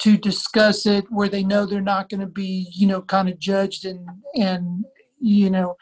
to 0.01 0.17
discuss 0.19 0.87
it, 0.87 1.05
where 1.09 1.29
they 1.29 1.45
know 1.45 1.67
they're 1.67 1.81
not 1.81 2.09
going 2.09 2.21
to 2.21 2.27
be, 2.27 2.67
you 2.73 2.89
know, 2.89 3.01
kind 3.01 3.29
of 3.29 3.39
judged 3.39 3.85
and 3.85 4.09
and 4.35 4.85
you 5.21 5.51
know. 5.51 5.77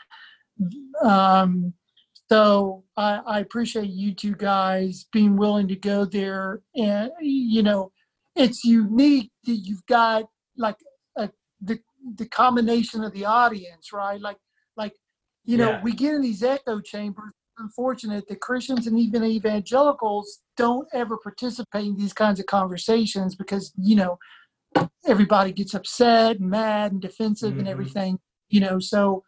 Um, 1.02 1.72
so 2.28 2.84
I, 2.98 3.20
I 3.26 3.40
appreciate 3.40 3.88
you 3.88 4.12
two 4.12 4.34
guys 4.34 5.06
being 5.14 5.34
willing 5.34 5.68
to 5.68 5.76
go 5.76 6.04
there, 6.04 6.60
and 6.74 7.10
you 7.22 7.62
know, 7.62 7.90
it's 8.34 8.64
unique 8.64 9.30
that 9.46 9.56
you've 9.56 9.86
got 9.86 10.24
like 10.58 10.76
a 11.16 11.30
the 11.62 11.80
the 12.14 12.26
combination 12.28 13.02
of 13.02 13.12
the 13.12 13.24
audience, 13.24 13.92
right? 13.92 14.20
Like, 14.20 14.38
like, 14.76 14.94
you 15.44 15.56
know, 15.56 15.72
Yeah. 15.72 15.80
we 15.82 15.92
get 15.92 16.14
in 16.14 16.22
these 16.22 16.42
echo 16.42 16.80
chambers. 16.80 17.32
Unfortunate 17.58 18.28
that 18.28 18.40
Christians 18.40 18.86
and 18.86 18.98
even 18.98 19.24
evangelicals 19.24 20.42
don't 20.58 20.86
ever 20.92 21.16
participate 21.16 21.86
in 21.86 21.96
these 21.96 22.12
kinds 22.12 22.38
of 22.38 22.44
conversations 22.44 23.34
because 23.34 23.72
you 23.78 23.96
know 23.96 24.18
everybody 25.06 25.52
gets 25.52 25.72
upset 25.72 26.38
and 26.38 26.50
mad 26.50 26.92
and 26.92 27.00
defensive 27.00 27.56
and 27.56 27.66
Mhm. 27.66 27.70
everything. 27.70 28.18
You 28.50 28.60
know, 28.60 28.78
so 28.78 29.24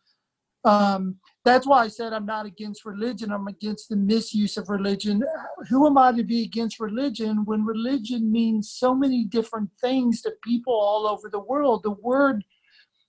um, 0.64 1.16
that's 1.44 1.66
why 1.66 1.84
I 1.84 1.88
said 1.88 2.12
I'm 2.12 2.26
not 2.26 2.44
against 2.44 2.84
religion. 2.84 3.32
I'm 3.32 3.48
against 3.48 3.88
the 3.88 3.96
misuse 3.96 4.58
of 4.58 4.68
religion. 4.68 5.24
Who 5.70 5.86
am 5.86 5.96
I 5.96 6.12
to 6.12 6.22
be 6.22 6.42
against 6.42 6.80
religion 6.80 7.44
when 7.46 7.64
religion 7.64 8.30
means 8.30 8.70
so 8.72 8.94
many 8.94 9.24
different 9.24 9.70
things 9.80 10.20
to 10.22 10.32
people 10.44 10.74
all 10.74 11.06
over 11.06 11.30
the 11.30 11.40
world? 11.40 11.82
The 11.82 11.92
word 11.92 12.44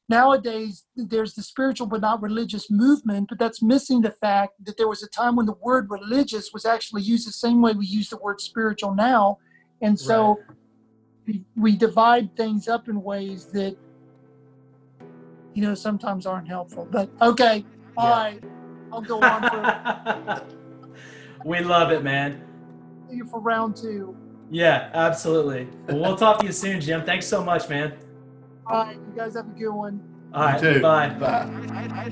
nowadays 0.09 0.85
there's 0.95 1.33
the 1.35 1.41
spiritual 1.43 1.87
but 1.87 2.01
not 2.01 2.21
religious 2.21 2.69
movement, 2.69 3.29
but 3.29 3.39
that's 3.39 3.61
missing 3.61 4.01
the 4.01 4.11
fact 4.11 4.53
that 4.65 4.75
there 4.77 4.87
was 4.87 5.03
a 5.03 5.07
time 5.09 5.35
when 5.35 5.45
the 5.45 5.55
word 5.61 5.89
religious 5.89 6.51
was 6.53 6.65
actually 6.65 7.03
used 7.03 7.27
the 7.27 7.31
same 7.31 7.61
way 7.61 7.73
we 7.73 7.85
use 7.85 8.09
the 8.09 8.17
word 8.17 8.41
spiritual 8.41 8.95
now. 8.95 9.37
And 9.81 9.97
so 9.97 10.39
we, 11.25 11.45
we 11.55 11.77
divide 11.77 12.35
things 12.35 12.67
up 12.67 12.89
in 12.89 13.01
ways 13.01 13.45
that, 13.53 13.77
you 15.53 15.61
know, 15.61 15.75
sometimes 15.75 16.25
aren't 16.25 16.47
helpful. 16.47 16.87
But 16.91 17.09
okay, 17.21 17.63
all 17.95 18.07
Yeah. 18.09 18.15
right, 18.23 18.43
I'll 18.91 19.01
go 19.01 19.19
on 19.21 19.49
for, 19.49 20.43
we 21.45 21.59
love 21.61 21.91
it, 21.91 22.03
man. 22.03 22.41
see 23.09 23.17
you 23.17 23.25
for 23.25 23.39
round 23.39 23.75
two. 23.75 24.15
Yeah, 24.51 24.89
absolutely. 24.93 25.67
Well, 25.87 25.99
we'll 25.99 26.15
talk 26.17 26.39
to 26.39 26.45
you 26.45 26.51
soon, 26.51 26.81
Jim. 26.81 27.03
Thanks 27.05 27.27
so 27.27 27.43
much, 27.43 27.69
man. 27.69 27.93
All 28.69 28.85
right, 28.85 28.95
you 28.95 29.13
guys 29.15 29.33
have 29.33 29.47
a 29.47 29.59
good 29.59 29.71
one. 29.71 29.99
All 30.31 30.43
right, 30.43 30.61
You 30.61 30.79
bye. 30.79 31.09
Bye. 31.09 32.11